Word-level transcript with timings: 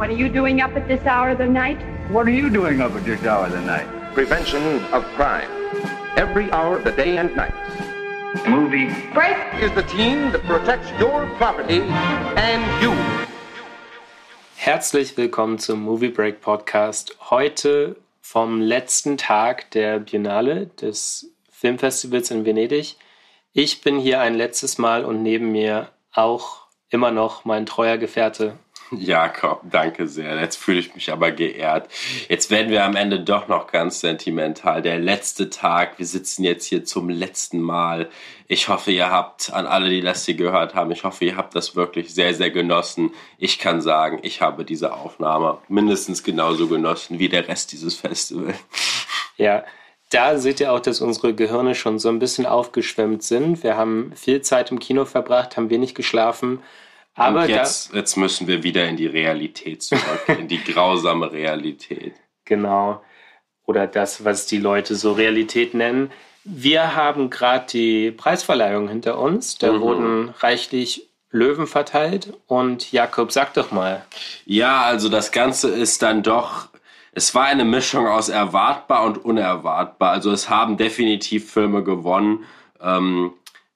What 0.00 0.08
are 0.08 0.16
you 0.16 0.30
doing 0.30 0.62
up 0.62 0.74
at 0.76 0.88
this 0.88 1.04
hour 1.04 1.28
of 1.28 1.36
the 1.36 1.46
night? 1.46 1.76
What 2.10 2.26
are 2.26 2.30
you 2.30 2.48
doing 2.48 2.80
up 2.80 2.92
at 2.92 3.04
this 3.04 3.22
hour 3.22 3.44
of 3.44 3.52
the 3.52 3.60
night? 3.60 3.86
Prevention 4.14 4.82
of 4.94 5.04
crime. 5.14 5.50
Every 6.16 6.50
hour 6.52 6.78
of 6.78 6.84
the 6.84 6.92
day 6.92 7.18
and 7.18 7.36
night. 7.36 7.52
Movie. 8.48 8.88
Break. 9.12 9.36
Is 9.60 9.70
the 9.74 9.82
team 9.82 10.32
that 10.32 10.42
protects 10.44 10.88
your 10.98 11.26
property 11.36 11.82
and 11.82 12.64
you. 12.82 12.94
Herzlich 14.56 15.18
willkommen 15.18 15.58
zum 15.58 15.82
Movie 15.82 16.08
Break 16.08 16.40
Podcast. 16.40 17.14
Heute 17.28 17.96
vom 18.22 18.62
letzten 18.62 19.18
Tag 19.18 19.70
der 19.72 19.98
Biennale 19.98 20.68
des 20.80 21.30
Filmfestivals 21.50 22.30
in 22.30 22.46
Venedig. 22.46 22.96
Ich 23.52 23.82
bin 23.82 23.98
hier 23.98 24.22
ein 24.22 24.34
letztes 24.34 24.78
Mal 24.78 25.04
und 25.04 25.22
neben 25.22 25.52
mir 25.52 25.90
auch 26.14 26.68
immer 26.88 27.10
noch 27.10 27.44
mein 27.44 27.66
treuer 27.66 27.98
Gefährte. 27.98 28.54
Jakob, 28.90 29.62
danke 29.70 30.08
sehr. 30.08 30.40
Jetzt 30.40 30.56
fühle 30.56 30.80
ich 30.80 30.94
mich 30.94 31.12
aber 31.12 31.30
geehrt. 31.30 31.88
Jetzt 32.28 32.50
werden 32.50 32.70
wir 32.70 32.84
am 32.84 32.96
Ende 32.96 33.20
doch 33.20 33.48
noch 33.48 33.70
ganz 33.70 34.00
sentimental. 34.00 34.82
Der 34.82 34.98
letzte 34.98 35.50
Tag. 35.50 35.98
Wir 35.98 36.06
sitzen 36.06 36.44
jetzt 36.44 36.64
hier 36.66 36.84
zum 36.84 37.08
letzten 37.08 37.60
Mal. 37.60 38.08
Ich 38.48 38.68
hoffe, 38.68 38.90
ihr 38.90 39.10
habt, 39.10 39.52
an 39.52 39.66
alle, 39.66 39.90
die 39.90 40.00
das 40.00 40.26
hier 40.26 40.34
gehört 40.34 40.74
haben, 40.74 40.90
ich 40.90 41.04
hoffe, 41.04 41.24
ihr 41.24 41.36
habt 41.36 41.54
das 41.54 41.76
wirklich 41.76 42.12
sehr, 42.12 42.34
sehr 42.34 42.50
genossen. 42.50 43.12
Ich 43.38 43.60
kann 43.60 43.80
sagen, 43.80 44.18
ich 44.22 44.42
habe 44.42 44.64
diese 44.64 44.92
Aufnahme 44.92 45.58
mindestens 45.68 46.24
genauso 46.24 46.66
genossen 46.66 47.18
wie 47.18 47.28
der 47.28 47.46
Rest 47.46 47.72
dieses 47.72 47.94
Festivals. 47.94 48.56
Ja, 49.36 49.64
da 50.10 50.38
seht 50.38 50.58
ihr 50.58 50.72
auch, 50.72 50.80
dass 50.80 51.00
unsere 51.00 51.34
Gehirne 51.34 51.76
schon 51.76 52.00
so 52.00 52.08
ein 52.08 52.18
bisschen 52.18 52.44
aufgeschwemmt 52.44 53.22
sind. 53.22 53.62
Wir 53.62 53.76
haben 53.76 54.12
viel 54.16 54.42
Zeit 54.42 54.72
im 54.72 54.80
Kino 54.80 55.04
verbracht, 55.04 55.56
haben 55.56 55.70
wenig 55.70 55.94
geschlafen. 55.94 56.60
Aber 57.20 57.42
Und 57.42 57.48
jetzt, 57.48 57.92
jetzt 57.94 58.16
müssen 58.16 58.46
wir 58.46 58.62
wieder 58.62 58.88
in 58.88 58.96
die 58.96 59.06
Realität 59.06 59.82
zurück, 59.82 60.24
in 60.26 60.48
die 60.48 60.62
grausame 60.62 61.30
Realität. 61.32 62.14
Genau. 62.46 63.00
Oder 63.64 63.86
das, 63.86 64.24
was 64.24 64.46
die 64.46 64.58
Leute 64.58 64.96
so 64.96 65.12
Realität 65.12 65.72
nennen. 65.72 66.10
Wir 66.42 66.96
haben 66.96 67.30
gerade 67.30 67.66
die 67.70 68.10
Preisverleihung 68.10 68.88
hinter 68.88 69.20
uns. 69.20 69.56
Da 69.58 69.70
Mhm. 69.72 69.80
wurden 69.80 70.28
reichlich 70.40 71.06
Löwen 71.30 71.68
verteilt. 71.68 72.32
Und 72.48 72.90
Jakob, 72.90 73.30
sag 73.30 73.54
doch 73.54 73.70
mal. 73.70 74.04
Ja, 74.46 74.82
also 74.82 75.08
das 75.08 75.30
Ganze 75.30 75.68
ist 75.68 76.02
dann 76.02 76.24
doch, 76.24 76.66
es 77.12 77.36
war 77.36 77.44
eine 77.44 77.64
Mischung 77.64 78.08
aus 78.08 78.28
erwartbar 78.30 79.04
und 79.04 79.24
unerwartbar. 79.24 80.10
Also 80.10 80.32
es 80.32 80.50
haben 80.50 80.76
definitiv 80.76 81.52
Filme 81.52 81.84
gewonnen, 81.84 82.44
ähm, 82.82 83.32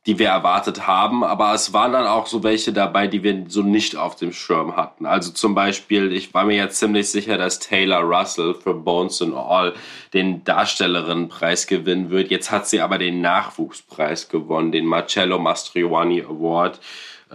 die 0.07 0.19
wir 0.19 0.29
erwartet 0.29 0.87
haben, 0.87 1.25
aber 1.25 1.55
es 1.55 1.73
waren 1.73 1.93
dann 1.93 2.07
auch 2.07 2.27
so 2.27 2.43
welche 2.43 2.75
dabei, 2.75 3.07
die 3.07 3.23
wir 3.23 3.47
so 3.49 3.63
nicht 3.63 3.97
auf 3.97 4.17
dem 4.17 4.33
Schirm 4.33 4.77
hatten. 4.77 5.07
Also 5.07 5.33
zum 5.33 5.55
Beispiel, 5.55 6.13
ich 6.13 6.35
war 6.35 6.45
mir 6.45 6.57
jetzt 6.57 6.79
ziemlich 6.79 7.09
sicher, 7.09 7.39
dass 7.39 7.59
Taylor 7.59 8.01
Russell 8.01 8.55
für 8.55 8.75
Bones 8.75 9.23
and 9.23 9.35
All 9.35 9.73
den 10.13 10.45
Darstellerinnenpreis 10.45 11.67
gewinnen 11.67 12.11
wird. 12.11 12.31
Jetzt 12.31 12.51
hat 12.51 12.67
sie 12.67 12.83
aber 12.83 12.99
den 12.99 13.23
Nachwuchspreis 13.23 14.29
gewonnen, 14.29 14.73
den 14.73 14.85
Marcello 14.85 15.39
Mastroianni 15.39 16.23
Award. 16.23 16.81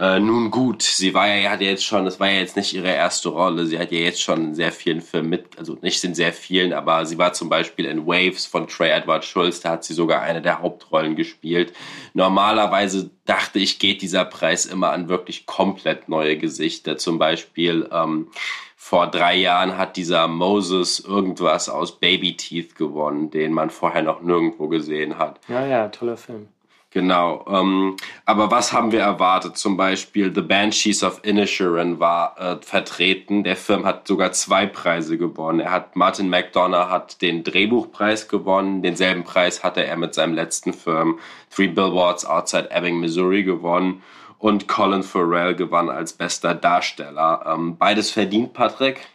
Äh, 0.00 0.18
nun 0.18 0.50
gut, 0.50 0.80
sie 0.80 1.12
war 1.12 1.28
ja, 1.28 1.50
hat 1.50 1.60
jetzt 1.60 1.84
schon, 1.84 2.06
das 2.06 2.18
war 2.18 2.30
ja 2.30 2.38
jetzt 2.40 2.56
nicht 2.56 2.72
ihre 2.72 2.88
erste 2.88 3.28
Rolle. 3.28 3.66
Sie 3.66 3.78
hat 3.78 3.92
ja 3.92 3.98
jetzt 3.98 4.22
schon 4.22 4.46
in 4.46 4.54
sehr 4.54 4.72
vielen 4.72 5.02
Filmen 5.02 5.28
mit, 5.28 5.58
also 5.58 5.76
nicht 5.82 6.02
in 6.02 6.14
sehr 6.14 6.32
vielen, 6.32 6.72
aber 6.72 7.04
sie 7.04 7.18
war 7.18 7.34
zum 7.34 7.50
Beispiel 7.50 7.84
in 7.84 8.06
Waves 8.06 8.46
von 8.46 8.66
Trey 8.66 8.88
Edward 8.88 9.26
Schulz, 9.26 9.60
da 9.60 9.72
hat 9.72 9.84
sie 9.84 9.92
sogar 9.92 10.22
eine 10.22 10.40
der 10.40 10.62
Hauptrollen 10.62 11.16
gespielt. 11.16 11.74
Normalerweise 12.14 13.10
dachte 13.26 13.58
ich, 13.58 13.78
geht 13.78 14.00
dieser 14.00 14.24
Preis 14.24 14.64
immer 14.64 14.90
an 14.90 15.10
wirklich 15.10 15.44
komplett 15.44 16.08
neue 16.08 16.38
Gesichter. 16.38 16.96
Zum 16.96 17.18
Beispiel 17.18 17.86
ähm, 17.92 18.28
vor 18.76 19.06
drei 19.06 19.36
Jahren 19.36 19.76
hat 19.76 19.98
dieser 19.98 20.28
Moses 20.28 21.00
irgendwas 21.00 21.68
aus 21.68 22.00
Baby 22.00 22.38
Teeth 22.38 22.74
gewonnen, 22.74 23.30
den 23.30 23.52
man 23.52 23.68
vorher 23.68 24.02
noch 24.02 24.22
nirgendwo 24.22 24.68
gesehen 24.68 25.18
hat. 25.18 25.40
Ja, 25.46 25.66
ja, 25.66 25.88
toller 25.88 26.16
Film. 26.16 26.48
Genau. 26.92 27.44
Ähm, 27.48 27.96
aber 28.24 28.50
was 28.50 28.72
haben 28.72 28.90
wir 28.90 29.00
erwartet? 29.00 29.56
Zum 29.56 29.76
Beispiel 29.76 30.34
The 30.34 30.40
Banshees 30.40 31.04
of 31.04 31.20
Inisherin 31.22 32.00
war 32.00 32.36
äh, 32.36 32.56
vertreten. 32.60 33.44
Der 33.44 33.56
Film 33.56 33.86
hat 33.86 34.08
sogar 34.08 34.32
zwei 34.32 34.66
Preise 34.66 35.16
gewonnen. 35.16 35.60
Er 35.60 35.70
hat 35.70 35.94
Martin 35.94 36.28
McDonough 36.28 36.90
hat 36.90 37.22
den 37.22 37.44
Drehbuchpreis 37.44 38.26
gewonnen. 38.26 38.82
Denselben 38.82 39.22
Preis 39.22 39.62
hatte 39.62 39.84
er 39.84 39.96
mit 39.96 40.14
seinem 40.14 40.34
letzten 40.34 40.72
Film 40.72 41.20
Three 41.54 41.68
Billboards 41.68 42.24
Outside 42.24 42.72
Ebbing, 42.72 42.98
Missouri 42.98 43.44
gewonnen. 43.44 44.02
Und 44.38 44.66
Colin 44.66 45.04
Farrell 45.04 45.54
gewann 45.54 45.90
als 45.90 46.12
bester 46.12 46.54
Darsteller. 46.54 47.44
Ähm, 47.46 47.76
beides 47.76 48.10
verdient, 48.10 48.52
Patrick. 48.52 49.06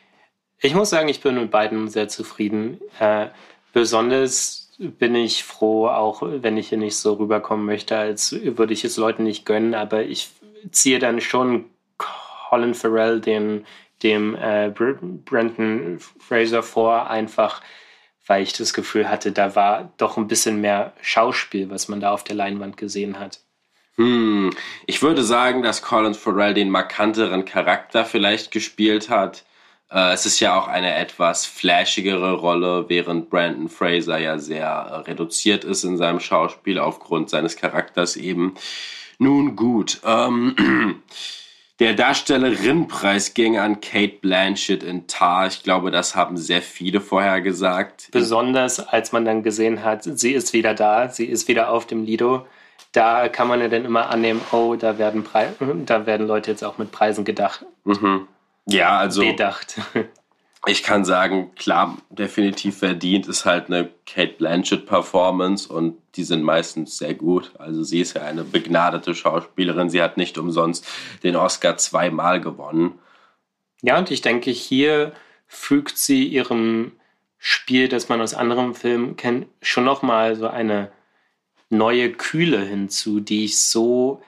Ich 0.62 0.76
muss 0.76 0.92
sagen, 0.92 1.10
ich 1.10 1.20
bin 1.20 1.36
mit 1.36 1.52
beiden 1.52 1.90
sehr 1.90 2.08
zufrieden. 2.08 2.80
Äh, 3.00 3.28
besonders 3.74 4.65
bin 4.78 5.16
ich 5.16 5.44
froh, 5.44 5.88
auch 5.88 6.22
wenn 6.22 6.58
ich 6.58 6.70
hier 6.70 6.78
nicht 6.78 6.98
so 6.98 7.14
rüberkommen 7.14 7.66
möchte, 7.66 7.98
als 7.98 8.34
würde 8.34 8.74
ich 8.74 8.84
es 8.84 8.98
Leuten 8.98 9.24
nicht 9.24 9.46
gönnen, 9.46 9.74
aber 9.74 10.04
ich 10.04 10.30
ziehe 10.72 11.00
dann 11.00 11.22
schon 11.22 11.66
Colin 11.98 12.74
Farrell 12.74 13.22
den, 13.22 13.66
dem 14.04 14.36
äh, 14.36 14.72
Br 14.74 14.96
Brendan 15.02 16.00
Fraser 16.20 16.64
vor, 16.64 17.10
einfach 17.10 17.62
weil 18.28 18.44
ich 18.44 18.54
das 18.54 18.74
Gefühl 18.74 19.08
hatte, 19.10 19.32
da 19.32 19.56
war 19.56 19.94
doch 19.98 20.18
ein 20.18 20.28
bisschen 20.28 20.60
mehr 20.60 20.94
Schauspiel, 21.02 21.70
was 21.70 21.88
man 21.88 22.00
da 22.00 22.12
auf 22.12 22.24
der 22.24 22.36
Leinwand 22.36 22.78
gesehen 22.78 23.20
hat. 23.20 23.40
Hm, 23.98 24.52
ich 24.88 25.02
würde 25.02 25.24
sagen, 25.24 25.62
dass 25.62 25.82
Colin 25.82 26.14
Farrell 26.14 26.54
den 26.54 26.70
markanteren 26.70 27.46
Charakter 27.46 28.04
vielleicht 28.04 28.52
gespielt 28.52 29.10
hat. 29.10 29.46
Äh, 29.92 30.14
es 30.14 30.26
ist 30.26 30.40
ja 30.40 30.60
auch 30.60 30.68
eine 30.68 30.96
etwas 30.96 31.46
flashigere 31.46 32.34
Rolle, 32.34 32.86
während 32.88 33.30
Brandon 33.30 33.70
Fraser 33.70 34.18
ja 34.18 34.40
sehr 34.40 34.66
äh, 34.68 34.96
reduziert 35.10 35.64
ist 35.64 35.84
in 35.84 35.98
seinem 35.98 36.20
Schauspiel 36.20 36.80
aufgrund 36.80 37.30
seines 37.30 37.56
Charakters 37.56 38.16
eben. 38.16 38.56
Nun 39.18 39.56
gut, 39.56 40.02
ähm, 40.06 40.56
der 41.80 41.94
Darstellerinnenpreis 41.94 43.34
ging 43.34 43.58
an 43.58 43.80
Kate 43.80 44.18
Blanchett 44.22 44.84
in 44.84 45.08
Tar. 45.08 45.48
Ich 45.48 45.64
glaube, 45.64 45.92
das 45.92 46.16
haben 46.16 46.38
sehr 46.38 46.62
viele 46.62 47.00
vorher 47.00 47.42
gesagt. 47.42 48.10
Besonders 48.12 48.80
als 48.80 49.12
man 49.12 49.26
dann 49.26 49.44
gesehen 49.44 49.84
hat, 49.84 50.04
sie 50.04 50.34
ist 50.34 50.54
wieder 50.54 50.74
da, 50.74 51.10
sie 51.10 51.26
ist 51.26 51.48
wieder 51.48 51.70
auf 51.70 51.86
dem 51.86 52.04
Lido. 52.04 52.46
Da 52.92 53.28
kann 53.28 53.50
man 53.50 53.60
ja 53.60 53.68
dann 53.68 53.84
immer 53.84 54.10
annehmen, 54.10 54.40
oh, 54.52 54.76
da 54.76 54.98
werden, 54.98 55.24
Pre 55.24 55.54
da 55.86 56.06
werden 56.06 56.28
Leute 56.28 56.52
jetzt 56.52 56.64
auch 56.64 56.78
mit 56.78 56.92
Preisen 56.92 57.26
gedacht, 57.26 57.66
Mhm. 57.84 58.28
Ja, 58.68 58.98
also. 58.98 59.22
bedacht. 59.22 59.80
ich 60.66 60.84
kann 60.84 61.06
sagen, 61.06 61.54
klar, 61.56 61.98
definitiv 62.10 62.80
verdient 62.80 63.28
ist 63.28 63.46
halt 63.46 63.68
eine 63.68 63.90
Kate 64.06 64.34
Blanchett 64.34 64.86
Performance 64.86 65.72
und 65.72 65.98
die 66.16 66.24
sind 66.24 66.44
meistens 66.44 66.98
sehr 66.98 67.14
gut. 67.14 67.52
Also 67.60 67.84
sie 67.84 68.02
ist 68.02 68.16
ja 68.16 68.24
eine 68.24 68.44
begnadete 68.44 69.14
Schauspielerin. 69.14 69.90
Sie 69.90 70.02
hat 70.02 70.18
nicht 70.18 70.38
umsonst 70.38 70.88
den 71.24 71.36
Oscar 71.36 71.78
zweimal 71.78 72.42
gewonnen. 72.42 73.00
Ja, 73.82 73.98
und 73.98 74.10
ich 74.10 74.22
denke, 74.22 74.52
hier 74.52 75.12
fügt 75.48 75.98
sie 75.98 76.26
ihrem 76.26 76.94
Spiel, 77.38 77.88
das 77.88 78.10
man 78.10 78.22
aus 78.22 78.34
anderen 78.34 78.74
Filmen 78.74 79.18
kennt, 79.18 79.48
schon 79.62 79.84
nochmal 79.84 80.36
so 80.36 80.48
eine 80.48 80.92
neue 81.70 82.12
Kühle 82.12 82.62
hinzu, 82.62 83.20
die 83.20 83.46
ich 83.46 83.60
so 83.60 84.22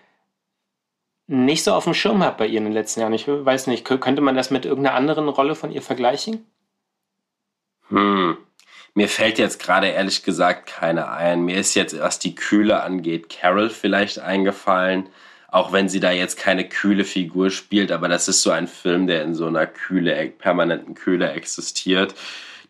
nicht 1.27 1.63
so 1.63 1.73
auf 1.73 1.83
dem 1.83 1.93
Schirm 1.93 2.23
habe 2.23 2.38
bei 2.38 2.47
ihr 2.47 2.57
in 2.57 2.63
den 2.63 2.73
letzten 2.73 3.01
Jahren. 3.01 3.13
Ich 3.13 3.27
weiß 3.27 3.67
nicht, 3.67 3.85
könnte 3.85 4.21
man 4.21 4.35
das 4.35 4.49
mit 4.49 4.65
irgendeiner 4.65 4.95
anderen 4.95 5.27
Rolle 5.27 5.55
von 5.55 5.71
ihr 5.71 5.81
vergleichen? 5.81 6.45
Hm. 7.89 8.38
Mir 8.93 9.09
fällt 9.09 9.38
jetzt 9.38 9.61
gerade 9.61 9.88
ehrlich 9.88 10.23
gesagt 10.23 10.67
keine 10.67 11.11
ein. 11.11 11.41
Mir 11.41 11.57
ist 11.57 11.75
jetzt, 11.75 11.99
was 11.99 12.17
die 12.17 12.33
Kühle 12.33 12.81
angeht, 12.81 13.29
Carol 13.29 13.69
vielleicht 13.69 14.19
eingefallen. 14.19 15.09
Auch 15.49 15.71
wenn 15.71 15.88
sie 15.88 15.99
da 15.99 16.11
jetzt 16.11 16.38
keine 16.38 16.67
kühle 16.67 17.05
Figur 17.05 17.51
spielt, 17.51 17.91
aber 17.91 18.07
das 18.07 18.27
ist 18.27 18.41
so 18.41 18.51
ein 18.51 18.67
Film, 18.67 19.07
der 19.07 19.23
in 19.23 19.35
so 19.35 19.45
einer 19.47 19.67
Kühle, 19.67 20.33
permanenten 20.38 20.95
Kühle 20.95 21.31
existiert. 21.31 22.15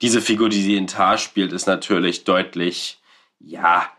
Diese 0.01 0.21
Figur, 0.21 0.49
die 0.49 0.61
sie 0.61 0.75
in 0.75 0.87
Tar 0.87 1.17
spielt, 1.17 1.53
ist 1.53 1.65
natürlich 1.65 2.23
deutlich, 2.23 2.99
ja, 3.39 3.89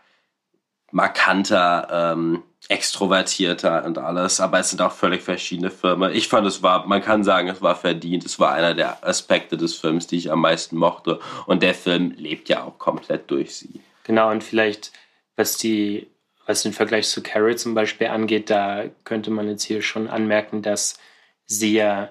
markanter, 0.91 2.13
ähm, 2.13 2.43
extrovertierter 2.69 3.83
und 3.83 3.97
alles, 3.97 4.39
aber 4.39 4.59
es 4.59 4.69
sind 4.69 4.81
auch 4.81 4.91
völlig 4.91 5.23
verschiedene 5.23 5.71
Filme. 5.71 6.11
Ich 6.13 6.27
fand, 6.27 6.45
es 6.45 6.61
war, 6.61 6.85
man 6.85 7.01
kann 7.01 7.23
sagen, 7.23 7.49
es 7.49 7.63
war 7.63 7.75
verdient. 7.75 8.23
Es 8.25 8.39
war 8.39 8.53
einer 8.53 8.75
der 8.75 9.05
Aspekte 9.05 9.57
des 9.57 9.75
Films, 9.75 10.05
die 10.05 10.17
ich 10.17 10.31
am 10.31 10.41
meisten 10.41 10.77
mochte. 10.77 11.19
Und 11.47 11.63
der 11.63 11.73
Film 11.73 12.13
lebt 12.15 12.47
ja 12.47 12.63
auch 12.63 12.77
komplett 12.77 13.29
durch 13.31 13.55
sie. 13.55 13.81
Genau, 14.03 14.29
und 14.29 14.43
vielleicht, 14.43 14.91
was 15.35 15.57
die, 15.57 16.07
was 16.45 16.61
den 16.61 16.71
Vergleich 16.71 17.07
zu 17.07 17.23
Carrie 17.23 17.55
zum 17.55 17.73
Beispiel 17.73 18.07
angeht, 18.07 18.51
da 18.51 18.85
könnte 19.03 19.31
man 19.31 19.49
jetzt 19.49 19.63
hier 19.63 19.81
schon 19.81 20.07
anmerken, 20.07 20.61
dass 20.61 20.99
sie 21.47 21.73
ja 21.73 22.09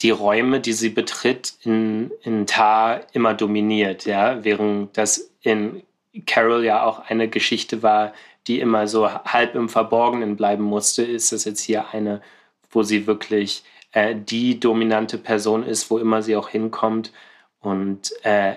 die 0.00 0.10
Räume, 0.10 0.60
die 0.60 0.72
sie 0.72 0.90
betritt, 0.90 1.52
in, 1.62 2.10
in 2.22 2.46
Tar 2.46 3.02
immer 3.12 3.34
dominiert, 3.34 4.06
ja, 4.06 4.42
während 4.42 4.96
das 4.96 5.30
in 5.42 5.82
Carol 6.26 6.64
ja 6.64 6.82
auch 6.82 6.98
eine 6.98 7.28
Geschichte 7.28 7.82
war, 7.82 8.14
die 8.46 8.60
immer 8.60 8.86
so 8.86 9.10
halb 9.10 9.54
im 9.54 9.68
Verborgenen 9.68 10.36
bleiben 10.36 10.64
musste, 10.64 11.02
ist 11.02 11.32
das 11.32 11.44
jetzt 11.44 11.60
hier 11.60 11.92
eine, 11.92 12.22
wo 12.70 12.82
sie 12.82 13.06
wirklich 13.06 13.64
äh, 13.92 14.14
die 14.14 14.60
dominante 14.60 15.18
Person 15.18 15.64
ist, 15.64 15.90
wo 15.90 15.98
immer 15.98 16.22
sie 16.22 16.36
auch 16.36 16.48
hinkommt. 16.48 17.12
Und 17.60 18.12
äh, 18.24 18.56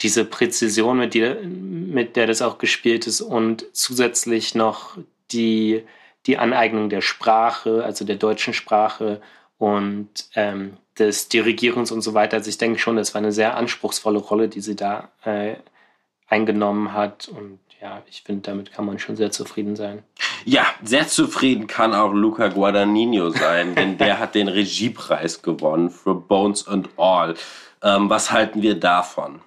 diese 0.00 0.24
Präzision, 0.24 0.98
mit, 0.98 1.14
die, 1.14 1.34
mit 1.44 2.16
der 2.16 2.26
das 2.26 2.40
auch 2.40 2.58
gespielt 2.58 3.06
ist 3.06 3.20
und 3.20 3.66
zusätzlich 3.72 4.54
noch 4.54 4.96
die, 5.32 5.84
die 6.26 6.38
Aneignung 6.38 6.88
der 6.88 7.02
Sprache, 7.02 7.84
also 7.84 8.04
der 8.04 8.16
deutschen 8.16 8.54
Sprache 8.54 9.20
und 9.58 10.08
ähm, 10.34 10.78
des 10.98 11.28
Dirigierens 11.28 11.92
und 11.92 12.00
so 12.00 12.14
weiter. 12.14 12.38
Also 12.38 12.48
ich 12.48 12.58
denke 12.58 12.78
schon, 12.78 12.96
das 12.96 13.14
war 13.14 13.20
eine 13.20 13.32
sehr 13.32 13.56
anspruchsvolle 13.56 14.18
Rolle, 14.18 14.48
die 14.48 14.60
sie 14.60 14.76
da 14.76 15.10
äh, 15.24 15.56
eingenommen 16.30 16.94
hat. 16.94 17.28
Und 17.28 17.58
ja, 17.82 18.02
ich 18.08 18.22
finde, 18.22 18.42
damit 18.42 18.72
kann 18.72 18.86
man 18.86 18.98
schon 18.98 19.16
sehr 19.16 19.30
zufrieden 19.30 19.76
sein. 19.76 20.02
Ja, 20.44 20.66
sehr 20.82 21.06
zufrieden 21.08 21.66
kann 21.66 21.92
auch 21.92 22.12
Luca 22.12 22.48
Guadagnino 22.48 23.30
sein, 23.30 23.74
denn 23.76 23.98
der 23.98 24.18
hat 24.18 24.34
den 24.34 24.48
Regiepreis 24.48 25.42
gewonnen 25.42 25.90
für 25.90 26.14
Bones 26.14 26.66
and 26.66 26.88
All. 26.96 27.34
Ähm, 27.82 28.08
was 28.08 28.30
halten 28.30 28.62
wir 28.62 28.78
davon? 28.78 29.42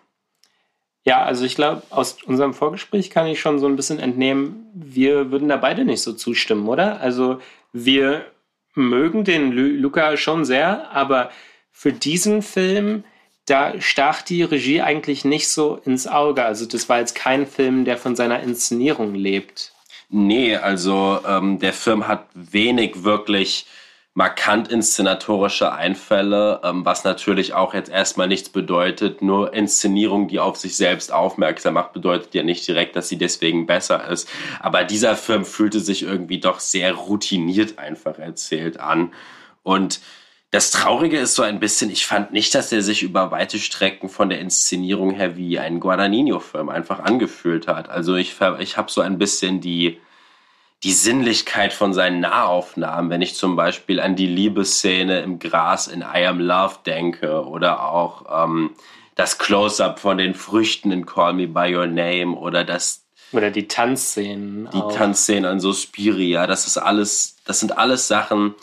Ja, 1.06 1.24
also 1.24 1.44
ich 1.44 1.56
glaube, 1.56 1.84
aus 1.90 2.18
unserem 2.24 2.54
Vorgespräch 2.54 3.10
kann 3.10 3.28
ich 3.28 3.40
schon 3.40 3.60
so 3.60 3.68
ein 3.68 3.76
bisschen 3.76 4.00
entnehmen, 4.00 4.68
wir 4.74 5.32
würden 5.32 5.50
da 5.50 5.58
beide 5.58 5.84
nicht 5.84 6.02
so 6.02 6.14
zustimmen, 6.14 6.68
oder? 6.70 7.02
Also 7.02 7.40
wir 7.74 8.26
mögen 8.74 9.26
den 9.26 9.52
Luca 9.52 10.16
schon 10.16 10.46
sehr, 10.46 10.92
aber 10.92 11.30
für 11.72 11.92
diesen 11.92 12.42
Film, 12.42 13.04
da 13.46 13.80
stach 13.82 14.22
die 14.22 14.44
Regie 14.44 14.82
eigentlich 14.82 15.26
nicht 15.26 15.50
so 15.50 15.80
ins 15.86 16.08
Auge. 16.08 16.46
Also 16.46 16.66
das 16.66 16.88
war 16.90 17.00
jetzt 17.00 17.16
kein 17.16 17.46
Film, 17.46 17.86
der 17.86 17.98
von 17.98 18.16
seiner 18.16 18.42
Inszenierung 18.42 19.16
lebt. 19.16 19.74
Nee, 20.10 20.56
also 20.56 21.20
ähm, 21.28 21.60
der 21.60 21.74
Film 21.74 22.08
hat 22.08 22.28
wenig 22.34 23.04
wirklich 23.04 23.66
markant 24.14 24.68
inszenatorische 24.68 25.74
Einfälle, 25.74 26.62
ähm, 26.64 26.86
was 26.86 27.04
natürlich 27.04 27.54
auch 27.54 27.74
jetzt 27.74 27.90
erstmal 27.90 28.28
nichts 28.28 28.50
bedeutet. 28.50 29.24
Nur 29.24 29.54
Inszenierung, 29.54 30.28
die 30.28 30.40
auf 30.40 30.58
sich 30.58 30.78
selbst 30.78 31.12
aufmerksam 31.12 31.74
macht, 31.74 31.94
bedeutet 31.94 32.36
ja 32.36 32.44
nicht 32.44 32.68
direkt, 32.68 32.96
dass 32.96 33.10
sie 33.10 33.18
deswegen 33.18 33.66
besser 33.66 34.08
ist. 34.08 34.30
Aber 34.60 34.84
dieser 34.84 35.16
Film 35.16 35.46
fühlte 35.46 35.80
sich 35.80 36.04
irgendwie 36.04 36.40
doch 36.40 36.60
sehr 36.60 36.94
routiniert 36.94 37.80
einfach 37.80 38.20
erzählt 38.20 38.80
an. 38.80 39.14
Und 39.64 40.00
das 40.54 40.70
Traurige 40.70 41.18
ist 41.18 41.34
so 41.34 41.42
ein 41.42 41.60
bisschen, 41.60 41.90
ich 41.90 42.06
fand 42.06 42.32
nicht, 42.32 42.54
dass 42.54 42.72
er 42.72 42.84
sich 42.84 43.02
über 43.02 43.32
weite 43.32 43.58
Strecken 43.58 44.08
von 44.08 44.30
der 44.30 44.40
Inszenierung 44.40 45.10
her 45.10 45.36
wie 45.36 45.58
ein 45.58 45.80
Guadagnino-Film 45.80 46.70
einfach 46.70 47.00
angefühlt 47.00 47.68
hat. 47.68 47.90
Also 47.90 48.14
ich, 48.16 48.36
ich 48.60 48.78
habe 48.78 48.92
so 48.92 49.02
ein 49.02 49.18
bisschen 49.18 49.62
die, 49.62 50.00
die 50.84 50.92
Sinnlichkeit 50.92 51.74
von 51.74 51.92
seinen 51.92 52.20
Nahaufnahmen, 52.20 53.10
wenn 53.10 53.24
ich 53.24 53.34
zum 53.34 53.56
Beispiel 53.56 54.00
an 54.00 54.16
die 54.16 54.28
Liebesszene 54.28 55.22
im 55.22 55.40
Gras 55.40 55.88
in 55.88 56.02
I 56.02 56.28
Am 56.28 56.40
Love 56.40 56.76
denke 56.86 57.48
oder 57.48 57.90
auch 57.90 58.46
ähm, 58.46 58.76
das 59.16 59.40
Close-up 59.40 59.98
von 59.98 60.20
den 60.20 60.36
Früchten 60.36 60.92
in 60.92 61.08
Call 61.08 61.34
Me 61.34 61.48
By 61.48 61.76
Your 61.76 61.88
Name 61.88 62.36
oder 62.36 62.64
das 62.64 63.02
oder 63.32 63.50
die 63.50 63.68
Tanzszenen. 63.68 64.70
Die 64.72 64.78
auch. 64.78 64.96
Tanzszenen 64.96 65.46
an 65.46 65.60
Suspiria, 65.60 66.46
das 66.46 66.68
ist 66.68 66.78
alles, 66.78 67.38
das 67.44 67.60
sind 67.60 67.76
alles 67.76 68.08
Sachen, 68.08 68.54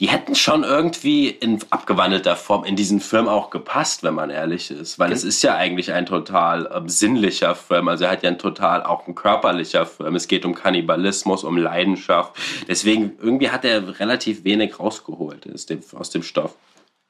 die 0.00 0.08
hätten 0.08 0.34
schon 0.34 0.64
irgendwie 0.64 1.28
in 1.28 1.58
abgewandelter 1.68 2.34
Form 2.34 2.64
in 2.64 2.74
diesen 2.74 3.00
Film 3.00 3.28
auch 3.28 3.50
gepasst, 3.50 4.02
wenn 4.02 4.14
man 4.14 4.30
ehrlich 4.30 4.70
ist. 4.70 4.98
Weil 4.98 5.12
es 5.12 5.24
ist 5.24 5.42
ja 5.42 5.56
eigentlich 5.56 5.92
ein 5.92 6.06
total 6.06 6.66
äh, 6.66 6.80
sinnlicher 6.88 7.54
Film. 7.54 7.86
Also 7.88 8.04
er 8.04 8.12
hat 8.12 8.22
ja 8.22 8.30
ein 8.30 8.38
total 8.38 8.82
auch 8.82 9.06
ein 9.06 9.14
körperlicher 9.14 9.84
Film. 9.84 10.16
Es 10.16 10.26
geht 10.26 10.46
um 10.46 10.54
Kannibalismus, 10.54 11.44
um 11.44 11.58
Leidenschaft. 11.58 12.34
Deswegen 12.66 13.18
irgendwie 13.20 13.50
hat 13.50 13.66
er 13.66 14.00
relativ 14.00 14.42
wenig 14.44 14.80
rausgeholt 14.80 15.46
aus 15.52 15.66
dem, 15.66 15.80
aus 15.94 16.08
dem 16.08 16.22
Stoff. 16.22 16.56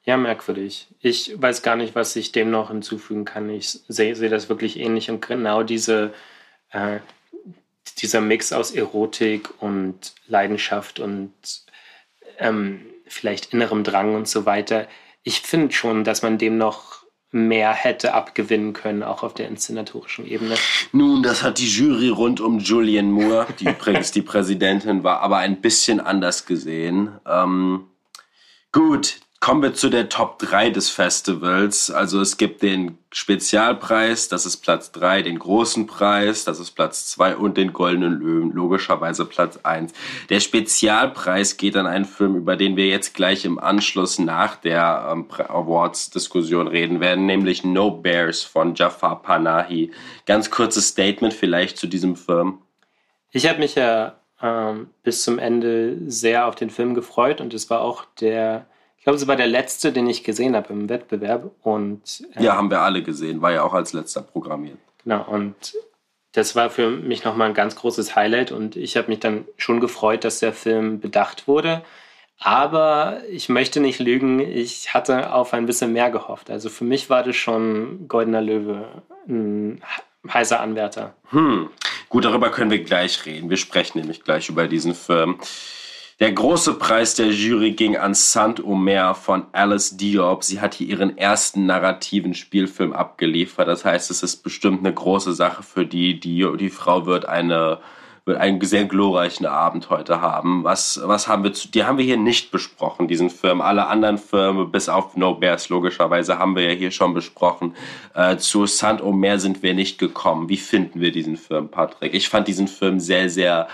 Ja, 0.02 0.16
merkwürdig. 0.16 0.88
Ich 0.98 1.40
weiß 1.40 1.62
gar 1.62 1.76
nicht, 1.76 1.94
was 1.94 2.16
ich 2.16 2.32
dem 2.32 2.50
noch 2.50 2.70
hinzufügen 2.70 3.24
kann. 3.24 3.48
Ich 3.50 3.68
sehe 3.86 4.16
seh 4.16 4.28
das 4.28 4.48
wirklich 4.48 4.80
ähnlich 4.80 5.10
und 5.10 5.24
genau 5.24 5.62
diese, 5.62 6.12
äh, 6.72 6.98
dieser 7.98 8.20
Mix 8.20 8.52
aus 8.52 8.72
Erotik 8.72 9.62
und 9.62 10.12
Leidenschaft 10.26 10.98
und 10.98 11.32
ähm, 12.40 12.80
vielleicht 13.06 13.52
innerem 13.52 13.84
Drang 13.84 14.14
und 14.14 14.28
so 14.28 14.46
weiter. 14.46 14.88
Ich 15.22 15.40
finde 15.40 15.72
schon, 15.72 16.04
dass 16.04 16.22
man 16.22 16.38
dem 16.38 16.58
noch 16.58 17.00
mehr 17.32 17.72
hätte 17.72 18.14
abgewinnen 18.14 18.72
können, 18.72 19.02
auch 19.02 19.22
auf 19.22 19.34
der 19.34 19.46
inszenatorischen 19.48 20.26
Ebene. 20.26 20.56
Nun, 20.92 21.22
das 21.22 21.42
hat 21.44 21.58
die 21.58 21.68
Jury 21.68 22.08
rund 22.08 22.40
um 22.40 22.58
Julian 22.58 23.12
Moore, 23.12 23.46
die 23.60 23.64
übrigens 23.68 24.10
die 24.10 24.22
Präsidentin 24.22 25.04
war, 25.04 25.20
aber 25.20 25.38
ein 25.38 25.60
bisschen 25.60 26.00
anders 26.00 26.46
gesehen. 26.46 27.20
Ähm, 27.26 27.86
gut, 28.72 29.20
Kommen 29.40 29.62
wir 29.62 29.72
zu 29.72 29.88
der 29.88 30.10
Top 30.10 30.38
3 30.38 30.68
des 30.68 30.90
Festivals. 30.90 31.90
Also 31.90 32.20
es 32.20 32.36
gibt 32.36 32.60
den 32.60 32.98
Spezialpreis, 33.10 34.28
das 34.28 34.44
ist 34.44 34.58
Platz 34.58 34.92
3, 34.92 35.22
den 35.22 35.38
großen 35.38 35.86
Preis, 35.86 36.44
das 36.44 36.60
ist 36.60 36.72
Platz 36.72 37.06
2 37.06 37.36
und 37.36 37.56
den 37.56 37.72
Goldenen 37.72 38.20
Löwen, 38.20 38.52
logischerweise 38.52 39.24
Platz 39.24 39.56
1. 39.62 39.94
Der 40.28 40.40
Spezialpreis 40.40 41.56
geht 41.56 41.74
an 41.78 41.86
einen 41.86 42.04
Film, 42.04 42.36
über 42.36 42.54
den 42.56 42.76
wir 42.76 42.88
jetzt 42.88 43.14
gleich 43.14 43.46
im 43.46 43.58
Anschluss 43.58 44.18
nach 44.18 44.56
der 44.56 45.08
ähm, 45.10 45.26
Awards-Diskussion 45.30 46.68
reden 46.68 47.00
werden, 47.00 47.24
nämlich 47.24 47.64
No 47.64 47.90
Bears 47.90 48.42
von 48.42 48.74
Jafar 48.74 49.22
Panahi. 49.22 49.90
Ganz 50.26 50.50
kurzes 50.50 50.88
Statement 50.88 51.32
vielleicht 51.32 51.78
zu 51.78 51.86
diesem 51.86 52.14
Film. 52.14 52.58
Ich 53.30 53.48
habe 53.48 53.60
mich 53.60 53.74
ja 53.74 54.20
ähm, 54.42 54.90
bis 55.02 55.22
zum 55.22 55.38
Ende 55.38 55.96
sehr 56.10 56.46
auf 56.46 56.56
den 56.56 56.68
Film 56.68 56.92
gefreut 56.92 57.40
und 57.40 57.54
es 57.54 57.70
war 57.70 57.80
auch 57.80 58.04
der 58.20 58.66
ich 59.00 59.04
glaube, 59.04 59.16
es 59.16 59.26
war 59.26 59.36
der 59.36 59.46
letzte, 59.46 59.92
den 59.92 60.06
ich 60.06 60.24
gesehen 60.24 60.54
habe 60.54 60.74
im 60.74 60.90
Wettbewerb. 60.90 61.50
Und, 61.62 62.22
äh, 62.34 62.44
ja, 62.44 62.54
haben 62.54 62.70
wir 62.70 62.82
alle 62.82 63.02
gesehen. 63.02 63.40
War 63.40 63.50
ja 63.50 63.62
auch 63.62 63.72
als 63.72 63.94
letzter 63.94 64.20
programmiert. 64.20 64.76
Genau, 65.04 65.26
und 65.26 65.54
das 66.32 66.54
war 66.54 66.68
für 66.68 66.90
mich 66.90 67.24
nochmal 67.24 67.48
ein 67.48 67.54
ganz 67.54 67.76
großes 67.76 68.14
Highlight. 68.14 68.52
Und 68.52 68.76
ich 68.76 68.98
habe 68.98 69.08
mich 69.08 69.18
dann 69.18 69.46
schon 69.56 69.80
gefreut, 69.80 70.22
dass 70.24 70.40
der 70.40 70.52
Film 70.52 71.00
bedacht 71.00 71.48
wurde. 71.48 71.82
Aber 72.38 73.22
ich 73.30 73.48
möchte 73.48 73.80
nicht 73.80 74.00
lügen, 74.00 74.38
ich 74.38 74.92
hatte 74.92 75.32
auf 75.32 75.54
ein 75.54 75.64
bisschen 75.64 75.94
mehr 75.94 76.10
gehofft. 76.10 76.50
Also 76.50 76.68
für 76.68 76.84
mich 76.84 77.08
war 77.08 77.22
das 77.22 77.36
schon 77.36 78.06
Goldener 78.06 78.42
Löwe 78.42 79.02
ein 79.26 79.82
heißer 80.28 80.60
Anwärter. 80.60 81.14
Hm. 81.30 81.70
Gut, 82.10 82.26
darüber 82.26 82.50
können 82.50 82.70
wir 82.70 82.82
gleich 82.82 83.24
reden. 83.24 83.48
Wir 83.48 83.56
sprechen 83.56 83.98
nämlich 83.98 84.24
gleich 84.24 84.50
über 84.50 84.68
diesen 84.68 84.94
Film. 84.94 85.38
Der 86.20 86.32
große 86.32 86.74
Preis 86.74 87.14
der 87.14 87.28
Jury 87.28 87.70
ging 87.70 87.96
an 87.96 88.12
Saint-Omer 88.12 89.14
von 89.14 89.46
Alice 89.52 89.96
Diop. 89.96 90.44
Sie 90.44 90.60
hat 90.60 90.74
hier 90.74 90.86
ihren 90.86 91.16
ersten 91.16 91.64
narrativen 91.64 92.34
Spielfilm 92.34 92.92
abgeliefert. 92.92 93.66
Das 93.66 93.86
heißt, 93.86 94.10
es 94.10 94.22
ist 94.22 94.42
bestimmt 94.42 94.80
eine 94.80 94.92
große 94.92 95.32
Sache 95.32 95.62
für 95.62 95.86
die. 95.86 96.20
Die, 96.20 96.46
die 96.58 96.68
Frau 96.68 97.06
wird 97.06 97.24
eine 97.24 97.78
wird 98.26 98.36
einen 98.36 98.60
sehr 98.60 98.84
glorreichen 98.84 99.46
Abend 99.46 99.88
heute 99.88 100.20
haben. 100.20 100.62
Was, 100.62 101.00
was 101.02 101.26
haben 101.26 101.42
wir 101.42 101.54
zu, 101.54 101.68
die 101.68 101.84
haben 101.84 101.96
wir 101.96 102.04
hier 102.04 102.18
nicht 102.18 102.50
besprochen, 102.50 103.08
diesen 103.08 103.30
Film. 103.30 103.62
Alle 103.62 103.86
anderen 103.86 104.18
Filme, 104.18 104.66
bis 104.66 104.90
auf 104.90 105.16
No 105.16 105.34
Bears 105.34 105.70
logischerweise, 105.70 106.38
haben 106.38 106.54
wir 106.54 106.70
ja 106.70 106.78
hier 106.78 106.90
schon 106.90 107.14
besprochen. 107.14 107.74
Äh, 108.14 108.36
zu 108.36 108.66
Saint-Omer 108.66 109.38
sind 109.38 109.62
wir 109.62 109.72
nicht 109.72 109.98
gekommen. 109.98 110.50
Wie 110.50 110.58
finden 110.58 111.00
wir 111.00 111.12
diesen 111.12 111.38
Film, 111.38 111.70
Patrick? 111.70 112.12
Ich 112.12 112.28
fand 112.28 112.46
diesen 112.46 112.68
Film 112.68 113.00
sehr, 113.00 113.30
sehr 113.30 113.68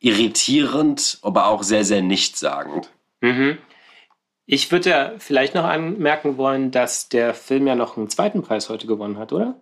irritierend, 0.00 1.18
aber 1.22 1.46
auch 1.46 1.62
sehr, 1.62 1.84
sehr 1.84 2.02
nichtssagend. 2.02 2.90
Mhm. 3.20 3.58
Ich 4.46 4.72
würde 4.72 4.90
ja 4.90 5.12
vielleicht 5.18 5.54
noch 5.54 5.64
anmerken 5.64 6.38
wollen, 6.38 6.70
dass 6.70 7.10
der 7.10 7.34
Film 7.34 7.66
ja 7.66 7.74
noch 7.74 7.98
einen 7.98 8.08
zweiten 8.08 8.42
Preis 8.42 8.70
heute 8.70 8.86
gewonnen 8.86 9.18
hat, 9.18 9.32
oder? 9.32 9.60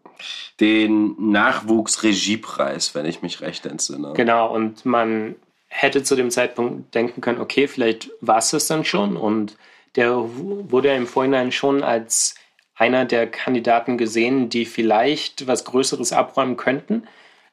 Den 0.60 1.16
Nachwuchsregiepreis, 1.32 2.94
wenn 2.94 3.06
ich 3.06 3.20
mich 3.20 3.40
recht 3.40 3.66
entsinne. 3.66 4.12
Genau, 4.14 4.54
und 4.54 4.86
man 4.86 5.34
hätte 5.66 6.02
zu 6.04 6.14
dem 6.14 6.30
Zeitpunkt 6.30 6.94
denken 6.94 7.20
können, 7.20 7.40
okay, 7.40 7.66
vielleicht 7.66 8.10
war 8.20 8.38
es 8.38 8.50
das 8.50 8.68
dann 8.68 8.84
schon. 8.84 9.16
Und 9.16 9.56
der 9.96 10.14
wurde 10.16 10.88
ja 10.88 10.94
im 10.94 11.06
Vorhinein 11.06 11.50
schon 11.50 11.82
als 11.82 12.36
einer 12.76 13.04
der 13.06 13.26
Kandidaten 13.26 13.98
gesehen, 13.98 14.50
die 14.50 14.66
vielleicht 14.66 15.46
was 15.46 15.64
Größeres 15.64 16.12
abräumen 16.12 16.56
könnten. 16.56 17.08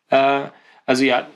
Äh, 0.10 0.50
also 0.86 1.04
ja, 1.04 1.28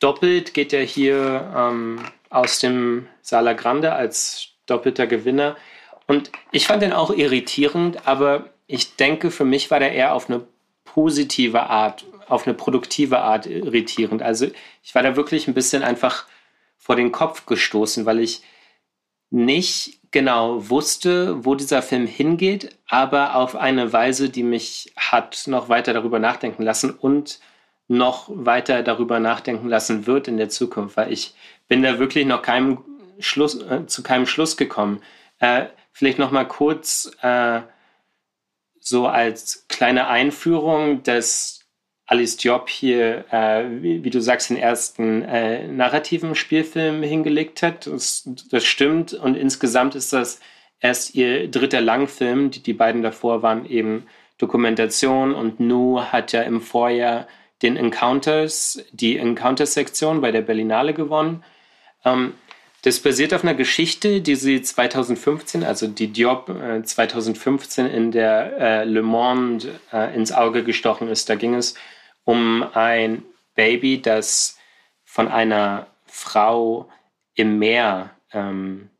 Doppelt 0.00 0.54
geht 0.54 0.72
er 0.72 0.84
hier 0.84 1.52
ähm, 1.56 2.04
aus 2.30 2.60
dem 2.60 3.08
Sala 3.22 3.54
Grande 3.54 3.92
als 3.92 4.50
doppelter 4.66 5.06
Gewinner. 5.06 5.56
Und 6.06 6.30
ich 6.52 6.66
fand 6.66 6.82
den 6.82 6.92
auch 6.92 7.10
irritierend, 7.10 8.06
aber 8.06 8.50
ich 8.66 8.96
denke, 8.96 9.30
für 9.30 9.44
mich 9.44 9.70
war 9.70 9.80
der 9.80 9.92
eher 9.92 10.14
auf 10.14 10.28
eine 10.28 10.46
positive 10.84 11.64
Art, 11.64 12.04
auf 12.28 12.46
eine 12.46 12.54
produktive 12.54 13.18
Art 13.20 13.46
irritierend. 13.46 14.22
Also 14.22 14.46
ich 14.82 14.94
war 14.94 15.02
da 15.02 15.16
wirklich 15.16 15.48
ein 15.48 15.54
bisschen 15.54 15.82
einfach 15.82 16.26
vor 16.76 16.96
den 16.96 17.12
Kopf 17.12 17.46
gestoßen, 17.46 18.06
weil 18.06 18.20
ich 18.20 18.42
nicht 19.30 19.98
genau 20.10 20.70
wusste, 20.70 21.44
wo 21.44 21.54
dieser 21.54 21.82
Film 21.82 22.06
hingeht, 22.06 22.70
aber 22.86 23.34
auf 23.34 23.56
eine 23.56 23.92
Weise, 23.92 24.30
die 24.30 24.42
mich 24.42 24.92
hat 24.96 25.44
noch 25.46 25.68
weiter 25.68 25.92
darüber 25.92 26.18
nachdenken 26.18 26.62
lassen 26.62 26.90
und 26.90 27.40
noch 27.88 28.28
weiter 28.28 28.82
darüber 28.82 29.18
nachdenken 29.18 29.68
lassen 29.68 30.06
wird 30.06 30.28
in 30.28 30.36
der 30.36 30.50
Zukunft, 30.50 30.96
weil 30.96 31.12
ich 31.12 31.34
bin 31.68 31.82
da 31.82 31.98
wirklich 31.98 32.26
noch 32.26 32.42
keinem 32.42 32.78
Schluss, 33.18 33.60
äh, 33.62 33.86
zu 33.86 34.02
keinem 34.02 34.26
Schluss 34.26 34.56
gekommen. 34.56 35.02
Äh, 35.40 35.66
vielleicht 35.92 36.18
noch 36.18 36.30
mal 36.30 36.44
kurz 36.44 37.10
äh, 37.22 37.60
so 38.78 39.06
als 39.06 39.66
kleine 39.68 40.08
Einführung, 40.08 41.02
dass 41.02 41.58
Alice 42.06 42.36
Diop 42.38 42.70
hier, 42.70 43.24
äh, 43.30 43.64
wie, 43.82 44.02
wie, 44.02 44.10
du 44.10 44.20
sagst, 44.20 44.48
den 44.48 44.56
ersten 44.56 45.22
äh, 45.22 45.66
narrativen 45.68 46.34
Spielfilm 46.34 47.02
hingelegt 47.02 47.62
hat. 47.62 47.86
Das, 47.86 48.28
das, 48.50 48.64
stimmt. 48.64 49.12
Und 49.12 49.34
insgesamt 49.36 49.94
ist 49.94 50.14
das 50.14 50.40
erst 50.80 51.14
ihr 51.14 51.50
dritter 51.50 51.82
Langfilm. 51.82 52.50
Die, 52.50 52.62
die 52.62 52.72
beiden 52.72 53.02
davor 53.02 53.42
waren 53.42 53.66
eben 53.66 54.06
Dokumentation 54.38 55.34
und 55.34 55.60
Nu 55.60 56.00
hat 56.00 56.32
ja 56.32 56.42
im 56.42 56.62
Vorjahr 56.62 57.26
den 57.62 57.76
Encounters, 57.76 58.84
die 58.92 59.16
Encounters-Sektion 59.18 60.20
bei 60.20 60.32
der 60.32 60.42
Berlinale 60.42 60.94
gewonnen. 60.94 61.44
Ähm, 62.04 62.34
das 62.82 63.00
basiert 63.00 63.34
auf 63.34 63.42
einer 63.42 63.54
Geschichte, 63.54 64.20
die 64.20 64.36
sie 64.36 64.62
2015, 64.62 65.64
also 65.64 65.88
die 65.88 66.08
Diop 66.08 66.48
äh, 66.48 66.82
2015 66.82 67.86
in 67.86 68.12
der 68.12 68.56
äh, 68.58 68.84
Le 68.84 69.02
Monde 69.02 69.80
äh, 69.92 70.14
ins 70.14 70.32
Auge 70.32 70.62
gestochen 70.62 71.08
ist. 71.08 71.28
Da 71.28 71.34
ging 71.34 71.54
es 71.54 71.74
um 72.24 72.64
ein 72.74 73.24
Baby, 73.54 74.00
das 74.00 74.58
von 75.04 75.26
einer 75.26 75.88
Frau 76.06 76.88
im 77.34 77.58
Meer 77.58 78.10
ähm, 78.32 78.90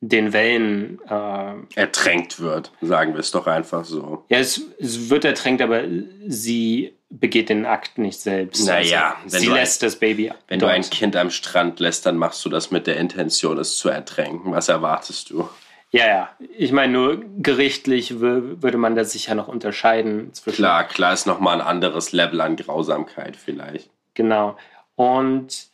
den 0.00 0.32
Wellen 0.32 1.00
äh, 1.08 1.54
ertränkt 1.74 2.40
wird, 2.40 2.72
sagen 2.80 3.14
wir 3.14 3.20
es 3.20 3.30
doch 3.30 3.46
einfach 3.46 3.84
so. 3.84 4.24
Ja, 4.28 4.38
es, 4.38 4.60
es, 4.78 5.10
wird 5.10 5.24
ertränkt, 5.24 5.62
aber 5.62 5.84
sie 6.26 6.95
begeht 7.08 7.48
den 7.48 7.66
Akt 7.66 7.98
nicht 7.98 8.20
selbst. 8.20 8.66
Naja, 8.66 9.16
also, 9.22 9.38
sie 9.38 9.46
lässt 9.46 9.82
ein, 9.82 9.86
das 9.86 9.96
Baby. 9.96 10.32
Wenn 10.48 10.58
dort. 10.58 10.72
du 10.72 10.74
ein 10.74 10.82
Kind 10.82 11.16
am 11.16 11.30
Strand 11.30 11.80
lässt, 11.80 12.06
dann 12.06 12.16
machst 12.16 12.44
du 12.44 12.48
das 12.48 12.70
mit 12.70 12.86
der 12.86 12.96
Intention, 12.96 13.58
es 13.58 13.76
zu 13.78 13.88
ertränken. 13.88 14.52
Was 14.52 14.68
erwartest 14.68 15.30
du? 15.30 15.48
Ja, 15.90 16.06
ja. 16.06 16.30
Ich 16.58 16.72
meine, 16.72 16.92
nur 16.92 17.22
gerichtlich 17.38 18.18
würde 18.20 18.76
man 18.76 18.96
da 18.96 19.04
sicher 19.04 19.34
noch 19.34 19.48
unterscheiden. 19.48 20.32
Zwischen 20.34 20.56
klar, 20.56 20.84
klar 20.84 21.12
ist 21.12 21.26
nochmal 21.26 21.60
ein 21.60 21.66
anderes 21.66 22.12
Level 22.12 22.40
an 22.40 22.56
Grausamkeit 22.56 23.36
vielleicht. 23.36 23.88
Genau. 24.14 24.56
Und 24.96 25.68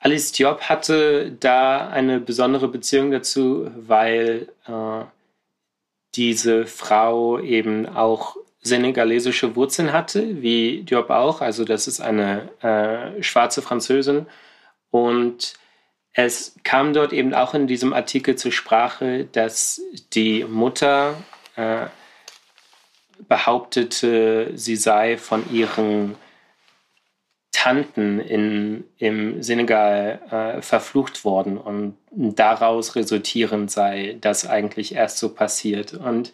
Alice 0.00 0.32
Diop 0.32 0.62
hatte 0.62 1.30
da 1.30 1.88
eine 1.88 2.18
besondere 2.18 2.66
Beziehung 2.66 3.12
dazu, 3.12 3.70
weil 3.76 4.48
äh, 4.66 5.04
diese 6.16 6.66
Frau 6.66 7.38
eben 7.38 7.86
auch 7.86 8.36
senegalesische 8.62 9.56
Wurzeln 9.56 9.92
hatte, 9.92 10.40
wie 10.40 10.82
Diop 10.82 11.10
auch. 11.10 11.40
Also 11.40 11.64
das 11.64 11.88
ist 11.88 12.00
eine 12.00 12.48
äh, 12.62 13.22
schwarze 13.22 13.60
Französin. 13.60 14.26
Und 14.90 15.54
es 16.12 16.56
kam 16.62 16.92
dort 16.92 17.12
eben 17.12 17.34
auch 17.34 17.54
in 17.54 17.66
diesem 17.66 17.92
Artikel 17.92 18.36
zur 18.36 18.52
Sprache, 18.52 19.26
dass 19.32 19.80
die 20.12 20.44
Mutter 20.44 21.16
äh, 21.56 21.86
behauptete, 23.28 24.52
sie 24.54 24.76
sei 24.76 25.16
von 25.16 25.50
ihren 25.52 26.16
Tanten 27.52 28.18
in, 28.18 28.84
im 28.98 29.42
Senegal 29.42 30.20
äh, 30.30 30.62
verflucht 30.62 31.24
worden 31.24 31.58
und 31.58 31.96
daraus 32.10 32.96
resultierend 32.96 33.70
sei 33.70 34.16
das 34.20 34.48
eigentlich 34.48 34.94
erst 34.94 35.18
so 35.18 35.32
passiert. 35.32 35.94
Und 35.94 36.32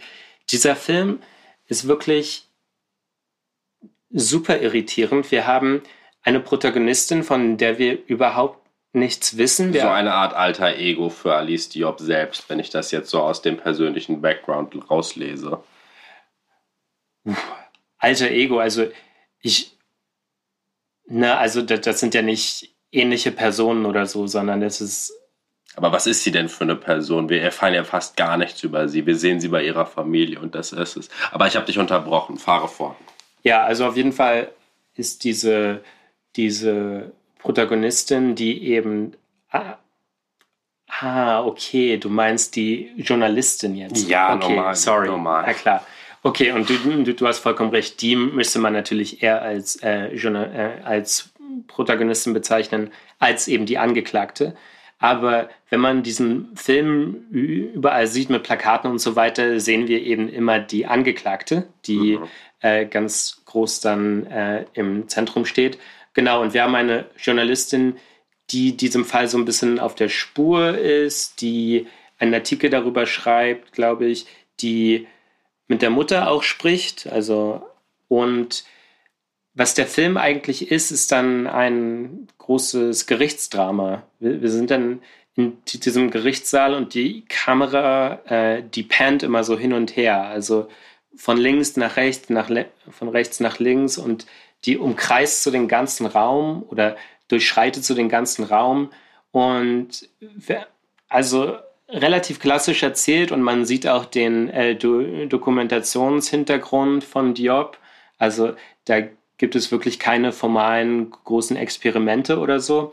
dieser 0.51 0.75
Film 0.75 1.21
ist 1.69 1.87
wirklich 1.87 2.49
super 4.11 4.61
irritierend. 4.61 5.31
Wir 5.31 5.47
haben 5.47 5.83
eine 6.23 6.41
Protagonistin, 6.41 7.23
von 7.23 7.57
der 7.57 7.79
wir 7.79 8.05
überhaupt 8.07 8.67
nichts 8.93 9.37
wissen. 9.37 9.73
so 9.73 9.89
eine 9.89 10.15
Art 10.15 10.35
alter 10.35 10.77
Ego 10.77 11.11
für 11.11 11.35
Alice 11.35 11.69
Diop 11.69 12.01
selbst, 12.01 12.49
wenn 12.49 12.59
ich 12.59 12.71
das 12.71 12.91
jetzt 12.91 13.11
so 13.11 13.21
aus 13.21 13.43
dem 13.43 13.59
persönlichen 13.59 14.21
Background 14.21 14.91
rauslese. 14.91 15.63
Alter 17.99 18.31
Ego, 18.31 18.59
also 18.59 18.91
ich 19.41 19.79
na, 21.09 21.39
also 21.39 21.63
das, 21.63 21.81
das 21.81 22.01
sind 22.01 22.15
ja 22.15 22.23
nicht 22.23 22.75
ähnliche 22.93 23.33
Personen 23.33 23.87
oder 23.87 24.07
so, 24.07 24.27
sondern 24.27 24.61
das 24.61 24.81
ist. 24.81 25.13
Aber 25.77 25.93
was 25.93 26.07
ist 26.07 26.25
sie 26.25 26.33
denn 26.33 26.49
für 26.49 26.65
eine 26.65 26.77
Person? 26.77 27.29
Wir 27.29 27.43
erfahren 27.43 27.75
ja 27.75 27.85
fast 27.85 28.17
gar 28.17 28.37
nichts 28.37 28.63
über 28.63 28.89
sie. 28.89 29.07
Wir 29.07 29.17
sehen 29.17 29.41
sie 29.41 29.49
bei 29.49 29.65
ihrer 29.65 29.87
Familie 29.87 30.41
und 30.41 30.55
das 30.55 30.73
ist 30.73 30.97
es. 30.97 31.09
Aber 31.31 31.47
ich 31.47 31.57
habe 31.57 31.67
dich 31.67 31.79
unterbrochen. 31.79 32.39
Fahre 32.39 32.69
fort. 32.69 32.97
Ja, 33.43 33.65
also 33.65 33.87
auf 33.87 33.97
jeden 33.97 34.13
Fall 34.13 34.51
ist 34.95 35.25
diese, 35.25 35.83
diese 36.37 37.13
Protagonistin, 37.39 38.35
die 38.35 38.65
eben. 38.69 39.13
Ah, 39.51 39.79
ah, 40.89 41.45
okay, 41.45 41.97
du 41.97 42.09
meinst 42.09 42.57
die 42.57 42.93
Journalistin 42.97 43.77
jetzt. 43.77 44.09
Ja, 44.09 44.35
okay, 44.35 44.49
normal. 44.55 44.75
Sorry. 44.75 45.07
Normal. 45.07 45.47
Ja, 45.47 45.53
klar. 45.55 45.87
Okay, 46.23 46.51
und 46.53 46.69
du, 46.69 46.77
du, 46.77 47.15
du, 47.15 47.27
hast 47.27 47.39
vollkommen 47.39 47.71
recht. 47.71 48.03
Die 48.03 48.17
müsste 48.17 48.59
man 48.59 48.73
natürlich 48.73 49.23
eher 49.23 49.41
als, 49.41 49.77
äh, 49.77 50.09
äh, 50.09 50.83
als 50.83 51.31
Protagonistin 51.69 52.35
bezeichnen, 52.35 52.91
als 53.19 53.47
eben 53.47 53.67
die 53.67 53.79
Angeklagte. 53.79 54.57
Aber 54.99 55.49
wenn 55.71 55.81
man 55.81 56.03
diesen 56.03 56.57
Film 56.57 57.27
überall 57.31 58.07
sieht 58.07 58.31
mit 58.31 58.43
Plakaten 58.43 58.91
und 58.91 58.99
so 58.99 59.15
weiter, 59.15 59.61
sehen 59.61 59.87
wir 59.87 60.03
eben 60.03 60.29
immer 60.29 60.59
die 60.59 60.87
Angeklagte, 60.87 61.69
die 61.87 62.17
mhm. 62.17 62.25
äh, 62.61 62.85
ganz 62.85 63.43
groß 63.45 63.81
dann 63.81 64.27
äh, 64.27 64.65
im 64.75 65.09
Zentrum 65.09 65.45
steht. 65.45 65.79
Genau, 66.15 66.43
und 66.43 66.53
wir 66.53 66.65
haben 66.65 66.75
eine 66.75 67.07
Journalistin, 67.17 67.97
die 68.51 68.77
diesem 68.77 69.05
Fall 69.05 69.29
so 69.29 69.39
ein 69.39 69.45
bisschen 69.45 69.79
auf 69.79 69.95
der 69.95 70.09
Spur 70.09 70.77
ist, 70.77 71.41
die 71.43 71.87
einen 72.19 72.35
Artikel 72.35 72.71
darüber 72.71 73.07
schreibt, 73.07 73.73
glaube 73.73 74.07
ich, 74.07 74.27
die 74.61 75.07
mit 75.69 75.83
der 75.83 75.91
Mutter 75.91 76.29
auch 76.29 76.43
spricht. 76.43 77.07
Also, 77.07 77.63
und 78.09 78.65
was 79.59 79.75
der 79.75 79.89
Film 79.89 80.17
eigentlich 80.17 80.71
ist, 80.71 80.93
ist 80.93 81.11
dann 81.11 81.49
ein 81.49 82.29
großes 82.39 83.09
Gerichtsdrama. 83.09 84.05
Wir, 84.21 84.41
wir 84.41 84.51
sind 84.51 84.71
dann 84.71 85.03
in 85.35 85.59
diesem 85.65 86.13
Gerichtssaal 86.13 86.75
und 86.75 86.95
die 86.95 87.25
Kamera, 87.25 88.21
äh, 88.27 88.63
die 88.63 88.85
pannt 88.85 89.25
immer 89.25 89.43
so 89.43 89.59
hin 89.59 89.73
und 89.73 89.97
her. 89.97 90.23
Also 90.23 90.69
von 91.17 91.37
links 91.39 91.77
nach 91.77 91.97
rechts, 91.97 92.31
nach 92.31 92.49
von 92.91 93.09
rechts 93.09 93.41
nach 93.41 93.59
links 93.59 93.99
und 93.99 94.27
die 94.65 94.79
umkreist 94.79 95.43
so 95.43 95.51
den 95.51 95.67
ganzen 95.67 96.07
Raum 96.07 96.63
oder 96.69 96.97
durchschreitet 97.27 97.85
so 97.85 97.95
den 97.95 98.09
ganzen 98.09 98.45
Raum. 98.45 98.91
Und 99.33 100.09
also 101.09 101.57
relativ 101.89 102.39
klassisch 102.39 102.85
erzählt 102.85 103.33
und 103.33 103.43
man 103.43 103.67
sieht 103.67 103.89
auch 103.89 104.05
den 104.05 104.51
äh, 104.51 104.77
Do 104.77 105.27
Dokumentationshintergrund 105.27 107.03
von 107.03 107.35
Diop. 107.35 107.77
Also 108.19 108.55
da 108.85 109.03
gibt 109.39 109.55
es 109.55 109.73
wirklich 109.73 109.99
keine 109.99 110.33
formalen 110.33 111.11
großen 111.11 111.57
Experimente 111.57 112.39
oder 112.39 112.61
so. 112.61 112.93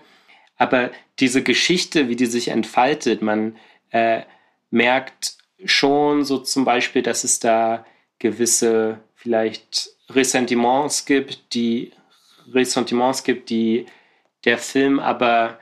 Aber 0.57 0.91
diese 1.19 1.43
Geschichte, 1.43 2.07
wie 2.07 2.15
die 2.15 2.27
sich 2.27 2.47
entfaltet, 2.47 3.21
man 3.21 3.57
äh, 3.89 4.21
merkt 4.69 5.37
schon 5.65 6.23
so 6.23 6.37
zum 6.37 6.65
Beispiel, 6.65 7.01
dass 7.01 7.23
es 7.23 7.39
da 7.39 7.85
gewisse 8.19 8.99
vielleicht 9.15 9.89
Ressentiments 10.09 11.05
gibt, 11.05 11.53
die 11.53 11.91
Ressentiments 12.53 13.23
gibt, 13.23 13.49
die 13.49 13.87
der 14.45 14.57
Film 14.57 14.99
aber 14.99 15.59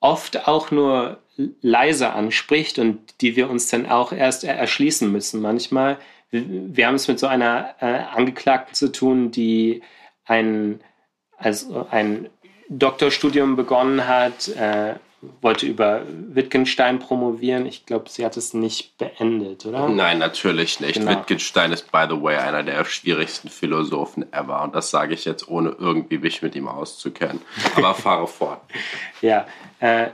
oft 0.00 0.46
auch 0.46 0.70
nur 0.70 1.18
leise 1.60 2.10
anspricht 2.12 2.78
und 2.78 3.20
die 3.20 3.36
wir 3.36 3.50
uns 3.50 3.68
dann 3.68 3.86
auch 3.86 4.12
erst 4.12 4.44
erschließen 4.44 5.10
müssen 5.10 5.40
manchmal. 5.40 5.98
Wir, 6.30 6.86
haben 6.86 6.94
es 6.94 7.08
mit 7.08 7.18
so 7.18 7.26
einer 7.26 7.74
äh, 7.80 7.86
Angeklagten 7.86 8.74
zu 8.74 8.90
tun, 8.90 9.30
die 9.30 9.82
ein, 10.24 10.80
also 11.36 11.86
ein 11.90 12.28
Doktorstudium 12.68 13.56
begonnen 13.56 14.06
hat, 14.06 14.48
äh, 14.48 14.94
wollte 15.40 15.66
über 15.66 16.02
Wittgenstein 16.08 16.98
promovieren. 16.98 17.66
Ich 17.66 17.86
glaube, 17.86 18.08
sie 18.08 18.24
hat 18.24 18.36
es 18.36 18.54
nicht 18.54 18.98
beendet, 18.98 19.64
oder? 19.66 19.88
Nein, 19.88 20.18
natürlich 20.18 20.80
nicht. 20.80 20.94
Genau. 20.94 21.12
Wittgenstein 21.12 21.72
ist, 21.72 21.92
by 21.92 22.06
the 22.08 22.20
way, 22.20 22.36
einer 22.36 22.62
der 22.64 22.84
schwierigsten 22.84 23.48
Philosophen 23.48 24.32
ever. 24.32 24.62
Und 24.62 24.74
das 24.74 24.90
sage 24.90 25.14
ich 25.14 25.24
jetzt, 25.24 25.46
ohne 25.48 25.76
irgendwie 25.78 26.18
mich 26.18 26.42
mit 26.42 26.56
ihm 26.56 26.66
auszukennen. 26.66 27.40
Aber 27.76 27.94
fahre 27.94 28.26
fort. 28.26 28.60
Ja, 29.20 29.46
äh, 29.78 30.08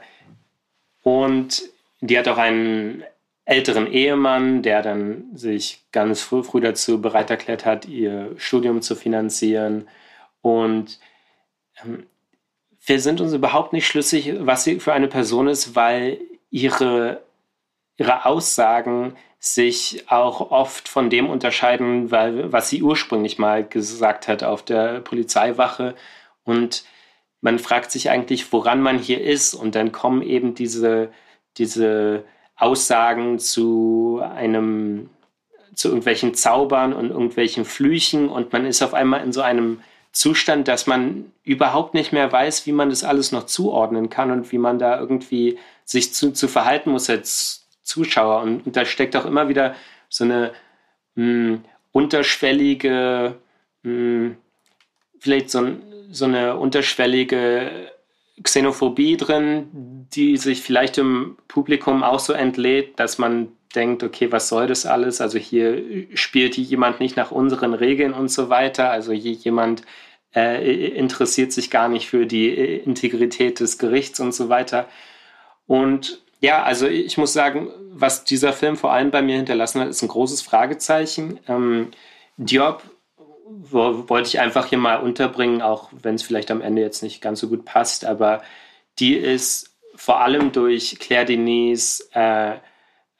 und 1.03 1.63
die 2.01 2.19
hat 2.19 2.29
auch 2.29 2.39
einen 2.39 3.03
älteren 3.49 3.91
Ehemann, 3.91 4.63
der 4.63 4.83
dann 4.83 5.35
sich 5.35 5.83
ganz 5.91 6.21
früh, 6.21 6.43
früh 6.43 6.61
dazu 6.61 7.01
bereit 7.01 7.31
erklärt 7.31 7.65
hat, 7.65 7.87
ihr 7.87 8.35
Studium 8.37 8.83
zu 8.83 8.95
finanzieren. 8.95 9.89
Und 10.43 11.01
ähm, 11.83 12.07
wir 12.85 13.01
sind 13.01 13.23
uns 13.23 13.33
überhaupt 13.33 13.73
nicht 13.73 13.87
schlüssig, 13.87 14.35
was 14.41 14.65
sie 14.65 14.81
für 14.81 14.93
eine 14.93 15.09
Person 15.09 15.49
ist, 15.49 15.75
weil 15.75 16.21
ihre, 16.51 17.23
ihre 17.97 18.27
Aussagen 18.27 19.17
sich 19.39 20.05
auch 20.09 20.51
oft 20.51 20.87
von 20.87 21.09
dem 21.09 21.31
unterscheiden, 21.31 22.11
weil, 22.11 22.53
was 22.53 22.69
sie 22.69 22.83
ursprünglich 22.83 23.39
mal 23.39 23.65
gesagt 23.67 24.29
hat 24.29 24.43
auf 24.43 24.63
der 24.63 25.01
Polizeiwache. 25.01 25.95
Und 26.45 26.85
man 27.41 27.59
fragt 27.59 27.93
sich 27.93 28.11
eigentlich, 28.11 28.53
woran 28.53 28.83
man 28.83 28.99
hier 28.99 29.23
ist. 29.23 29.55
Und 29.55 29.75
dann 29.75 29.91
kommen 29.91 30.21
eben 30.21 30.55
diese, 30.55 31.11
diese 31.57 32.25
Aussagen 32.59 33.39
zu 33.39 34.21
einem, 34.35 35.11
zu 35.75 35.89
irgendwelchen 35.89 36.35
Zaubern 36.35 36.93
und 36.93 37.11
irgendwelchen 37.11 37.65
Flüchen 37.65 38.29
und 38.29 38.53
man 38.53 38.67
ist 38.67 38.83
auf 38.83 38.95
einmal 38.95 39.23
in 39.23 39.33
so 39.33 39.41
einem 39.43 39.81
Zustand, 40.13 40.67
dass 40.67 40.87
man 40.87 41.31
überhaupt 41.45 41.95
nicht 41.95 42.13
mehr 42.13 42.31
weiß, 42.31 42.67
wie 42.67 42.73
man 42.73 42.91
das 42.91 43.05
alles 43.05 43.31
noch 43.31 43.47
zuordnen 43.47 44.11
kann 44.11 44.33
und 44.33 44.51
wie 44.51 44.59
man 44.59 44.79
da 44.79 44.99
irgendwie 44.99 45.59
sich 45.85 46.13
zu, 46.13 46.33
zu 46.33 46.49
verhalten 46.49 46.91
muss 46.91 47.09
als 47.09 47.69
Zuschauer. 47.83 48.43
Und, 48.43 48.67
und 48.67 48.77
da 48.77 48.85
steckt 48.85 49.15
auch 49.15 49.27
immer 49.27 49.49
wieder 49.49 49.77
so 50.09 50.25
eine 50.25 50.53
mh, 51.15 51.25
hm, 51.25 51.65
unterschwellige, 51.93 53.37
mh, 53.83 53.91
hm, 53.91 54.37
vielleicht 55.21 55.51
so, 55.51 55.77
so 56.11 56.25
eine 56.25 56.57
unterschwellige 56.57 57.93
Xenophobie 58.43 59.17
drin, 59.17 60.07
die 60.15 60.37
sich 60.37 60.63
vielleicht 60.63 60.99
im 60.99 61.37
Publikum 61.49 62.03
auch 62.03 62.21
so 62.21 62.33
entlädt, 62.33 62.99
dass 62.99 63.19
man 63.19 63.49
denkt, 63.75 64.03
okay, 64.03 64.33
was 64.33 64.49
soll 64.49 64.67
das 64.67 64.87
alles? 64.87 65.21
Also 65.21 65.39
hier 65.39 65.83
spielt 66.15 66.57
jemand 66.57 67.01
nicht 67.01 67.17
nach 67.17 67.31
unseren 67.31 67.75
Regeln 67.75 68.15
und 68.15 68.31
so 68.31 68.49
weiter. 68.49 68.91
Also 68.91 69.13
hier 69.13 69.33
jemand 69.33 69.83
äh, 70.35 70.89
interessiert 70.89 71.53
sich 71.53 71.71
gar 71.71 71.89
nicht 71.89 72.09
für 72.09 72.27
die 72.27 72.49
Integrität 72.49 73.61
des 73.61 73.79
Gerichts 73.79 74.21
und 74.21 74.35
so 74.35 74.49
weiter. 74.49 74.89
Und 75.67 76.23
ja, 76.41 76.63
also 76.63 76.87
ich 76.87 77.19
muss 77.19 77.33
sagen, 77.33 77.69
was 77.91 78.25
dieser 78.25 78.53
Film 78.53 78.77
vor 78.77 78.93
allem 78.93 79.11
bei 79.11 79.23
mir 79.23 79.37
hinterlassen 79.37 79.81
hat, 79.81 79.89
ist 79.89 80.03
ein 80.03 80.09
großes 80.09 80.43
Fragezeichen. 80.43 81.41
Ähm, 81.49 81.91
Diop 82.37 82.83
wollte 83.71 84.29
ich 84.29 84.41
einfach 84.41 84.67
hier 84.67 84.79
mal 84.79 84.97
unterbringen, 84.97 85.63
auch 85.63 85.91
wenn 85.93 86.17
es 86.17 86.23
vielleicht 86.23 86.51
am 86.51 86.61
Ende 86.61 86.83
jetzt 86.83 87.03
nicht 87.03 87.21
ganz 87.21 87.41
so 87.41 87.49
gut 87.49 87.65
passt, 87.65 88.05
aber 88.05 88.43
die 88.99 89.15
ist 89.15 89.77
vor 89.95 90.21
allem 90.21 90.53
durch 90.53 90.99
Claire 90.99 91.25
Denis 91.25 92.09
äh, 92.15 92.55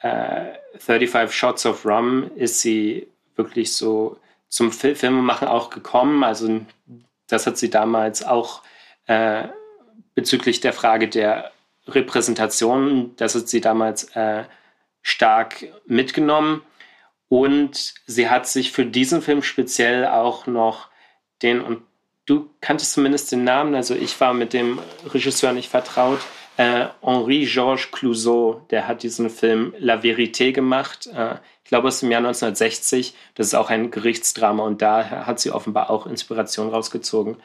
äh, 0.01 0.59
35 0.79 1.37
Shots 1.37 1.67
of 1.67 1.85
Rum 1.85 2.31
ist 2.37 2.61
sie 2.61 3.09
wirklich 3.37 3.73
so 3.73 4.19
zum 4.49 4.71
Fil 4.73 4.95
Filmemachen 4.95 5.49
auch 5.49 5.71
gekommen. 5.71 6.23
Also 6.25 6.61
das 7.27 7.47
hat 7.47 7.59
sie 7.59 7.71
damals 7.71 8.25
auch 8.25 8.63
äh, 9.07 9.49
bezüglich 10.15 10.61
der 10.61 10.73
Frage 10.73 11.09
der 11.09 11.53
Repräsentation, 11.87 13.15
das 13.17 13.35
hat 13.35 13.49
sie 13.49 13.61
damals 13.61 14.05
äh, 14.15 14.45
stark 15.03 15.65
mitgenommen. 15.87 16.63
Und 17.29 17.95
sie 18.07 18.29
hat 18.29 18.47
sich 18.47 18.73
für 18.73 18.87
diesen 18.87 19.23
Film 19.23 19.43
speziell 19.43 20.07
auch 20.07 20.47
noch 20.47 20.89
den, 21.43 21.61
und 21.61 21.83
du 22.27 22.51
kanntest 22.61 22.93
zumindest 22.93 23.33
den 23.33 23.45
Namen, 23.45 23.75
also 23.75 23.95
ich 23.95 24.19
war 24.21 24.33
mit 24.33 24.53
dem 24.53 24.79
Regisseur 25.07 25.53
nicht 25.53 25.69
vertraut, 25.69 26.21
äh, 26.59 26.87
Henri-Georges 27.03 27.91
Clouseau, 27.93 28.67
der 28.71 28.89
hat 28.89 29.05
diesen 29.05 29.31
Film 29.31 29.73
La 29.79 29.97
Vérité 30.01 30.53
gemacht. 30.53 31.07
Äh, 31.07 31.37
ich 31.63 31.71
glaube, 31.71 31.89
aus 31.89 32.01
dem 32.01 32.11
Jahr 32.11 32.19
1960. 32.19 33.15
Das 33.35 33.47
ist 33.47 33.55
auch 33.55 33.71
ein 33.71 33.91
Gerichtsdrama 33.91 34.65
und 34.65 34.83
da 34.83 35.27
hat 35.27 35.39
sie 35.39 35.53
offenbar 35.53 35.89
auch 35.91 36.07
Inspiration 36.07 36.71
rausgezogen. 36.71 37.37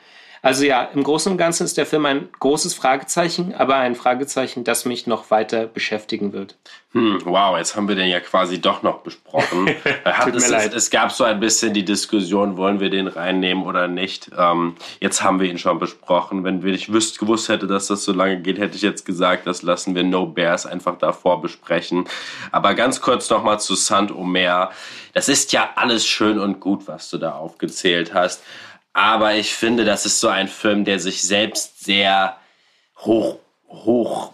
Also 0.44 0.66
ja, 0.66 0.84
im 0.94 1.06
Großen 1.06 1.32
und 1.32 1.38
Ganzen 1.38 1.64
ist 1.64 1.78
der 1.78 1.86
Film 1.86 2.06
ein 2.06 2.28
großes 2.38 2.74
Fragezeichen, 2.74 3.56
aber 3.56 3.78
ein 3.78 3.96
Fragezeichen, 3.96 4.66
das 4.66 4.84
mich 4.84 5.08
noch 5.08 5.32
weiter 5.32 5.68
beschäftigen 5.68 6.34
wird. 6.34 6.58
Hm, 6.92 7.22
wow, 7.24 7.58
jetzt 7.58 7.78
haben 7.78 7.88
wir 7.88 7.96
den 7.96 8.10
ja 8.10 8.20
quasi 8.20 8.60
doch 8.60 8.84
noch 8.84 9.00
besprochen. 9.00 9.68
Tut 10.24 10.36
es, 10.36 10.50
mir 10.50 10.58
leid. 10.58 10.72
Es, 10.72 10.84
es, 10.84 10.90
gab 10.90 11.14
so 11.14 11.24
ein 11.24 11.40
bisschen 11.40 11.74
die 11.74 11.86
Diskussion, 11.86 12.58
wollen 12.58 12.82
wir 12.82 12.90
den 12.90 13.08
reinnehmen 13.08 13.64
oder 13.64 13.88
nicht. 13.88 14.32
Ähm, 14.38 14.76
jetzt 15.00 15.24
haben 15.24 15.40
wir 15.40 15.50
ihn 15.50 15.58
schon 15.58 15.80
besprochen. 15.80 16.44
Wenn 16.44 16.68
ich 16.68 16.92
wüsst, 16.92 17.20
gewusst 17.20 17.48
hätte, 17.48 17.66
dass 17.66 17.88
das 17.88 18.04
so 18.04 18.12
lange 18.12 18.42
geht, 18.42 18.60
hätte 18.60 18.76
ich 18.76 18.82
jetzt 18.82 19.06
gesagt, 19.06 19.48
das 19.48 19.62
lassen 19.62 19.96
wir 19.96 20.04
No 20.04 20.26
Bears 20.26 20.66
einfach 20.66 20.98
davor 20.98 21.42
besprechen. 21.42 22.04
Aber 22.52 22.74
ganz 22.74 23.00
kurz 23.00 23.30
nochmal 23.30 23.62
zu 23.62 23.76
Saint-Omer. 23.76 24.72
Das 25.14 25.30
ist 25.30 25.54
ja 25.54 25.70
alles 25.76 26.06
schön 26.06 26.38
und 26.38 26.60
gut, 26.60 26.86
was 26.90 27.10
du 27.10 27.18
da 27.18 27.32
aufgezählt 27.32 28.14
hast. 28.14 28.44
Aber 28.94 29.36
ich 29.36 29.54
finde, 29.54 29.86
das 29.86 30.06
ist 30.06 30.20
so 30.20 30.28
ein 30.28 30.48
Film, 30.48 30.86
der 30.86 31.00
sich 31.00 31.24
selbst 31.24 31.84
sehr 31.84 32.38
hoch, 32.98 33.40
hoch, 33.68 34.34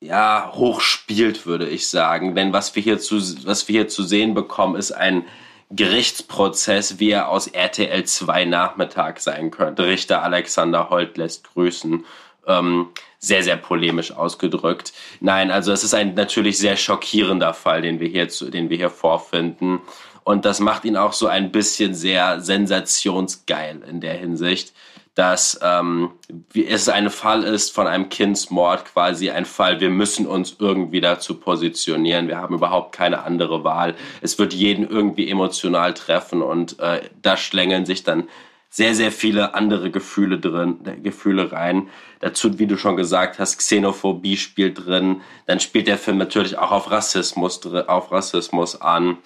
ja, 0.00 0.52
hoch 0.54 0.80
spielt, 0.80 1.46
würde 1.46 1.68
ich 1.68 1.88
sagen. 1.88 2.34
Denn 2.34 2.52
was 2.52 2.74
wir 2.74 2.82
hier 2.82 2.98
zu, 2.98 3.16
was 3.44 3.68
wir 3.68 3.80
hier 3.80 3.88
zu 3.88 4.04
sehen 4.04 4.34
bekommen, 4.34 4.76
ist 4.76 4.92
ein 4.92 5.24
Gerichtsprozess, 5.70 6.98
wie 6.98 7.10
er 7.10 7.28
aus 7.28 7.46
RTL 7.46 8.04
2 8.04 8.44
Nachmittag 8.44 9.20
sein 9.20 9.50
könnte. 9.50 9.86
Richter 9.86 10.22
Alexander 10.22 10.90
Holt 10.90 11.16
lässt 11.16 11.44
grüßen. 11.52 12.04
Ähm, 12.46 12.88
sehr, 13.18 13.44
sehr 13.44 13.56
polemisch 13.56 14.10
ausgedrückt. 14.12 14.92
Nein, 15.20 15.50
also 15.52 15.72
es 15.72 15.84
ist 15.84 15.94
ein 15.94 16.14
natürlich 16.14 16.58
sehr 16.58 16.76
schockierender 16.76 17.54
Fall, 17.54 17.82
den 17.82 18.00
wir 18.00 18.08
hier, 18.08 18.28
zu, 18.28 18.50
den 18.50 18.68
wir 18.68 18.76
hier 18.76 18.90
vorfinden. 18.90 19.80
Und 20.24 20.44
das 20.44 20.60
macht 20.60 20.84
ihn 20.84 20.96
auch 20.96 21.12
so 21.12 21.26
ein 21.26 21.52
bisschen 21.52 21.94
sehr 21.94 22.40
sensationsgeil 22.40 23.82
in 23.88 24.00
der 24.00 24.14
Hinsicht, 24.14 24.72
dass 25.14 25.60
ähm, 25.62 26.12
es 26.54 26.88
ein 26.88 27.10
Fall 27.10 27.42
ist 27.42 27.74
von 27.74 27.86
einem 27.86 28.08
Kindsmord, 28.08 28.86
quasi 28.86 29.30
ein 29.30 29.44
Fall, 29.44 29.80
wir 29.80 29.90
müssen 29.90 30.26
uns 30.26 30.56
irgendwie 30.58 31.02
dazu 31.02 31.34
positionieren. 31.34 32.28
Wir 32.28 32.38
haben 32.38 32.54
überhaupt 32.54 32.92
keine 32.92 33.24
andere 33.24 33.62
Wahl. 33.62 33.94
Es 34.22 34.38
wird 34.38 34.54
jeden 34.54 34.88
irgendwie 34.88 35.28
emotional 35.30 35.92
treffen 35.92 36.40
und 36.40 36.78
äh, 36.78 37.02
da 37.20 37.36
schlängeln 37.36 37.84
sich 37.84 38.04
dann 38.04 38.28
sehr, 38.72 38.94
sehr 38.94 39.12
viele 39.12 39.54
andere 39.54 39.90
Gefühle 39.90 40.38
drin, 40.38 40.78
Gefühle 41.02 41.52
rein. 41.52 41.90
Dazu, 42.20 42.58
wie 42.58 42.66
du 42.66 42.78
schon 42.78 42.96
gesagt 42.96 43.38
hast, 43.38 43.58
Xenophobie 43.58 44.38
spielt 44.38 44.86
drin. 44.86 45.20
Dann 45.44 45.60
spielt 45.60 45.88
der 45.88 45.98
Film 45.98 46.16
natürlich 46.16 46.56
auch 46.56 46.70
auf 46.70 46.90
Rassismus, 46.90 47.60
auf 47.66 48.10
Rassismus 48.10 48.80
an. 48.80 49.18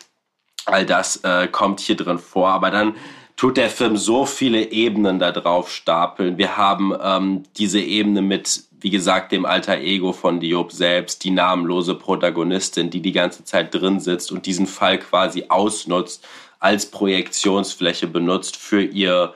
All 0.66 0.84
das 0.84 1.18
äh, 1.24 1.48
kommt 1.48 1.80
hier 1.80 1.96
drin 1.96 2.18
vor, 2.18 2.48
aber 2.48 2.70
dann 2.70 2.94
tut 3.36 3.56
der 3.56 3.70
Film 3.70 3.96
so 3.96 4.26
viele 4.26 4.70
Ebenen 4.72 5.18
da 5.18 5.30
drauf 5.30 5.70
stapeln. 5.70 6.38
Wir 6.38 6.56
haben 6.56 6.92
ähm, 7.00 7.42
diese 7.56 7.80
Ebene 7.80 8.22
mit, 8.22 8.64
wie 8.80 8.90
gesagt, 8.90 9.32
dem 9.32 9.44
alter 9.44 9.78
Ego 9.78 10.12
von 10.12 10.40
Diop 10.40 10.72
selbst, 10.72 11.22
die 11.22 11.30
namenlose 11.30 11.94
Protagonistin, 11.94 12.90
die 12.90 13.00
die 13.00 13.12
ganze 13.12 13.44
Zeit 13.44 13.74
drin 13.74 14.00
sitzt 14.00 14.32
und 14.32 14.46
diesen 14.46 14.66
Fall 14.66 14.98
quasi 14.98 15.44
ausnutzt, 15.48 16.26
als 16.58 16.86
Projektionsfläche 16.86 18.06
benutzt 18.06 18.56
für 18.56 18.82
ihr, 18.82 19.34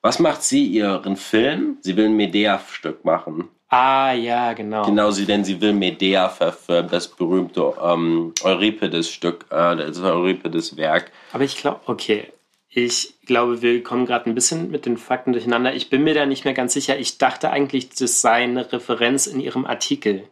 was 0.00 0.18
macht 0.18 0.42
sie, 0.42 0.66
ihren 0.66 1.16
Film? 1.16 1.76
Sie 1.82 1.96
will 1.96 2.06
ein 2.06 2.16
Medea-Stück 2.16 3.04
machen. 3.04 3.48
Ah, 3.72 4.12
ja, 4.12 4.52
genau. 4.52 4.84
Genau, 4.84 5.10
sie, 5.12 5.24
denn 5.24 5.44
sie 5.44 5.58
will 5.62 5.72
Medea 5.72 6.28
verfilmen, 6.28 6.90
das 6.90 7.08
berühmte 7.08 7.72
ähm, 7.82 8.34
Euripides-Stück, 8.42 9.46
äh, 9.48 9.76
das 9.76 9.98
Euripides-Werk. 9.98 11.10
Aber 11.32 11.44
ich 11.44 11.56
glaube, 11.56 11.80
okay, 11.86 12.30
ich 12.68 13.14
glaube, 13.24 13.62
wir 13.62 13.82
kommen 13.82 14.04
gerade 14.04 14.28
ein 14.28 14.34
bisschen 14.34 14.70
mit 14.70 14.84
den 14.84 14.98
Fakten 14.98 15.32
durcheinander. 15.32 15.74
Ich 15.74 15.88
bin 15.88 16.04
mir 16.04 16.12
da 16.12 16.26
nicht 16.26 16.44
mehr 16.44 16.52
ganz 16.52 16.74
sicher. 16.74 16.98
Ich 16.98 17.16
dachte 17.16 17.48
eigentlich, 17.48 17.88
das 17.88 18.20
sei 18.20 18.42
eine 18.42 18.70
Referenz 18.70 19.26
in 19.26 19.40
ihrem 19.40 19.64
Artikel, 19.64 20.24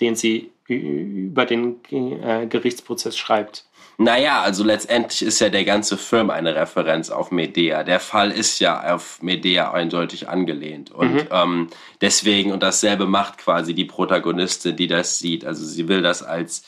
den 0.00 0.16
sie 0.16 0.50
über 0.66 1.44
den 1.44 1.84
äh, 1.90 2.46
Gerichtsprozess 2.46 3.18
schreibt. 3.18 3.66
Naja, 3.98 4.42
also 4.42 4.62
letztendlich 4.62 5.22
ist 5.22 5.40
ja 5.40 5.48
der 5.48 5.64
ganze 5.64 5.96
Film 5.96 6.28
eine 6.28 6.54
Referenz 6.54 7.08
auf 7.08 7.30
Medea. 7.30 7.82
Der 7.82 8.00
Fall 8.00 8.30
ist 8.30 8.58
ja 8.58 8.94
auf 8.94 9.22
Medea 9.22 9.72
eindeutig 9.72 10.28
angelehnt. 10.28 10.90
Und 10.90 11.14
mhm. 11.14 11.28
ähm, 11.30 11.68
deswegen, 12.00 12.52
und 12.52 12.62
dasselbe 12.62 13.06
macht 13.06 13.38
quasi 13.38 13.74
die 13.74 13.86
Protagonistin, 13.86 14.76
die 14.76 14.86
das 14.86 15.18
sieht. 15.18 15.46
Also 15.46 15.64
sie 15.64 15.88
will 15.88 16.02
das 16.02 16.22
als 16.22 16.64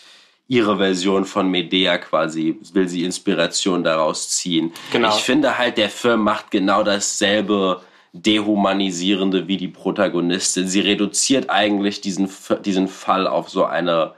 ihre 0.49 0.79
Version 0.79 1.27
von 1.27 1.51
Medea 1.51 1.99
quasi, 1.99 2.59
will 2.73 2.89
sie 2.89 3.05
Inspiration 3.05 3.85
daraus 3.85 4.31
ziehen. 4.31 4.73
Genau. 4.91 5.15
Ich 5.15 5.23
finde 5.23 5.59
halt, 5.59 5.77
der 5.77 5.91
Film 5.91 6.23
macht 6.23 6.51
genau 6.51 6.83
dasselbe 6.83 7.83
Dehumanisierende 8.15 9.47
wie 9.47 9.59
die 9.59 9.69
Protagonistin. 9.69 10.67
Sie 10.67 10.81
reduziert 10.81 11.51
eigentlich 11.51 12.01
diesen, 12.01 12.31
diesen 12.65 12.89
Fall 12.89 13.27
auf 13.27 13.51
so 13.51 13.67
eine 13.67 14.15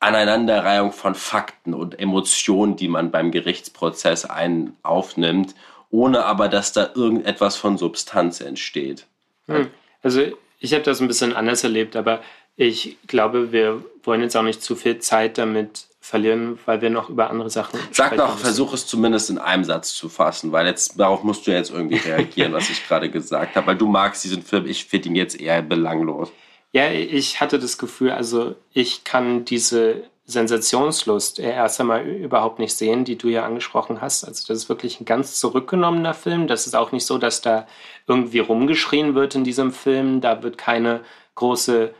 Aneinanderreihung 0.00 0.92
von 0.92 1.14
Fakten 1.14 1.74
und 1.74 1.98
Emotionen, 1.98 2.76
die 2.76 2.88
man 2.88 3.10
beim 3.10 3.30
Gerichtsprozess 3.30 4.24
ein 4.24 4.76
aufnimmt, 4.82 5.54
ohne 5.90 6.24
aber, 6.24 6.48
dass 6.48 6.72
da 6.72 6.90
irgendetwas 6.94 7.56
von 7.56 7.78
Substanz 7.78 8.40
entsteht. 8.40 9.06
Hm. 9.46 9.68
Also 10.02 10.26
ich 10.60 10.72
habe 10.72 10.82
das 10.82 11.00
ein 11.00 11.08
bisschen 11.08 11.34
anders 11.34 11.64
erlebt, 11.64 11.96
aber 11.96 12.20
ich 12.56 12.96
glaube, 13.06 13.52
wir 13.52 13.84
wollen 14.02 14.20
jetzt 14.20 14.36
auch 14.36 14.42
nicht 14.42 14.62
zu 14.62 14.76
viel 14.76 14.98
Zeit 14.98 15.38
damit 15.38 15.86
verlieren, 16.00 16.58
weil 16.64 16.80
wir 16.80 16.90
noch 16.90 17.10
über 17.10 17.30
andere 17.30 17.50
Sachen 17.50 17.78
Sag 17.90 18.16
doch, 18.16 18.38
versuch 18.38 18.72
es 18.72 18.86
zumindest 18.86 19.30
in 19.30 19.38
einem 19.38 19.64
Satz 19.64 19.94
zu 19.94 20.08
fassen, 20.08 20.52
weil 20.52 20.66
jetzt 20.66 20.98
darauf 20.98 21.22
musst 21.22 21.46
du 21.46 21.50
jetzt 21.50 21.70
irgendwie 21.70 21.96
reagieren, 21.96 22.52
was 22.54 22.70
ich 22.70 22.86
gerade 22.86 23.10
gesagt 23.10 23.56
habe, 23.56 23.66
weil 23.66 23.76
du 23.76 23.86
magst 23.86 24.24
diesen 24.24 24.42
Film, 24.42 24.66
ich 24.66 24.84
finde 24.84 25.10
ihn 25.10 25.16
jetzt 25.16 25.40
eher 25.40 25.60
belanglos. 25.62 26.30
Ja, 26.78 26.92
ich 26.92 27.40
hatte 27.40 27.58
das 27.58 27.76
Gefühl, 27.76 28.12
also 28.12 28.54
ich 28.72 29.02
kann 29.02 29.44
diese 29.44 30.04
Sensationslust 30.26 31.40
erst 31.40 31.80
einmal 31.80 32.06
überhaupt 32.06 32.60
nicht 32.60 32.72
sehen, 32.72 33.04
die 33.04 33.18
du 33.18 33.26
ja 33.26 33.44
angesprochen 33.44 34.00
hast. 34.00 34.22
Also 34.22 34.44
das 34.46 34.58
ist 34.58 34.68
wirklich 34.68 35.00
ein 35.00 35.04
ganz 35.04 35.40
zurückgenommener 35.40 36.14
Film. 36.14 36.46
Das 36.46 36.68
ist 36.68 36.76
auch 36.76 36.92
nicht 36.92 37.04
so, 37.04 37.18
dass 37.18 37.40
da 37.40 37.66
irgendwie 38.06 38.38
rumgeschrien 38.38 39.16
wird 39.16 39.34
in 39.34 39.42
diesem 39.42 39.72
Film. 39.72 40.20
Da 40.20 40.44
wird 40.44 40.56
keine 40.56 41.00
große 41.34 41.92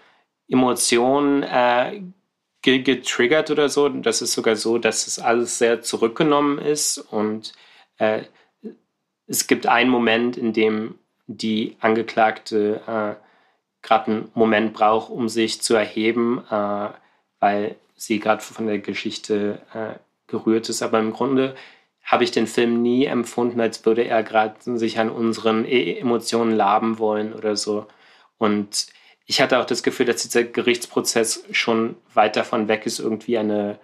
Emotion 0.48 1.42
äh, 1.42 2.00
getriggert 2.62 3.50
oder 3.50 3.68
so. 3.68 3.88
Das 3.88 4.22
ist 4.22 4.32
sogar 4.32 4.54
so, 4.54 4.78
dass 4.78 5.08
es 5.08 5.18
alles 5.18 5.58
sehr 5.58 5.82
zurückgenommen 5.82 6.58
ist 6.58 6.98
und 6.98 7.52
äh, 7.96 8.22
es 9.26 9.48
gibt 9.48 9.66
einen 9.66 9.90
Moment, 9.90 10.36
in 10.36 10.52
dem 10.52 11.00
die 11.26 11.76
Angeklagte 11.80 12.80
äh, 12.86 13.27
gerade 13.82 14.10
einen 14.10 14.30
Moment 14.34 14.72
braucht, 14.72 15.10
um 15.10 15.28
sich 15.28 15.60
zu 15.62 15.74
erheben, 15.74 16.44
äh, 16.50 16.88
weil 17.40 17.76
sie 17.96 18.18
gerade 18.18 18.42
von 18.42 18.66
der 18.66 18.78
Geschichte 18.78 19.60
äh, 19.74 19.98
gerührt 20.26 20.68
ist. 20.68 20.82
Aber 20.82 20.98
im 20.98 21.12
Grunde 21.12 21.54
habe 22.02 22.24
ich 22.24 22.30
den 22.30 22.46
Film 22.46 22.82
nie 22.82 23.04
empfunden, 23.04 23.60
als 23.60 23.84
würde 23.84 24.04
er 24.04 24.22
gerade 24.22 24.78
sich 24.78 24.98
an 24.98 25.10
unseren 25.10 25.64
e 25.66 25.98
Emotionen 25.98 26.56
laben 26.56 26.98
wollen 26.98 27.34
oder 27.34 27.54
so. 27.56 27.86
Und 28.38 28.86
ich 29.26 29.42
hatte 29.42 29.58
auch 29.58 29.66
das 29.66 29.82
Gefühl, 29.82 30.06
dass 30.06 30.22
dieser 30.22 30.44
Gerichtsprozess 30.44 31.44
schon 31.52 31.96
weit 32.14 32.36
davon 32.36 32.66
weg 32.66 32.86
ist, 32.86 32.98
irgendwie 32.98 33.36
eine 33.36 33.78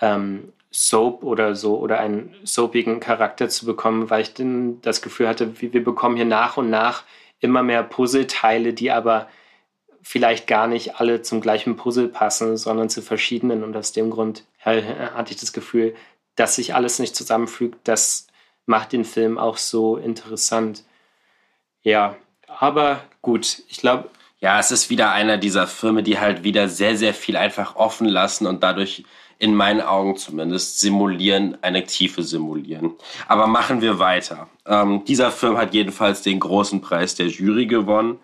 ähm, 0.00 0.52
Soap 0.70 1.22
oder 1.22 1.54
so 1.54 1.78
oder 1.78 2.00
einen 2.00 2.34
soapigen 2.42 3.00
Charakter 3.00 3.48
zu 3.48 3.64
bekommen, 3.64 4.10
weil 4.10 4.22
ich 4.22 4.34
das 4.82 5.00
Gefühl 5.00 5.28
hatte, 5.28 5.60
wir 5.60 5.84
bekommen 5.84 6.16
hier 6.16 6.24
nach 6.24 6.56
und 6.58 6.68
nach 6.68 7.04
immer 7.40 7.62
mehr 7.62 7.82
Puzzleteile, 7.82 8.72
die 8.72 8.90
aber 8.90 9.28
vielleicht 10.02 10.46
gar 10.46 10.66
nicht 10.66 11.00
alle 11.00 11.22
zum 11.22 11.40
gleichen 11.40 11.76
Puzzle 11.76 12.08
passen, 12.08 12.56
sondern 12.56 12.90
zu 12.90 13.02
verschiedenen. 13.02 13.64
Und 13.64 13.76
aus 13.76 13.92
dem 13.92 14.10
Grund 14.10 14.44
hatte 14.60 15.32
ich 15.32 15.40
das 15.40 15.52
Gefühl, 15.52 15.94
dass 16.36 16.56
sich 16.56 16.74
alles 16.74 16.98
nicht 16.98 17.16
zusammenfügt. 17.16 17.78
Das 17.84 18.26
macht 18.66 18.92
den 18.92 19.04
Film 19.04 19.38
auch 19.38 19.56
so 19.56 19.96
interessant. 19.96 20.84
Ja, 21.82 22.16
aber 22.46 23.02
gut, 23.22 23.62
ich 23.68 23.78
glaube, 23.78 24.10
ja, 24.40 24.58
es 24.58 24.70
ist 24.70 24.90
wieder 24.90 25.12
einer 25.12 25.38
dieser 25.38 25.66
Filme, 25.66 26.02
die 26.02 26.18
halt 26.18 26.44
wieder 26.44 26.68
sehr, 26.68 26.96
sehr 26.96 27.14
viel 27.14 27.36
einfach 27.36 27.76
offen 27.76 28.06
lassen 28.06 28.46
und 28.46 28.62
dadurch 28.62 29.04
in 29.38 29.54
meinen 29.54 29.80
Augen 29.80 30.16
zumindest 30.16 30.80
simulieren, 30.80 31.58
eine 31.62 31.84
Tiefe 31.84 32.22
simulieren. 32.22 32.92
Aber 33.28 33.46
machen 33.46 33.80
wir 33.80 33.98
weiter. 33.98 34.48
Ähm, 34.66 35.04
dieser 35.06 35.30
Film 35.30 35.56
hat 35.56 35.74
jedenfalls 35.74 36.22
den 36.22 36.40
großen 36.40 36.80
Preis 36.80 37.14
der 37.14 37.26
Jury 37.26 37.66
gewonnen. 37.66 38.18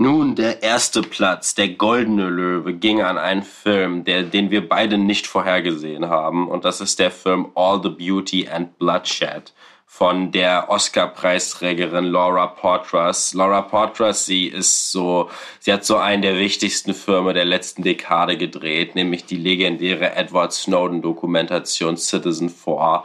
Nun, 0.00 0.36
der 0.36 0.62
erste 0.62 1.02
Platz, 1.02 1.56
der 1.56 1.70
Goldene 1.70 2.28
Löwe, 2.28 2.72
ging 2.72 3.02
an 3.02 3.18
einen 3.18 3.42
Film, 3.42 4.04
der, 4.04 4.22
den 4.22 4.50
wir 4.52 4.68
beide 4.68 4.96
nicht 4.96 5.26
vorhergesehen 5.26 6.08
haben. 6.08 6.48
Und 6.48 6.64
das 6.64 6.80
ist 6.80 7.00
der 7.00 7.10
Film 7.10 7.48
All 7.56 7.82
the 7.82 7.88
Beauty 7.88 8.48
and 8.48 8.78
Bloodshed 8.78 9.52
von 9.90 10.30
der 10.30 10.68
Oscar-Preisträgerin 10.68 12.04
Laura 12.04 12.46
Portras. 12.46 13.32
Laura 13.32 13.62
Portras, 13.62 14.26
sie 14.26 14.46
ist 14.46 14.92
so, 14.92 15.30
sie 15.60 15.72
hat 15.72 15.84
so 15.84 15.96
einen 15.96 16.20
der 16.20 16.36
wichtigsten 16.36 16.92
Filme 16.94 17.32
der 17.32 17.46
letzten 17.46 17.82
Dekade 17.82 18.36
gedreht, 18.36 18.94
nämlich 18.94 19.24
die 19.24 19.38
legendäre 19.38 20.14
Edward 20.14 20.52
Snowden-Dokumentation 20.52 21.96
Citizen 21.96 22.50
4. 22.50 23.02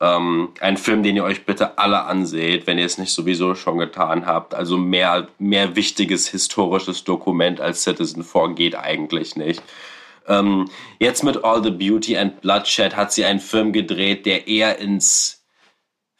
Ähm, 0.00 0.50
ein 0.60 0.76
Film, 0.76 1.02
den 1.02 1.16
ihr 1.16 1.24
euch 1.24 1.44
bitte 1.44 1.76
alle 1.78 2.04
anseht, 2.04 2.66
wenn 2.68 2.78
ihr 2.78 2.86
es 2.86 2.96
nicht 2.96 3.12
sowieso 3.12 3.56
schon 3.56 3.78
getan 3.78 4.24
habt. 4.24 4.54
Also 4.54 4.78
mehr, 4.78 5.26
mehr 5.38 5.74
wichtiges 5.74 6.28
historisches 6.28 7.02
Dokument 7.02 7.60
als 7.60 7.82
Citizen 7.82 8.22
4 8.22 8.54
geht 8.54 8.76
eigentlich 8.76 9.34
nicht. 9.34 9.62
Ähm, 10.28 10.70
jetzt 11.00 11.24
mit 11.24 11.44
All 11.44 11.62
the 11.62 11.72
Beauty 11.72 12.16
and 12.16 12.40
Bloodshed 12.40 12.94
hat 12.94 13.12
sie 13.12 13.24
einen 13.24 13.40
Film 13.40 13.72
gedreht, 13.72 14.26
der 14.26 14.46
eher 14.46 14.78
ins 14.78 15.39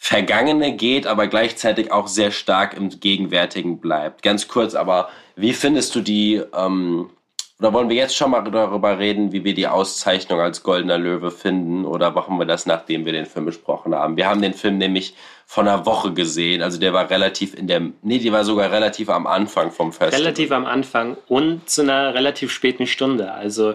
Vergangene 0.02 0.74
geht, 0.74 1.06
aber 1.06 1.26
gleichzeitig 1.26 1.92
auch 1.92 2.08
sehr 2.08 2.30
stark 2.30 2.74
im 2.74 2.88
Gegenwärtigen 2.88 3.80
bleibt. 3.80 4.22
Ganz 4.22 4.48
kurz, 4.48 4.74
aber 4.74 5.10
wie 5.36 5.52
findest 5.52 5.94
du 5.94 6.00
die, 6.00 6.40
ähm, 6.56 7.10
oder 7.58 7.74
wollen 7.74 7.90
wir 7.90 7.96
jetzt 7.96 8.16
schon 8.16 8.30
mal 8.30 8.40
darüber 8.40 8.98
reden, 8.98 9.30
wie 9.32 9.44
wir 9.44 9.54
die 9.54 9.68
Auszeichnung 9.68 10.40
als 10.40 10.62
Goldener 10.62 10.96
Löwe 10.96 11.30
finden, 11.30 11.84
oder 11.84 12.12
machen 12.12 12.38
wir 12.38 12.46
das, 12.46 12.64
nachdem 12.64 13.04
wir 13.04 13.12
den 13.12 13.26
Film 13.26 13.44
besprochen 13.44 13.94
haben? 13.94 14.16
Wir 14.16 14.26
haben 14.26 14.40
den 14.40 14.54
Film 14.54 14.78
nämlich 14.78 15.14
von 15.44 15.68
einer 15.68 15.84
Woche 15.84 16.14
gesehen, 16.14 16.62
also 16.62 16.80
der 16.80 16.94
war 16.94 17.10
relativ 17.10 17.52
in 17.52 17.66
der, 17.66 17.82
nee, 18.00 18.18
die 18.18 18.32
war 18.32 18.44
sogar 18.44 18.72
relativ 18.72 19.10
am 19.10 19.26
Anfang 19.26 19.70
vom 19.70 19.92
Festival. 19.92 20.22
Relativ 20.22 20.50
am 20.50 20.64
Anfang 20.64 21.18
und 21.28 21.68
zu 21.68 21.82
einer 21.82 22.14
relativ 22.14 22.50
späten 22.50 22.86
Stunde, 22.86 23.32
also 23.32 23.74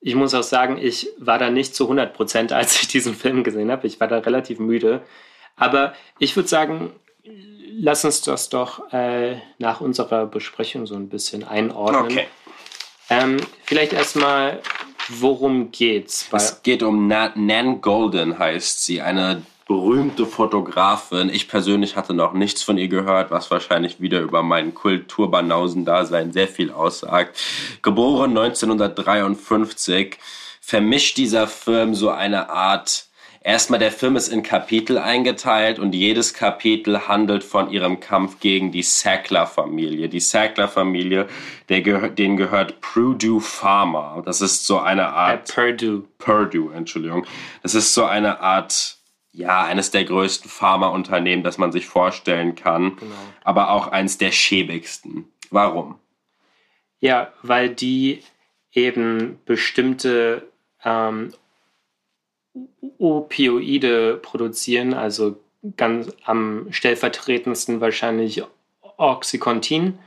ich 0.00 0.14
muss 0.14 0.34
auch 0.34 0.44
sagen, 0.44 0.78
ich 0.80 1.08
war 1.18 1.38
da 1.38 1.50
nicht 1.50 1.74
zu 1.74 1.84
100 1.84 2.14
Prozent, 2.14 2.52
als 2.52 2.80
ich 2.80 2.86
diesen 2.86 3.14
Film 3.14 3.42
gesehen 3.42 3.72
habe. 3.72 3.88
Ich 3.88 3.98
war 3.98 4.06
da 4.06 4.18
relativ 4.18 4.60
müde. 4.60 5.02
Aber 5.56 5.94
ich 6.18 6.36
würde 6.36 6.48
sagen, 6.48 6.92
lass 7.78 8.04
uns 8.04 8.22
das 8.22 8.48
doch 8.48 8.92
äh, 8.92 9.36
nach 9.58 9.80
unserer 9.80 10.26
Besprechung 10.26 10.86
so 10.86 10.94
ein 10.94 11.08
bisschen 11.08 11.44
einordnen. 11.44 12.04
Okay. 12.04 12.26
Ähm, 13.10 13.36
vielleicht 13.64 13.92
erstmal, 13.92 14.60
worum 15.08 15.70
geht's? 15.70 16.28
es 16.32 16.62
geht 16.62 16.82
um 16.82 17.06
Na 17.06 17.32
Nan 17.34 17.80
Golden, 17.80 18.38
heißt 18.38 18.84
sie, 18.84 19.02
eine 19.02 19.42
berühmte 19.66 20.26
Fotografin. 20.26 21.30
Ich 21.30 21.48
persönlich 21.48 21.96
hatte 21.96 22.14
noch 22.14 22.34
nichts 22.34 22.62
von 22.62 22.76
ihr 22.76 22.88
gehört, 22.88 23.30
was 23.30 23.50
wahrscheinlich 23.50 24.00
wieder 24.00 24.20
über 24.20 24.42
meinen 24.42 24.74
Kulturbanausen-Dasein 24.74 26.32
sehr 26.32 26.48
viel 26.48 26.70
aussagt. 26.70 27.38
Geboren 27.82 28.36
1953, 28.36 30.18
vermischt 30.60 31.16
dieser 31.16 31.46
Film 31.46 31.94
so 31.94 32.10
eine 32.10 32.50
Art 32.50 33.03
Erstmal, 33.46 33.78
der 33.78 33.92
Film 33.92 34.16
ist 34.16 34.28
in 34.28 34.42
Kapitel 34.42 34.96
eingeteilt 34.96 35.78
und 35.78 35.94
jedes 35.94 36.32
Kapitel 36.32 37.08
handelt 37.08 37.44
von 37.44 37.70
ihrem 37.70 38.00
Kampf 38.00 38.40
gegen 38.40 38.72
die 38.72 38.82
Sackler-Familie. 38.82 40.08
Die 40.08 40.18
Sackler-Familie, 40.18 41.28
gehör, 41.66 42.08
denen 42.08 42.38
gehört 42.38 42.80
Purdue 42.80 43.42
Pharma. 43.42 44.22
Das 44.24 44.40
ist 44.40 44.66
so 44.66 44.78
eine 44.78 45.08
Art... 45.08 45.50
Äh, 45.50 45.52
Purdue. 45.52 46.04
Purdue, 46.16 46.72
Entschuldigung. 46.72 47.26
Das 47.62 47.74
ist 47.74 47.92
so 47.92 48.06
eine 48.06 48.40
Art 48.40 48.96
ja, 49.32 49.62
eines 49.62 49.90
der 49.90 50.04
größten 50.04 50.50
Pharmaunternehmen, 50.50 51.44
das 51.44 51.58
man 51.58 51.70
sich 51.70 51.84
vorstellen 51.84 52.54
kann, 52.54 52.96
genau. 52.96 53.14
aber 53.42 53.72
auch 53.72 53.88
eines 53.88 54.16
der 54.16 54.32
schäbigsten. 54.32 55.26
Warum? 55.50 55.98
Ja, 56.98 57.30
weil 57.42 57.68
die 57.68 58.22
eben 58.72 59.38
bestimmte 59.44 60.48
ähm, 60.82 61.34
Opioide 62.98 64.18
produzieren, 64.22 64.94
also 64.94 65.36
ganz 65.76 66.12
am 66.24 66.68
stellvertretendsten 66.70 67.80
wahrscheinlich 67.80 68.42
Oxycontin. 68.96 69.98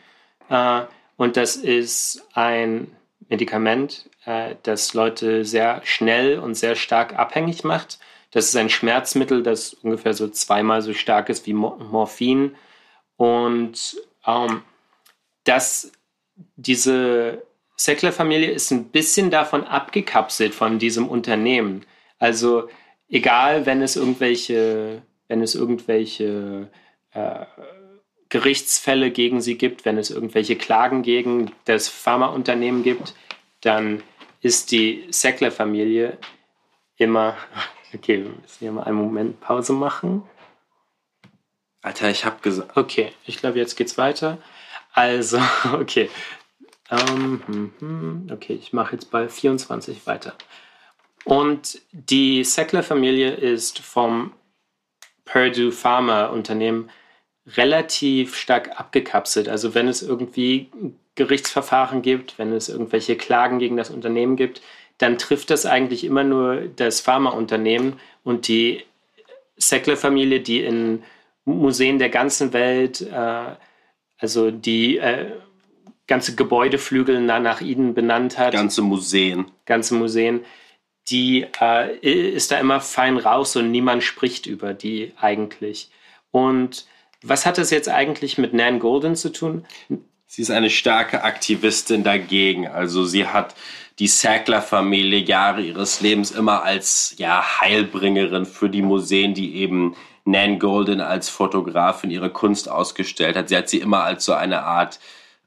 Äh, 0.50 0.82
und 1.18 1.36
das 1.36 1.56
ist 1.56 2.26
ein 2.34 2.96
Medikament, 3.30 4.10
äh, 4.26 4.56
das 4.64 4.94
Leute 4.94 5.46
sehr 5.46 5.82
schnell 5.84 6.40
und 6.40 6.56
sehr 6.56 6.76
stark 6.76 7.18
abhängig 7.18 7.64
macht. 7.64 8.00
Das 8.32 8.46
ist 8.46 8.56
ein 8.56 8.70
Schmerzmittel, 8.70 9.44
das 9.44 9.74
ungefähr 9.74 10.14
so 10.14 10.28
zweimal 10.28 10.82
so 10.82 10.94
stark 10.94 11.30
ist 11.30 11.48
wie 11.48 11.54
Morphin. 11.54 12.56
Und 13.16 13.98
ähm, 14.26 14.62
das, 15.44 15.92
diese 16.56 17.44
Sackler-Familie 17.78 18.52
ist 18.52 18.72
ein 18.72 18.90
bisschen 18.90 19.32
davon 19.32 19.64
abgekapselt 19.64 20.54
von 20.54 20.78
diesem 20.78 21.08
Unternehmen. 21.08 21.86
Also 22.20 22.70
egal, 23.10 23.66
wenn 23.66 23.82
es 23.82 23.96
irgendwelche, 23.96 25.02
wenn 25.28 25.42
es 25.42 25.56
irgendwelche 25.56 26.70
äh, 27.12 27.46
Gerichtsfälle 28.30 29.12
gegen 29.12 29.42
sie 29.42 29.58
gibt, 29.58 29.86
wenn 29.86 29.98
es 29.98 30.10
irgendwelche 30.10 30.56
Klagen 30.56 31.02
gegen 31.02 31.52
das 31.66 31.88
Pharmaunternehmen 31.88 32.84
gibt, 32.84 33.14
dann 33.62 34.04
ist 34.42 34.72
die 34.72 35.08
Sackler-Familie 35.10 36.18
immer. 36.98 37.38
Okay, 37.94 38.22
wir 38.22 38.32
müssen 38.32 38.60
hier 38.60 38.72
mal 38.74 38.84
einen 38.84 38.98
Moment 38.98 39.40
Pause 39.40 39.72
machen. 39.72 40.24
Alter, 41.82 42.10
ich 42.10 42.26
hab 42.26 42.44
gesagt. 42.44 42.76
Okay, 42.76 43.14
ich 43.26 43.38
glaube, 43.38 43.58
jetzt 43.60 43.78
geht's 43.78 43.98
weiter. 43.98 44.40
Also, 44.92 45.40
okay. 45.74 46.10
Um, 46.90 47.42
hm, 47.46 47.74
hm, 47.80 48.28
okay, 48.30 48.54
ich 48.62 48.74
mache 48.74 48.92
jetzt 48.92 49.10
bei 49.10 49.30
24 49.30 50.06
weiter. 50.06 50.36
Und 51.28 51.82
die 51.92 52.46
Sackler-Familie 52.46 53.32
ist 53.32 53.80
vom 53.80 54.32
Purdue 55.26 55.74
Pharma 55.74 56.28
Unternehmen 56.28 56.90
relativ 57.46 58.38
stark 58.38 58.80
abgekapselt. 58.80 59.50
Also 59.50 59.76
wenn 59.76 59.90
es 59.90 60.02
irgendwie 60.02 60.70
Gerichtsverfahren 61.16 62.02
gibt, 62.02 62.40
wenn 62.40 62.54
es 62.54 62.70
irgendwelche 62.70 63.18
Klagen 63.18 63.60
gegen 63.60 63.76
das 63.76 63.90
Unternehmen 63.90 64.38
gibt, 64.38 64.62
dann 65.00 65.18
trifft 65.18 65.50
das 65.50 65.66
eigentlich 65.66 66.06
immer 66.06 66.24
nur 66.24 66.62
das 66.74 67.02
Pharmaunternehmen 67.02 68.00
und 68.24 68.48
die 68.48 68.86
Sackler-Familie, 69.58 70.40
die 70.40 70.64
in 70.64 71.04
Museen 71.44 72.00
der 72.00 72.10
ganzen 72.10 72.54
Welt, 72.54 73.02
äh, 73.02 73.56
also 74.18 74.50
die 74.50 74.98
äh, 74.98 75.34
ganze 76.08 76.36
Gebäudeflügel 76.36 77.20
nach 77.20 77.60
ihnen 77.60 77.94
benannt 77.94 78.38
hat. 78.38 78.54
Ganze 78.54 78.82
Museen. 78.82 79.52
Ganze 79.66 79.94
Museen 79.96 80.46
die 81.10 81.46
äh, 81.62 81.98
ist 82.04 82.52
da 82.52 82.60
immer 82.60 82.82
fein 82.82 83.18
raus 83.18 83.56
und 83.56 83.72
niemand 83.72 84.04
spricht 84.04 84.46
über 84.46 84.74
die 84.74 85.14
eigentlich. 85.20 85.90
Und 86.32 86.86
was 87.24 87.46
hat 87.46 87.58
das 87.58 87.72
jetzt 87.72 87.90
eigentlich 87.90 88.38
mit 88.38 88.54
Nan 88.54 88.80
Golden 88.80 89.16
zu 89.16 89.32
tun? 89.32 89.66
Sie 90.28 90.42
ist 90.42 90.52
eine 90.52 90.70
starke 90.70 91.24
Aktivistin 91.24 92.04
dagegen. 92.04 92.68
Also 92.68 93.06
sie 93.06 93.28
hat 93.28 93.56
die 94.00 94.08
Sackler-Familie 94.08 95.20
Jahre 95.20 95.62
ihres 95.62 96.02
Lebens 96.02 96.32
immer 96.32 96.64
als 96.64 97.16
ja, 97.18 97.62
Heilbringerin 97.62 98.46
für 98.46 98.70
die 98.70 98.82
Museen, 98.82 99.34
die 99.34 99.56
eben 99.56 99.96
Nan 100.26 100.60
Golden 100.60 101.02
als 101.02 101.30
Fotografin 101.30 102.12
ihre 102.12 102.30
Kunst 102.30 102.70
ausgestellt 102.70 103.36
hat. 103.36 103.50
Sie 103.50 103.58
hat 103.58 103.70
sie 103.70 103.80
immer 103.80 104.04
als 104.04 104.26
so 104.26 104.34
eine 104.34 104.64
Art 104.64 105.00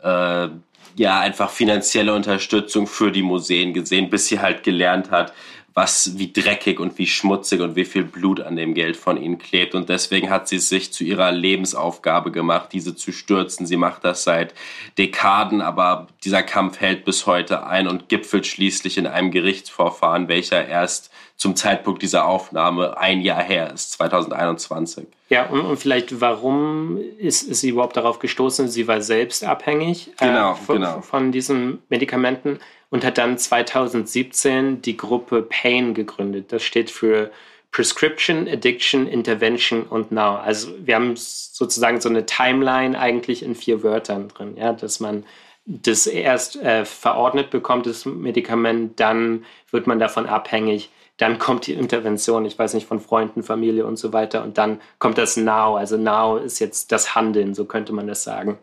äh, 0.02 0.48
ja 0.96 1.20
einfach 1.20 1.50
finanzielle 1.50 2.14
Unterstützung 2.14 2.86
für 2.86 3.12
die 3.12 3.22
Museen 3.22 3.72
gesehen, 3.72 4.10
bis 4.10 4.26
sie 4.26 4.40
halt 4.40 4.62
gelernt 4.62 5.10
hat, 5.10 5.32
was 5.74 6.18
wie 6.18 6.32
dreckig 6.32 6.80
und 6.80 6.98
wie 6.98 7.06
schmutzig 7.06 7.60
und 7.60 7.76
wie 7.76 7.84
viel 7.84 8.04
Blut 8.04 8.40
an 8.40 8.56
dem 8.56 8.74
Geld 8.74 8.96
von 8.96 9.16
ihnen 9.16 9.38
klebt. 9.38 9.74
Und 9.74 9.88
deswegen 9.88 10.28
hat 10.28 10.48
sie 10.48 10.56
es 10.56 10.68
sich 10.68 10.92
zu 10.92 11.04
ihrer 11.04 11.30
Lebensaufgabe 11.30 12.32
gemacht, 12.32 12.70
diese 12.72 12.96
zu 12.96 13.12
stürzen. 13.12 13.66
Sie 13.66 13.76
macht 13.76 14.04
das 14.04 14.24
seit 14.24 14.54
Dekaden, 14.98 15.60
aber 15.60 16.08
dieser 16.24 16.42
Kampf 16.42 16.80
hält 16.80 17.04
bis 17.04 17.26
heute 17.26 17.66
ein 17.66 17.86
und 17.86 18.08
gipfelt 18.08 18.46
schließlich 18.46 18.98
in 18.98 19.06
einem 19.06 19.30
Gerichtsverfahren, 19.30 20.28
welcher 20.28 20.66
erst 20.66 21.10
zum 21.36 21.56
Zeitpunkt 21.56 22.02
dieser 22.02 22.26
Aufnahme 22.26 22.98
ein 22.98 23.22
Jahr 23.22 23.42
her 23.42 23.72
ist, 23.72 23.92
2021. 23.92 25.06
Ja, 25.30 25.46
und, 25.46 25.60
und 25.60 25.78
vielleicht, 25.78 26.20
warum 26.20 26.98
ist, 27.18 27.44
ist, 27.44 27.60
sie 27.60 27.70
überhaupt 27.70 27.96
darauf 27.96 28.18
gestoßen? 28.18 28.68
Sie 28.68 28.86
war 28.88 29.00
selbst 29.00 29.44
abhängig 29.44 30.08
äh, 30.18 30.26
genau, 30.26 30.54
von, 30.54 30.76
genau. 30.76 31.00
von 31.00 31.32
diesen 31.32 31.78
Medikamenten 31.88 32.58
und 32.90 33.04
hat 33.04 33.18
dann 33.18 33.38
2017 33.38 34.82
die 34.82 34.96
Gruppe 34.96 35.42
PAIN 35.42 35.94
gegründet. 35.94 36.52
Das 36.52 36.62
steht 36.62 36.90
für 36.90 37.30
Prescription, 37.72 38.48
Addiction, 38.48 39.06
Intervention 39.06 39.84
und 39.84 40.10
Now. 40.10 40.36
Also 40.36 40.74
wir 40.84 40.96
haben 40.96 41.14
sozusagen 41.16 42.00
so 42.00 42.08
eine 42.08 42.26
Timeline 42.26 42.98
eigentlich 42.98 43.42
in 43.44 43.54
vier 43.54 43.82
Wörtern 43.82 44.28
drin, 44.28 44.56
ja, 44.56 44.72
dass 44.72 44.98
man 44.98 45.24
das 45.66 46.06
erst 46.06 46.56
äh, 46.56 46.84
verordnet 46.84 47.50
bekommt, 47.50 47.86
das 47.86 48.04
Medikament, 48.04 48.98
dann 48.98 49.44
wird 49.70 49.86
man 49.86 50.00
davon 50.00 50.26
abhängig, 50.26 50.90
dann 51.16 51.38
kommt 51.38 51.66
die 51.66 51.74
Intervention, 51.74 52.46
ich 52.46 52.58
weiß 52.58 52.74
nicht, 52.74 52.86
von 52.86 52.98
Freunden, 52.98 53.42
Familie 53.42 53.84
und 53.84 53.98
so 53.98 54.12
weiter. 54.14 54.42
Und 54.42 54.56
dann 54.56 54.80
kommt 54.98 55.18
das 55.18 55.36
Now. 55.36 55.76
Also 55.76 55.98
Now 55.98 56.38
ist 56.38 56.60
jetzt 56.60 56.92
das 56.92 57.14
Handeln, 57.14 57.54
so 57.54 57.66
könnte 57.66 57.92
man 57.92 58.06
das 58.06 58.24
sagen. 58.24 58.58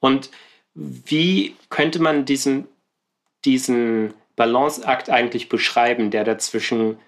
Und 0.00 0.30
wie 0.74 1.54
könnte 1.70 2.02
man 2.02 2.24
diesen, 2.24 2.66
diesen 3.44 4.14
Balanceakt 4.36 5.10
eigentlich 5.10 5.48
beschreiben, 5.48 6.10
der 6.10 6.24
dazwischen 6.24 6.98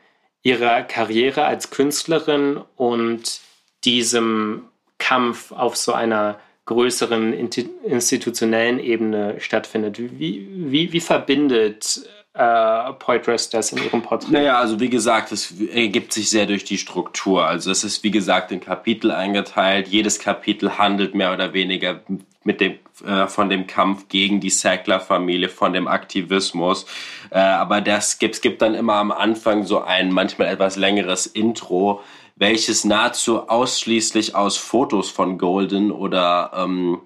ihrer 0.42 0.82
Karriere 0.82 1.44
als 1.44 1.70
Künstlerin 1.70 2.60
und 2.76 3.40
diesem 3.84 4.64
Kampf 4.98 5.52
auf 5.52 5.76
so 5.76 5.92
einer 5.92 6.38
größeren 6.66 7.32
institutionellen 7.32 8.78
Ebene 8.78 9.40
stattfindet? 9.40 9.98
Wie, 9.98 10.48
wie, 10.52 10.92
wie 10.92 11.00
verbindet 11.00 12.08
äh, 12.32 12.92
Poitras 12.92 13.50
das 13.50 13.72
in 13.72 13.82
ihrem 13.82 14.02
Porträt? 14.02 14.30
Naja, 14.30 14.58
also 14.58 14.78
wie 14.78 14.88
gesagt, 14.88 15.32
es 15.32 15.52
ergibt 15.60 16.12
sich 16.12 16.30
sehr 16.30 16.46
durch 16.46 16.64
die 16.64 16.78
Struktur. 16.78 17.44
Also 17.44 17.70
es 17.70 17.82
ist 17.82 18.04
wie 18.04 18.10
gesagt 18.10 18.52
in 18.52 18.60
Kapitel 18.60 19.10
eingeteilt. 19.10 19.88
Jedes 19.88 20.20
Kapitel 20.20 20.78
handelt 20.78 21.14
mehr 21.14 21.32
oder 21.32 21.52
weniger 21.52 22.00
mit 22.44 22.60
dem, 22.60 22.78
äh, 23.04 23.26
von 23.26 23.48
dem 23.48 23.66
Kampf 23.66 24.08
gegen 24.08 24.40
die 24.40 24.50
Sackler-Familie, 24.50 25.48
von 25.48 25.72
dem 25.72 25.88
Aktivismus. 25.88 26.86
Äh, 27.30 27.38
aber 27.38 27.80
das 27.80 28.18
gibt, 28.18 28.36
es 28.36 28.40
gibt 28.40 28.62
dann 28.62 28.74
immer 28.74 28.94
am 28.94 29.10
Anfang 29.10 29.64
so 29.64 29.82
ein 29.82 30.10
manchmal 30.10 30.48
etwas 30.48 30.76
längeres 30.76 31.26
Intro, 31.26 32.02
welches 32.36 32.84
nahezu 32.84 33.48
ausschließlich 33.48 34.34
aus 34.34 34.56
Fotos 34.56 35.10
von 35.10 35.36
Golden 35.36 35.92
oder 35.92 36.52
ähm, 36.54 37.00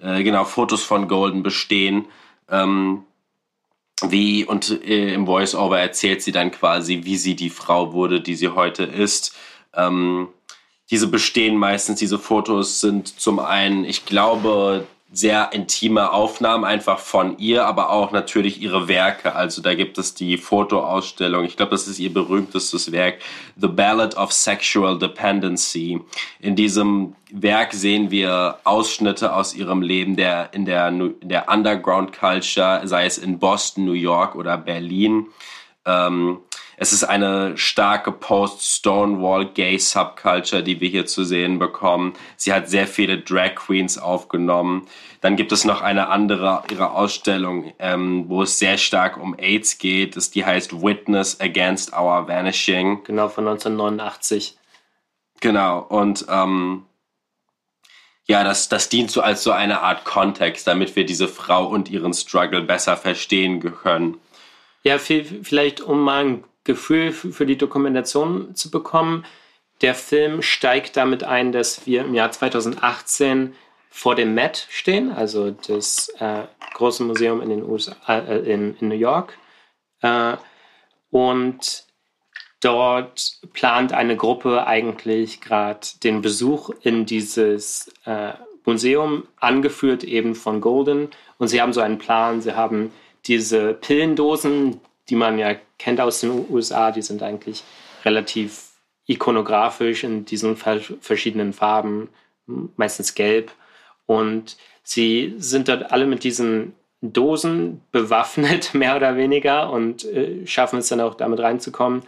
äh, 0.00 0.22
genau 0.22 0.44
Fotos 0.44 0.84
von 0.84 1.08
Golden 1.08 1.42
bestehen. 1.42 2.06
Ähm, 2.48 3.04
wie 4.06 4.44
und 4.44 4.70
äh, 4.84 5.12
im 5.12 5.26
Voice-Over 5.26 5.80
erzählt 5.80 6.22
sie 6.22 6.30
dann 6.30 6.52
quasi, 6.52 7.00
wie 7.02 7.16
sie 7.16 7.34
die 7.34 7.50
Frau 7.50 7.92
wurde, 7.92 8.20
die 8.20 8.36
sie 8.36 8.50
heute 8.50 8.84
ist. 8.84 9.36
Ähm, 9.74 10.28
diese 10.90 11.08
bestehen 11.08 11.56
meistens, 11.56 11.98
diese 11.98 12.18
Fotos 12.18 12.80
sind 12.80 13.20
zum 13.20 13.38
einen, 13.38 13.84
ich 13.84 14.06
glaube, 14.06 14.86
sehr 15.10 15.52
intime 15.52 16.12
Aufnahmen 16.12 16.64
einfach 16.64 16.98
von 16.98 17.38
ihr, 17.38 17.64
aber 17.64 17.90
auch 17.90 18.12
natürlich 18.12 18.60
ihre 18.60 18.88
Werke. 18.88 19.34
Also 19.34 19.62
da 19.62 19.74
gibt 19.74 19.96
es 19.96 20.14
die 20.14 20.36
Fotoausstellung. 20.36 21.44
Ich 21.44 21.56
glaube, 21.56 21.70
das 21.70 21.88
ist 21.88 21.98
ihr 21.98 22.12
berühmtestes 22.12 22.92
Werk, 22.92 23.20
The 23.56 23.68
Ballad 23.68 24.16
of 24.16 24.32
Sexual 24.32 24.98
Dependency. 24.98 26.00
In 26.40 26.56
diesem 26.56 27.14
Werk 27.30 27.72
sehen 27.72 28.10
wir 28.10 28.58
Ausschnitte 28.64 29.34
aus 29.34 29.54
ihrem 29.54 29.80
Leben 29.80 30.16
der, 30.16 30.52
in, 30.52 30.66
der, 30.66 30.88
in 30.88 31.16
der 31.22 31.48
Underground 31.48 32.12
Culture, 32.12 32.82
sei 32.84 33.06
es 33.06 33.16
in 33.16 33.38
Boston, 33.38 33.86
New 33.86 33.92
York 33.92 34.34
oder 34.34 34.58
Berlin. 34.58 35.26
Ähm, 35.86 36.40
es 36.80 36.92
ist 36.92 37.02
eine 37.04 37.58
starke 37.58 38.12
Post-Stonewall-Gay-Subculture, 38.12 40.62
die 40.62 40.80
wir 40.80 40.88
hier 40.88 41.06
zu 41.06 41.24
sehen 41.24 41.58
bekommen. 41.58 42.14
Sie 42.36 42.52
hat 42.52 42.68
sehr 42.68 42.86
viele 42.86 43.18
Drag 43.18 43.56
Queens 43.56 43.98
aufgenommen. 43.98 44.86
Dann 45.20 45.34
gibt 45.34 45.50
es 45.50 45.64
noch 45.64 45.82
eine 45.82 46.06
andere, 46.08 46.62
ihre 46.70 46.92
Ausstellung, 46.92 47.72
ähm, 47.80 48.26
wo 48.28 48.42
es 48.42 48.60
sehr 48.60 48.78
stark 48.78 49.16
um 49.16 49.36
AIDS 49.36 49.78
geht. 49.78 50.14
Das, 50.16 50.30
die 50.30 50.44
heißt 50.44 50.80
Witness 50.80 51.40
Against 51.40 51.92
Our 51.92 52.28
Vanishing. 52.28 53.02
Genau, 53.04 53.28
von 53.28 53.48
1989. 53.48 54.56
Genau, 55.40 55.80
und 55.80 56.26
ähm, 56.28 56.84
ja, 58.26 58.44
das, 58.44 58.68
das 58.68 58.88
dient 58.88 59.10
so 59.10 59.20
als 59.20 59.42
so 59.42 59.50
eine 59.50 59.80
Art 59.80 60.04
Kontext, 60.04 60.68
damit 60.68 60.94
wir 60.94 61.04
diese 61.04 61.26
Frau 61.26 61.66
und 61.66 61.90
ihren 61.90 62.14
Struggle 62.14 62.62
besser 62.62 62.96
verstehen 62.96 63.58
können. 63.60 64.18
Ja, 64.84 64.98
vielleicht 64.98 65.80
um 65.80 66.00
mal 66.00 66.24
ein 66.24 66.44
Gefühl 66.68 67.12
für 67.12 67.46
die 67.46 67.56
Dokumentation 67.56 68.54
zu 68.54 68.70
bekommen. 68.70 69.24
Der 69.80 69.94
Film 69.94 70.42
steigt 70.42 70.98
damit 70.98 71.24
ein, 71.24 71.50
dass 71.50 71.86
wir 71.86 72.02
im 72.02 72.14
Jahr 72.14 72.30
2018 72.30 73.54
vor 73.88 74.14
dem 74.14 74.34
Met 74.34 74.66
stehen, 74.68 75.10
also 75.10 75.50
das 75.50 76.10
äh, 76.18 76.42
große 76.74 77.04
Museum 77.04 77.40
in 77.40 77.48
den 77.48 77.64
USA, 77.64 77.96
äh, 78.06 78.52
in, 78.52 78.76
in, 78.80 78.88
New 78.88 78.94
York. 78.94 79.38
Äh, 80.02 80.36
und 81.10 81.84
dort 82.60 83.40
plant 83.54 83.94
eine 83.94 84.16
Gruppe 84.16 84.66
eigentlich 84.66 85.40
gerade 85.40 85.86
den 86.02 86.20
Besuch 86.20 86.68
in 86.82 87.06
dieses 87.06 87.90
äh, 88.04 88.34
Museum, 88.66 89.26
angeführt 89.40 90.04
eben 90.04 90.34
von 90.34 90.60
Golden. 90.60 91.08
Und 91.38 91.48
sie 91.48 91.62
haben 91.62 91.72
so 91.72 91.80
einen 91.80 91.96
Plan, 91.96 92.42
sie 92.42 92.54
haben 92.54 92.92
diese 93.24 93.72
Pillendosen, 93.72 94.82
die 95.08 95.16
man 95.16 95.38
ja 95.38 95.54
kennt 95.78 96.00
aus 96.00 96.20
den 96.20 96.46
USA, 96.50 96.90
die 96.90 97.02
sind 97.02 97.22
eigentlich 97.22 97.62
relativ 98.04 98.68
ikonografisch 99.06 100.04
in 100.04 100.24
diesen 100.24 100.56
verschiedenen 100.56 101.52
Farben, 101.52 102.08
meistens 102.76 103.14
gelb. 103.14 103.52
Und 104.06 104.56
sie 104.82 105.34
sind 105.38 105.68
dort 105.68 105.90
alle 105.90 106.06
mit 106.06 106.24
diesen 106.24 106.74
Dosen 107.00 107.82
bewaffnet, 107.92 108.72
mehr 108.74 108.96
oder 108.96 109.16
weniger, 109.16 109.70
und 109.70 110.04
äh, 110.04 110.46
schaffen 110.46 110.80
es 110.80 110.88
dann 110.88 111.00
auch 111.00 111.14
damit 111.14 111.40
reinzukommen 111.40 112.02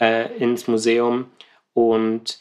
äh, 0.00 0.34
ins 0.36 0.68
Museum 0.68 1.26
und 1.74 2.40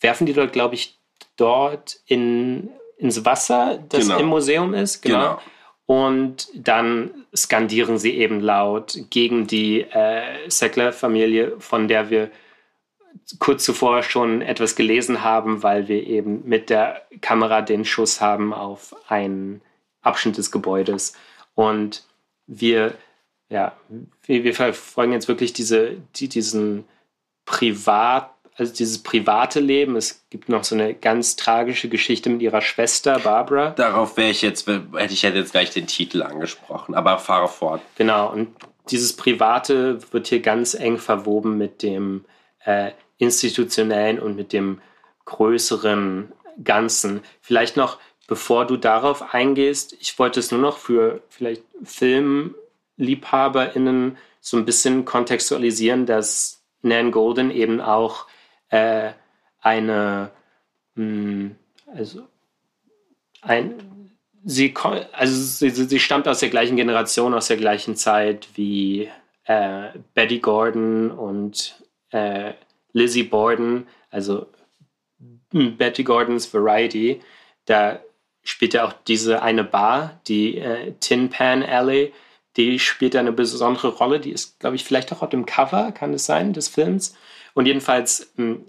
werfen 0.00 0.26
die 0.26 0.32
dort, 0.32 0.52
glaube 0.52 0.74
ich, 0.74 0.98
dort 1.36 2.00
in, 2.06 2.70
ins 2.98 3.24
Wasser, 3.24 3.82
das 3.88 4.08
genau. 4.08 4.18
im 4.18 4.26
Museum 4.26 4.74
ist. 4.74 5.00
Genau. 5.00 5.18
genau. 5.18 5.40
Und 5.90 6.50
dann 6.54 7.24
skandieren 7.34 7.96
sie 7.96 8.18
eben 8.18 8.40
laut 8.40 8.98
gegen 9.08 9.46
die 9.46 9.80
äh, 9.80 10.46
Sackler-Familie, 10.46 11.58
von 11.60 11.88
der 11.88 12.10
wir 12.10 12.30
kurz 13.38 13.64
zuvor 13.64 14.02
schon 14.02 14.42
etwas 14.42 14.76
gelesen 14.76 15.24
haben, 15.24 15.62
weil 15.62 15.88
wir 15.88 16.06
eben 16.06 16.46
mit 16.46 16.68
der 16.68 17.06
Kamera 17.22 17.62
den 17.62 17.86
Schuss 17.86 18.20
haben 18.20 18.52
auf 18.52 18.94
einen 19.08 19.62
Abschnitt 20.02 20.36
des 20.36 20.50
Gebäudes. 20.50 21.14
Und 21.54 22.04
wir, 22.46 22.92
ja, 23.48 23.74
wir, 24.24 24.44
wir 24.44 24.54
verfolgen 24.54 25.12
jetzt 25.12 25.28
wirklich 25.28 25.54
diese, 25.54 25.96
die, 26.16 26.28
diesen 26.28 26.84
Privat, 27.46 28.30
also 28.58 28.74
dieses 28.74 28.98
private 28.98 29.60
Leben. 29.60 29.96
Es 29.96 30.24
gibt 30.30 30.48
noch 30.48 30.64
so 30.64 30.74
eine 30.74 30.94
ganz 30.94 31.36
tragische 31.36 31.88
Geschichte 31.88 32.28
mit 32.28 32.42
ihrer 32.42 32.60
Schwester 32.60 33.20
Barbara. 33.20 33.70
Darauf 33.70 34.16
wäre 34.16 34.30
ich 34.30 34.42
jetzt, 34.42 34.66
hätte 34.66 35.14
ich 35.14 35.22
jetzt 35.22 35.52
gleich 35.52 35.70
den 35.70 35.86
Titel 35.86 36.22
angesprochen, 36.22 36.96
aber 36.96 37.18
fahre 37.18 37.46
fort. 37.48 37.80
Genau, 37.96 38.32
und 38.32 38.48
dieses 38.90 39.14
Private 39.14 40.00
wird 40.12 40.26
hier 40.26 40.40
ganz 40.40 40.74
eng 40.74 40.98
verwoben 40.98 41.56
mit 41.56 41.82
dem 41.82 42.24
äh, 42.64 42.90
institutionellen 43.18 44.18
und 44.18 44.34
mit 44.34 44.52
dem 44.52 44.80
größeren 45.24 46.32
Ganzen. 46.64 47.20
Vielleicht 47.40 47.76
noch, 47.76 48.00
bevor 48.26 48.66
du 48.66 48.76
darauf 48.76 49.32
eingehst, 49.34 49.94
ich 50.00 50.18
wollte 50.18 50.40
es 50.40 50.50
nur 50.50 50.60
noch 50.60 50.78
für 50.78 51.22
vielleicht 51.28 51.62
FilmliebhaberInnen 51.84 54.16
so 54.40 54.56
ein 54.56 54.64
bisschen 54.64 55.04
kontextualisieren, 55.04 56.06
dass 56.06 56.64
Nan 56.82 57.12
Golden 57.12 57.52
eben 57.52 57.80
auch 57.80 58.26
äh, 58.70 59.12
eine, 59.60 60.30
mh, 60.94 61.04
hm, 61.04 61.56
also 61.86 62.26
ein, 63.42 64.10
sie, 64.44 64.74
also 65.12 65.34
sie, 65.34 65.70
sie 65.70 66.00
stammt 66.00 66.28
aus 66.28 66.40
der 66.40 66.50
gleichen 66.50 66.76
Generation, 66.76 67.34
aus 67.34 67.48
der 67.48 67.56
gleichen 67.56 67.96
Zeit 67.96 68.48
wie 68.54 69.08
äh, 69.44 69.90
Betty 70.14 70.38
Gordon 70.38 71.10
und 71.10 71.82
äh, 72.10 72.52
Lizzie 72.92 73.24
Borden, 73.24 73.86
also 74.10 74.46
hm, 75.52 75.76
Betty 75.76 76.04
Gordons 76.04 76.52
Variety. 76.52 77.20
Da 77.64 78.00
spielt 78.42 78.74
ja 78.74 78.84
auch 78.84 78.92
diese 78.92 79.42
eine 79.42 79.64
Bar, 79.64 80.20
die 80.26 80.58
äh, 80.58 80.92
Tin 81.00 81.30
Pan 81.30 81.62
Alley, 81.62 82.12
die 82.58 82.78
spielt 82.78 83.16
eine 83.16 83.32
besondere 83.32 83.88
Rolle. 83.88 84.20
Die 84.20 84.32
ist, 84.32 84.60
glaube 84.60 84.76
ich, 84.76 84.84
vielleicht 84.84 85.12
auch 85.12 85.22
auf 85.22 85.30
dem 85.30 85.46
Cover, 85.46 85.92
kann 85.92 86.12
es 86.12 86.26
sein, 86.26 86.52
des 86.52 86.68
Films. 86.68 87.14
Und 87.54 87.66
jedenfalls, 87.66 88.32
hm, 88.36 88.66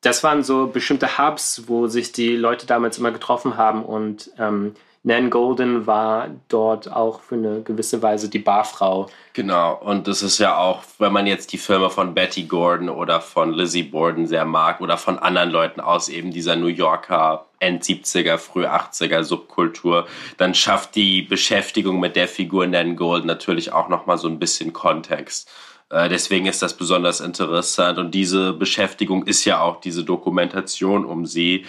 das 0.00 0.22
waren 0.22 0.44
so 0.44 0.68
bestimmte 0.68 1.18
Hubs, 1.18 1.64
wo 1.66 1.88
sich 1.88 2.12
die 2.12 2.36
Leute 2.36 2.66
damals 2.66 2.96
immer 2.96 3.10
getroffen 3.10 3.56
haben 3.56 3.84
und 3.84 4.30
ähm, 4.38 4.74
Nan 5.08 5.30
Golden 5.30 5.86
war 5.86 6.28
dort 6.48 6.92
auch 6.92 7.22
für 7.22 7.36
eine 7.36 7.62
gewisse 7.62 8.02
Weise 8.02 8.28
die 8.28 8.38
Barfrau. 8.38 9.08
Genau, 9.32 9.74
und 9.74 10.06
das 10.06 10.22
ist 10.22 10.38
ja 10.38 10.58
auch, 10.58 10.82
wenn 10.98 11.14
man 11.14 11.26
jetzt 11.26 11.54
die 11.54 11.58
Filme 11.58 11.88
von 11.88 12.12
Betty 12.12 12.42
Gordon 12.42 12.90
oder 12.90 13.22
von 13.22 13.54
Lizzie 13.54 13.84
Borden 13.84 14.26
sehr 14.26 14.44
mag 14.44 14.82
oder 14.82 14.98
von 14.98 15.18
anderen 15.18 15.48
Leuten 15.48 15.80
aus 15.80 16.10
eben 16.10 16.30
dieser 16.30 16.56
New 16.56 16.66
Yorker 16.66 17.46
End-70er, 17.58 18.36
Früh-80er 18.36 19.22
Subkultur, 19.22 20.06
dann 20.36 20.54
schafft 20.54 20.94
die 20.94 21.22
Beschäftigung 21.22 22.00
mit 22.00 22.14
der 22.14 22.28
Figur 22.28 22.66
Nan 22.66 22.94
Golden 22.94 23.26
natürlich 23.26 23.72
auch 23.72 23.88
nochmal 23.88 24.18
so 24.18 24.28
ein 24.28 24.38
bisschen 24.38 24.74
Kontext. 24.74 25.50
Äh, 25.88 26.10
deswegen 26.10 26.44
ist 26.44 26.60
das 26.60 26.76
besonders 26.76 27.20
interessant 27.20 27.98
und 27.98 28.10
diese 28.10 28.52
Beschäftigung 28.52 29.24
ist 29.24 29.46
ja 29.46 29.62
auch 29.62 29.80
diese 29.80 30.04
Dokumentation 30.04 31.06
um 31.06 31.24
sie. 31.24 31.64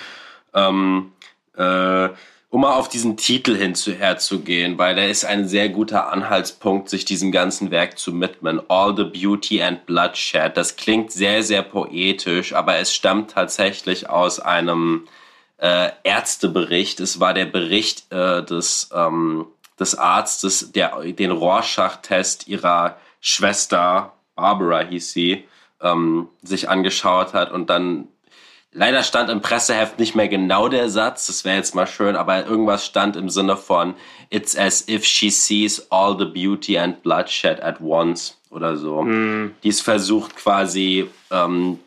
Ähm, 0.54 1.14
äh, 1.56 2.10
um 2.50 2.62
mal 2.62 2.74
auf 2.74 2.90
diesen 2.90 3.16
Titel 3.16 3.56
hinzuherzugehen, 3.56 4.78
weil 4.80 4.96
der 4.96 5.10
ist 5.10 5.24
ein 5.24 5.48
sehr 5.48 5.70
guter 5.70 6.12
Anhaltspunkt, 6.12 6.90
sich 6.90 7.06
diesem 7.06 7.32
ganzen 7.32 7.70
Werk 7.70 8.00
zu 8.00 8.20
widmen. 8.20 8.60
All 8.70 8.96
the 8.96 9.04
Beauty 9.04 9.62
and 9.62 9.86
Bloodshed. 9.86 10.58
Das 10.58 10.76
klingt 10.76 11.12
sehr, 11.12 11.44
sehr 11.44 11.62
poetisch, 11.62 12.54
aber 12.54 12.78
es 12.78 12.94
stammt 12.94 13.32
tatsächlich 13.32 14.10
aus 14.10 14.40
einem 14.40 15.08
äh, 15.58 15.92
Ärztebericht. 16.04 17.00
Es 17.00 17.20
war 17.20 17.36
der 17.36 17.46
Bericht 17.46 18.12
äh, 18.12 18.44
des, 18.44 18.90
ähm, 18.96 19.46
des 19.80 19.94
Arztes, 19.96 20.72
der 20.72 21.00
den 21.04 21.32
Rorschach-Test 21.32 22.48
ihrer 22.48 22.98
Schwester, 23.22 24.14
Barbara 24.36 24.80
hieß 24.80 25.12
sie, 25.12 25.44
ähm, 25.82 26.30
sich 26.42 26.68
angeschaut 26.68 27.34
hat 27.34 27.52
und 27.52 27.70
dann 27.70 28.08
Leider 28.72 29.02
stand 29.02 29.32
im 29.32 29.42
Presseheft 29.42 29.98
nicht 29.98 30.16
mehr 30.16 30.28
genau 30.28 30.68
der 30.68 30.90
Satz, 30.90 31.26
das 31.26 31.44
wäre 31.44 31.58
jetzt 31.58 31.74
mal 31.74 31.88
schön, 31.88 32.16
aber 32.16 32.46
irgendwas 32.46 32.86
stand 32.86 33.16
im 33.16 33.30
Sinne 33.30 33.58
von 33.58 33.96
It's 34.30 34.56
as 34.56 34.88
if 34.88 35.04
she 35.06 35.32
sees 35.32 35.92
all 35.92 36.16
the 36.18 36.26
beauty 36.26 36.78
and 36.78 37.02
bloodshed 37.02 37.60
at 37.62 37.82
once 37.82 38.38
oder 38.52 38.78
so. 38.78 39.02
Mm. 39.02 39.56
Dies 39.64 39.82
versucht 39.82 40.36
quasi, 40.36 41.10
ähm, 41.32 41.80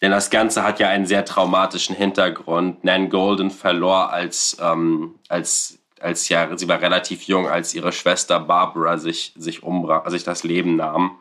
denn 0.00 0.10
das 0.10 0.30
Ganze 0.30 0.62
hat 0.62 0.80
ja 0.80 0.88
einen 0.88 1.04
sehr 1.04 1.24
traumatischen 1.24 1.94
Hintergrund. 1.94 2.82
Nan 2.82 3.10
Golden 3.10 3.50
verlor 3.50 4.10
als, 4.10 4.56
ähm, 4.58 5.16
als, 5.28 5.78
als 6.00 6.30
ja, 6.30 6.56
sie 6.56 6.68
war 6.68 6.80
relativ 6.80 7.24
jung, 7.24 7.46
als 7.46 7.74
ihre 7.74 7.92
Schwester 7.92 8.40
Barbara 8.40 8.96
sich, 8.96 9.34
sich 9.36 9.62
umbrach, 9.62 10.08
sich 10.08 10.24
das 10.24 10.44
Leben 10.44 10.76
nahm. 10.76 11.18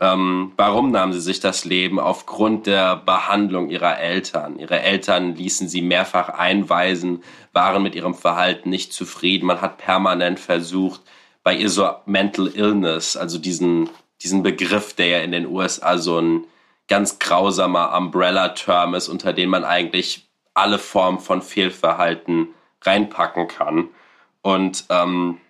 Ähm, 0.00 0.52
warum 0.56 0.90
nahmen 0.92 1.12
sie 1.12 1.20
sich 1.20 1.40
das 1.40 1.64
Leben? 1.64 1.98
Aufgrund 1.98 2.66
der 2.66 2.96
Behandlung 2.96 3.68
ihrer 3.68 3.98
Eltern. 3.98 4.58
Ihre 4.58 4.80
Eltern 4.80 5.34
ließen 5.34 5.68
sie 5.68 5.82
mehrfach 5.82 6.28
einweisen, 6.28 7.24
waren 7.52 7.82
mit 7.82 7.94
ihrem 7.96 8.14
Verhalten 8.14 8.70
nicht 8.70 8.92
zufrieden. 8.92 9.46
Man 9.46 9.60
hat 9.60 9.78
permanent 9.78 10.38
versucht, 10.38 11.00
bei 11.42 11.54
ihr 11.54 11.70
so 11.70 11.88
Mental 12.06 12.46
Illness, 12.46 13.16
also 13.16 13.38
diesen, 13.38 13.90
diesen 14.22 14.42
Begriff, 14.42 14.94
der 14.94 15.06
ja 15.06 15.18
in 15.20 15.32
den 15.32 15.46
USA 15.46 15.98
so 15.98 16.20
ein 16.20 16.44
ganz 16.86 17.18
grausamer 17.18 17.96
Umbrella-Term 17.96 18.94
ist, 18.94 19.08
unter 19.08 19.32
den 19.32 19.48
man 19.48 19.64
eigentlich 19.64 20.28
alle 20.54 20.78
Formen 20.78 21.18
von 21.18 21.42
Fehlverhalten 21.42 22.48
reinpacken 22.82 23.48
kann. 23.48 23.88
Und 24.42 24.84
ähm, 24.90 25.40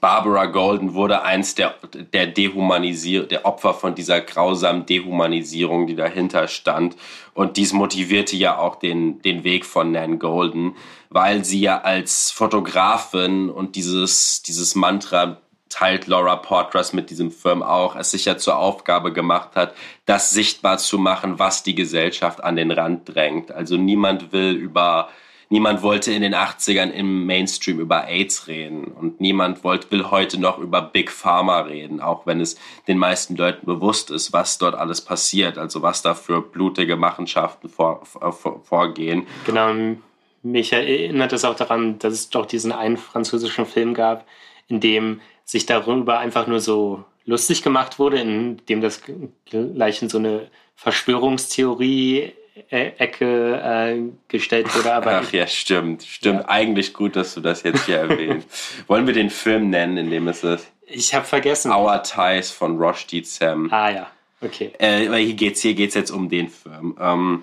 Barbara 0.00 0.46
Golden 0.46 0.94
wurde 0.94 1.22
eins 1.22 1.54
der, 1.54 1.74
der 2.12 2.26
Dehumanisier 2.26 3.24
der 3.24 3.44
Opfer 3.46 3.74
von 3.74 3.94
dieser 3.94 4.20
grausamen 4.20 4.86
Dehumanisierung, 4.86 5.86
die 5.86 5.96
dahinter 5.96 6.48
stand. 6.48 6.96
Und 7.34 7.56
dies 7.56 7.72
motivierte 7.72 8.36
ja 8.36 8.58
auch 8.58 8.76
den, 8.76 9.20
den 9.22 9.44
Weg 9.44 9.64
von 9.66 9.92
Nan 9.92 10.18
Golden, 10.18 10.76
weil 11.10 11.44
sie 11.44 11.60
ja 11.60 11.80
als 11.80 12.30
Fotografin 12.30 13.50
und 13.50 13.76
dieses, 13.76 14.42
dieses 14.42 14.74
Mantra 14.74 15.38
teilt 15.68 16.06
Laura 16.06 16.36
Portras 16.36 16.92
mit 16.92 17.10
diesem 17.10 17.32
Film 17.32 17.62
auch, 17.62 17.96
es 17.96 18.12
sich 18.12 18.26
ja 18.26 18.36
zur 18.36 18.58
Aufgabe 18.58 19.12
gemacht 19.12 19.56
hat, 19.56 19.74
das 20.06 20.30
sichtbar 20.30 20.78
zu 20.78 20.98
machen, 20.98 21.40
was 21.40 21.64
die 21.64 21.74
Gesellschaft 21.74 22.44
an 22.44 22.54
den 22.54 22.70
Rand 22.70 23.12
drängt. 23.12 23.50
Also 23.50 23.76
niemand 23.76 24.32
will 24.32 24.52
über 24.52 25.08
niemand 25.50 25.82
wollte 25.82 26.12
in 26.12 26.22
den 26.22 26.34
80ern 26.34 26.90
im 26.90 27.26
Mainstream 27.26 27.80
über 27.80 28.06
AIDS 28.06 28.48
reden 28.48 28.84
und 28.84 29.20
niemand 29.20 29.64
wollte, 29.64 29.90
will 29.90 30.10
heute 30.10 30.40
noch 30.40 30.58
über 30.58 30.82
Big 30.82 31.10
Pharma 31.10 31.60
reden, 31.60 32.00
auch 32.00 32.26
wenn 32.26 32.40
es 32.40 32.56
den 32.88 32.98
meisten 32.98 33.36
Leuten 33.36 33.66
bewusst 33.66 34.10
ist, 34.10 34.32
was 34.32 34.58
dort 34.58 34.74
alles 34.74 35.00
passiert, 35.00 35.58
also 35.58 35.82
was 35.82 36.02
da 36.02 36.14
für 36.14 36.40
blutige 36.40 36.96
Machenschaften 36.96 37.68
vor, 37.68 38.04
vor, 38.04 38.60
vorgehen. 38.64 39.26
Genau, 39.46 39.96
mich 40.42 40.72
erinnert 40.72 41.32
es 41.32 41.44
auch 41.44 41.56
daran, 41.56 41.98
dass 41.98 42.12
es 42.12 42.30
doch 42.30 42.46
diesen 42.46 42.72
einen 42.72 42.96
französischen 42.96 43.66
Film 43.66 43.94
gab, 43.94 44.26
in 44.68 44.80
dem 44.80 45.20
sich 45.44 45.66
darüber 45.66 46.18
einfach 46.18 46.46
nur 46.46 46.60
so 46.60 47.04
lustig 47.24 47.62
gemacht 47.62 47.98
wurde, 47.98 48.18
in 48.18 48.60
dem 48.68 48.80
das 48.80 49.02
gleich 49.46 50.02
in 50.02 50.08
so 50.08 50.18
eine 50.18 50.50
Verschwörungstheorie 50.76 52.32
Ecke 52.70 53.60
äh, 53.60 54.12
gestellt 54.28 54.74
wurde. 54.76 54.92
Aber 54.94 55.22
Ach 55.24 55.32
ja, 55.32 55.46
stimmt. 55.46 56.04
Stimmt. 56.04 56.40
Ja. 56.40 56.48
Eigentlich 56.48 56.92
gut, 56.92 57.16
dass 57.16 57.34
du 57.34 57.40
das 57.40 57.62
jetzt 57.64 57.86
hier 57.86 57.98
erwähnst. 57.98 58.48
Wollen 58.86 59.06
wir 59.06 59.14
den 59.14 59.30
Film 59.30 59.70
nennen, 59.70 59.96
in 59.96 60.10
dem 60.10 60.28
es 60.28 60.44
ist? 60.44 60.70
Ich 60.86 61.14
habe 61.14 61.24
vergessen. 61.24 61.72
Our 61.72 62.02
Ties 62.02 62.50
von 62.50 62.78
Rushdie 62.78 63.24
Sam. 63.24 63.72
Ah 63.72 63.90
ja, 63.90 64.10
okay. 64.40 64.72
Äh, 64.78 65.10
weil 65.10 65.24
hier 65.24 65.34
geht's 65.34 65.62
hier 65.62 65.74
geht's 65.74 65.94
jetzt 65.94 66.10
um 66.10 66.28
den 66.28 66.48
Film. 66.48 66.96
Ähm, 67.00 67.42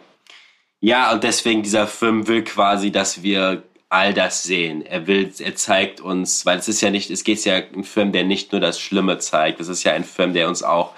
ja, 0.80 1.12
und 1.12 1.24
deswegen 1.24 1.62
dieser 1.62 1.88
Film 1.88 2.28
will 2.28 2.44
quasi, 2.44 2.92
dass 2.92 3.22
wir 3.22 3.64
all 3.90 4.14
das 4.14 4.44
sehen. 4.44 4.86
Er 4.86 5.06
will, 5.08 5.32
er 5.40 5.56
zeigt 5.56 6.00
uns, 6.00 6.46
weil 6.46 6.58
es 6.58 6.70
ist 6.70 6.80
ja 6.80 6.90
nicht, 6.90 7.12
es 7.12 7.26
geht 7.26 7.44
ja 7.44 7.56
ein 7.56 7.84
Film, 7.84 8.14
der 8.14 8.24
nicht 8.24 8.54
nur 8.54 8.62
das 8.62 8.80
Schlimme 8.80 9.18
zeigt. 9.18 9.60
Es 9.60 9.68
ist 9.68 9.84
ja 9.84 9.92
ein 9.92 10.06
Film, 10.06 10.34
der 10.34 10.48
uns 10.48 10.64
auch 10.64 10.94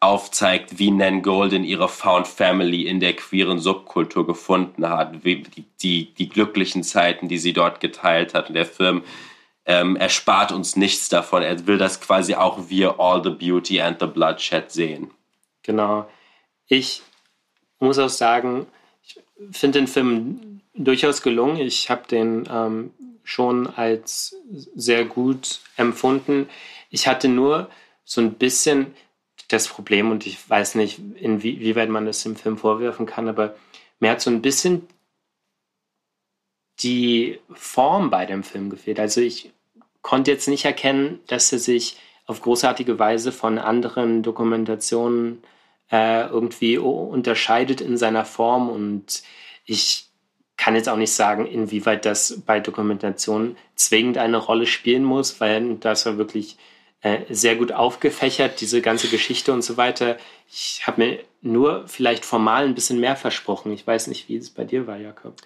aufzeigt, 0.00 0.78
wie 0.78 0.90
Nan 0.90 1.20
Golden 1.22 1.62
ihre 1.62 1.88
Found 1.88 2.26
Family 2.26 2.86
in 2.86 3.00
der 3.00 3.14
queeren 3.14 3.58
Subkultur 3.58 4.26
gefunden 4.26 4.88
hat, 4.88 5.24
wie 5.24 5.42
die, 5.42 5.64
die, 5.82 6.14
die 6.14 6.28
glücklichen 6.30 6.82
Zeiten, 6.82 7.28
die 7.28 7.38
sie 7.38 7.52
dort 7.52 7.80
geteilt 7.80 8.32
hat. 8.32 8.48
Und 8.48 8.54
der 8.54 8.64
Film 8.64 9.02
ähm, 9.66 9.96
erspart 9.96 10.52
uns 10.52 10.74
nichts 10.74 11.10
davon. 11.10 11.42
Er 11.42 11.66
will 11.66 11.76
das 11.76 12.00
quasi 12.00 12.34
auch 12.34 12.70
wir 12.70 12.98
All 12.98 13.22
the 13.22 13.30
Beauty 13.30 13.82
and 13.82 14.00
the 14.00 14.06
Bloodshed 14.06 14.70
sehen. 14.70 15.10
Genau. 15.62 16.08
Ich 16.66 17.02
muss 17.78 17.98
auch 17.98 18.08
sagen, 18.08 18.66
ich 19.02 19.20
finde 19.52 19.80
den 19.80 19.86
Film 19.86 20.62
durchaus 20.74 21.20
gelungen. 21.20 21.58
Ich 21.58 21.90
habe 21.90 22.06
den 22.08 22.48
ähm, 22.50 22.90
schon 23.22 23.66
als 23.66 24.34
sehr 24.74 25.04
gut 25.04 25.60
empfunden. 25.76 26.48
Ich 26.88 27.06
hatte 27.06 27.28
nur 27.28 27.68
so 28.04 28.22
ein 28.22 28.34
bisschen 28.34 28.94
das 29.50 29.68
Problem 29.68 30.10
und 30.10 30.26
ich 30.26 30.48
weiß 30.48 30.76
nicht, 30.76 31.00
inwieweit 31.16 31.88
man 31.88 32.06
das 32.06 32.22
dem 32.22 32.36
Film 32.36 32.56
vorwerfen 32.56 33.06
kann, 33.06 33.28
aber 33.28 33.56
mir 33.98 34.10
hat 34.10 34.20
so 34.20 34.30
ein 34.30 34.42
bisschen 34.42 34.86
die 36.78 37.38
Form 37.52 38.10
bei 38.10 38.26
dem 38.26 38.42
Film 38.42 38.70
gefehlt. 38.70 39.00
Also 39.00 39.20
ich 39.20 39.52
konnte 40.02 40.30
jetzt 40.30 40.48
nicht 40.48 40.64
erkennen, 40.64 41.20
dass 41.26 41.52
er 41.52 41.58
sich 41.58 41.98
auf 42.26 42.40
großartige 42.40 42.98
Weise 42.98 43.32
von 43.32 43.58
anderen 43.58 44.22
Dokumentationen 44.22 45.42
äh, 45.90 46.26
irgendwie 46.28 46.78
unterscheidet 46.78 47.80
in 47.80 47.96
seiner 47.96 48.24
Form 48.24 48.70
und 48.70 49.22
ich 49.64 50.06
kann 50.56 50.74
jetzt 50.74 50.88
auch 50.88 50.96
nicht 50.96 51.12
sagen, 51.12 51.46
inwieweit 51.46 52.04
das 52.04 52.42
bei 52.46 52.60
Dokumentationen 52.60 53.56
zwingend 53.74 54.18
eine 54.18 54.36
Rolle 54.36 54.66
spielen 54.66 55.04
muss, 55.04 55.40
weil 55.40 55.76
das 55.76 56.06
war 56.06 56.18
wirklich 56.18 56.56
äh, 57.02 57.20
sehr 57.30 57.56
gut 57.56 57.72
aufgefächert, 57.72 58.60
diese 58.60 58.82
ganze 58.82 59.08
Geschichte 59.08 59.52
und 59.52 59.62
so 59.62 59.76
weiter. 59.76 60.18
Ich 60.50 60.82
habe 60.86 61.02
mir 61.02 61.18
nur 61.42 61.84
vielleicht 61.86 62.24
formal 62.24 62.64
ein 62.64 62.74
bisschen 62.74 63.00
mehr 63.00 63.16
versprochen. 63.16 63.72
Ich 63.72 63.86
weiß 63.86 64.08
nicht, 64.08 64.28
wie 64.28 64.36
es 64.36 64.50
bei 64.50 64.64
dir 64.64 64.86
war, 64.86 64.96
Jakob. 64.96 65.36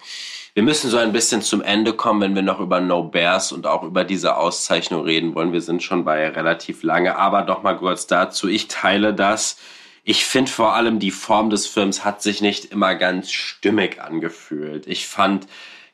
Wir 0.53 0.63
müssen 0.63 0.89
so 0.89 0.97
ein 0.97 1.13
bisschen 1.13 1.41
zum 1.41 1.61
Ende 1.61 1.93
kommen, 1.93 2.21
wenn 2.21 2.35
wir 2.35 2.41
noch 2.41 2.59
über 2.59 2.81
No 2.81 3.03
Bears 3.03 3.51
und 3.51 3.67
auch 3.67 3.83
über 3.83 4.03
diese 4.03 4.37
Auszeichnung 4.37 5.03
reden 5.03 5.35
wollen. 5.35 5.53
Wir 5.53 5.61
sind 5.61 5.83
schon 5.83 6.05
bei 6.05 6.27
relativ 6.29 6.83
lange, 6.83 7.17
aber 7.17 7.43
doch 7.43 7.63
mal 7.63 7.77
kurz 7.77 8.07
dazu. 8.07 8.47
Ich 8.47 8.67
teile 8.67 9.13
das. 9.13 9.57
Ich 10.03 10.25
finde 10.25 10.51
vor 10.51 10.73
allem 10.73 10.99
die 10.99 11.11
Form 11.11 11.49
des 11.49 11.67
Films 11.67 12.05
hat 12.05 12.21
sich 12.21 12.41
nicht 12.41 12.65
immer 12.65 12.95
ganz 12.95 13.31
stimmig 13.31 14.01
angefühlt. 14.01 14.87
Ich 14.87 15.07
fand 15.07 15.47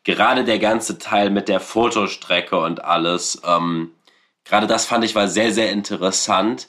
gerade 0.04 0.44
der 0.44 0.60
ganze 0.60 0.98
Teil 0.98 1.30
mit 1.30 1.48
der 1.48 1.60
Fotostrecke 1.60 2.58
und 2.58 2.84
alles, 2.84 3.42
ähm, 3.46 3.92
gerade 4.52 4.68
das 4.68 4.86
fand 4.86 5.06
ich 5.06 5.16
war 5.16 5.30
sehr, 5.30 5.54
sehr 5.54 5.72
interessant. 5.72 6.68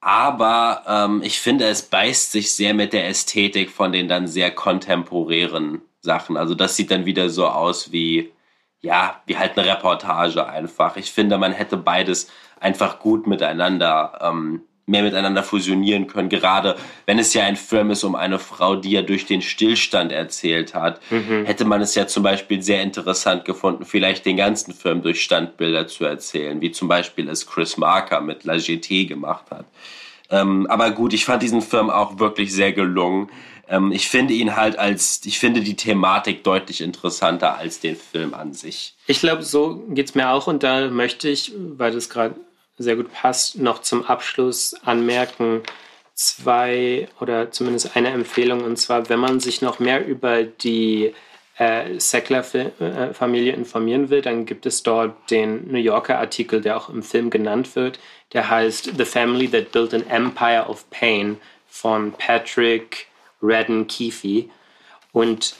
Aber 0.00 0.82
ähm, 0.88 1.22
ich 1.22 1.40
finde, 1.40 1.66
es 1.66 1.82
beißt 1.82 2.32
sich 2.32 2.54
sehr 2.54 2.74
mit 2.74 2.92
der 2.92 3.08
Ästhetik 3.08 3.70
von 3.70 3.92
den 3.92 4.08
dann 4.08 4.26
sehr 4.26 4.50
kontemporären 4.50 5.82
Sachen. 6.00 6.36
Also 6.36 6.54
das 6.56 6.74
sieht 6.76 6.90
dann 6.90 7.06
wieder 7.06 7.30
so 7.30 7.46
aus 7.46 7.92
wie, 7.92 8.32
ja, 8.80 9.22
wie 9.26 9.38
halt 9.38 9.56
eine 9.56 9.68
Reportage 9.68 10.46
einfach. 10.46 10.96
Ich 10.96 11.12
finde, 11.12 11.38
man 11.38 11.52
hätte 11.52 11.76
beides 11.76 12.28
einfach 12.58 12.98
gut 12.98 13.28
miteinander 13.28 14.18
ähm, 14.20 14.62
mehr 14.86 15.02
miteinander 15.02 15.42
fusionieren 15.42 16.06
können. 16.06 16.28
Gerade 16.28 16.76
wenn 17.06 17.18
es 17.18 17.34
ja 17.34 17.44
ein 17.44 17.56
Film 17.56 17.90
ist 17.90 18.04
um 18.04 18.14
eine 18.14 18.38
Frau, 18.38 18.76
die 18.76 18.92
ja 18.92 19.02
durch 19.02 19.26
den 19.26 19.42
Stillstand 19.42 20.12
erzählt 20.12 20.74
hat, 20.74 21.00
mhm. 21.10 21.44
hätte 21.44 21.64
man 21.64 21.80
es 21.80 21.94
ja 21.96 22.06
zum 22.06 22.22
Beispiel 22.22 22.62
sehr 22.62 22.82
interessant 22.82 23.44
gefunden, 23.44 23.84
vielleicht 23.84 24.24
den 24.24 24.36
ganzen 24.36 24.72
Film 24.72 25.02
durch 25.02 25.22
Standbilder 25.22 25.88
zu 25.88 26.04
erzählen, 26.04 26.60
wie 26.60 26.70
zum 26.70 26.86
Beispiel 26.86 27.28
es 27.28 27.46
Chris 27.46 27.76
Marker 27.76 28.20
mit 28.20 28.44
La 28.44 28.56
GT 28.56 29.08
gemacht 29.08 29.46
hat. 29.50 29.66
Ähm, 30.30 30.66
aber 30.68 30.90
gut, 30.92 31.12
ich 31.12 31.24
fand 31.24 31.42
diesen 31.42 31.62
Film 31.62 31.90
auch 31.90 32.18
wirklich 32.18 32.52
sehr 32.52 32.72
gelungen. 32.72 33.28
Ähm, 33.68 33.90
ich 33.92 34.08
finde 34.08 34.34
ihn 34.34 34.56
halt 34.56 34.78
als, 34.78 35.20
ich 35.24 35.38
finde 35.38 35.60
die 35.60 35.76
Thematik 35.76 36.44
deutlich 36.44 36.80
interessanter 36.80 37.56
als 37.58 37.80
den 37.80 37.96
Film 37.96 38.34
an 38.34 38.52
sich. 38.52 38.94
Ich 39.06 39.20
glaube, 39.20 39.42
so 39.42 39.84
geht 39.88 40.08
es 40.08 40.14
mir 40.14 40.30
auch 40.30 40.46
und 40.46 40.62
da 40.62 40.88
möchte 40.88 41.28
ich, 41.28 41.52
weil 41.76 41.92
das 41.92 42.08
gerade 42.08 42.36
sehr 42.78 42.96
gut 42.96 43.12
passt, 43.12 43.58
noch 43.58 43.80
zum 43.80 44.04
Abschluss 44.04 44.74
anmerken, 44.84 45.62
zwei 46.14 47.08
oder 47.20 47.50
zumindest 47.50 47.96
eine 47.96 48.08
Empfehlung, 48.08 48.64
und 48.64 48.76
zwar, 48.76 49.08
wenn 49.08 49.20
man 49.20 49.40
sich 49.40 49.62
noch 49.62 49.78
mehr 49.78 50.06
über 50.06 50.44
die 50.44 51.14
äh, 51.58 51.98
Sackler-Familie 51.98 53.52
informieren 53.52 54.10
will, 54.10 54.22
dann 54.22 54.46
gibt 54.46 54.66
es 54.66 54.82
dort 54.82 55.30
den 55.30 55.70
New 55.70 55.78
Yorker 55.78 56.18
Artikel, 56.18 56.60
der 56.60 56.76
auch 56.76 56.88
im 56.88 57.02
Film 57.02 57.30
genannt 57.30 57.76
wird, 57.76 57.98
der 58.32 58.48
heißt 58.48 58.92
The 58.96 59.04
Family 59.04 59.48
That 59.48 59.72
Built 59.72 59.94
an 59.94 60.06
Empire 60.06 60.66
of 60.68 60.88
Pain 60.90 61.38
von 61.68 62.12
Patrick 62.12 63.06
Redden 63.42 63.86
Keefe. 63.86 64.44
Und 65.12 65.54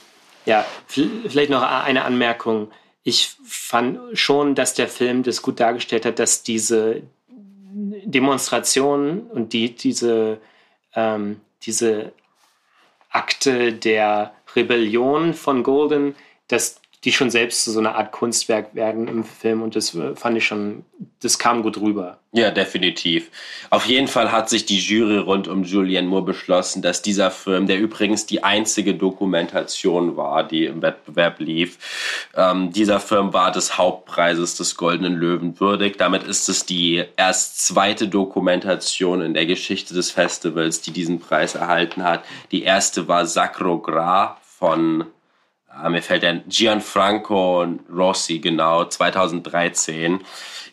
ja, 0.45 0.64
vielleicht 0.87 1.51
noch 1.51 1.62
eine 1.62 2.05
Anmerkung 2.05 2.71
ich 3.07 3.36
fand 3.44 4.18
schon, 4.18 4.57
dass 4.57 4.74
der 4.74 4.88
Film 4.88 5.22
das 5.22 5.40
gut 5.40 5.61
dargestellt 5.61 6.04
hat, 6.04 6.18
dass 6.18 6.42
diese 6.42 7.04
Demonstration 8.04 9.20
und 9.20 9.52
die, 9.52 9.76
diese, 9.76 10.40
ähm, 10.92 11.40
diese 11.62 12.12
Akte 13.09 13.72
der 13.72 14.34
Rebellion 14.57 15.34
von 15.34 15.62
Golden, 15.62 16.16
dass 16.48 16.80
die 17.07 17.12
schon 17.12 17.30
selbst 17.30 17.64
so 17.64 17.78
einer 17.78 17.94
Art 17.94 18.11
Kunstwerk 18.11 18.74
werden 18.74 19.07
im 19.07 19.22
Film 19.22 19.62
und 19.62 19.76
das 19.76 19.94
äh, 19.94 20.16
fand 20.16 20.36
ich 20.36 20.44
schon, 20.44 20.84
das 21.20 21.38
kam 21.38 21.62
gut 21.62 21.80
rüber. 21.80 22.18
Ja, 22.32 22.50
definitiv. 22.50 23.30
Auf 23.70 23.86
jeden 23.86 24.09
Fall 24.09 24.32
hat 24.32 24.50
sich 24.50 24.66
die 24.66 24.80
Jury 24.80 25.18
rund 25.18 25.46
um 25.46 25.62
Julianne 25.62 26.09
Moore 26.09 26.24
beschlossen, 26.24 26.82
dass 26.82 27.02
dieser 27.02 27.30
Film, 27.30 27.68
der 27.68 27.78
übrigens 27.78 28.26
die 28.26 28.42
einzige 28.42 28.94
Dokumentation 28.94 30.16
war, 30.16 30.42
die 30.42 30.64
im 30.64 30.82
Wettbewerb 30.82 31.38
lief, 31.38 31.78
ähm, 32.34 32.72
dieser 32.72 32.98
Film 32.98 33.32
war 33.32 33.52
des 33.52 33.78
Hauptpreises 33.78 34.57
des 34.57 34.74
Goldenen 34.74 35.14
Löwen 35.14 35.61
würdig. 35.61 35.98
Damit 35.98 36.24
ist 36.24 36.48
es 36.48 36.66
die 36.66 37.04
erst 37.16 37.64
zweite 37.64 38.09
Dokumentation 38.09 39.22
in 39.22 39.32
der 39.32 39.46
Geschichte 39.46 39.94
des 39.94 40.11
Festivals, 40.11 40.80
die 40.80 40.90
diesen 40.90 41.20
Preis 41.20 41.54
erhalten 41.54 42.02
hat. 42.02 42.24
Die 42.50 42.64
erste 42.64 43.07
war 43.07 43.26
Sacro 43.26 43.78
Gra 43.78 44.38
von 44.42 45.04
mir 45.89 46.03
fällt 46.03 46.22
der 46.22 46.41
Gianfranco 46.49 47.66
Rossi 47.91 48.39
genau, 48.39 48.85
2013. 48.85 50.20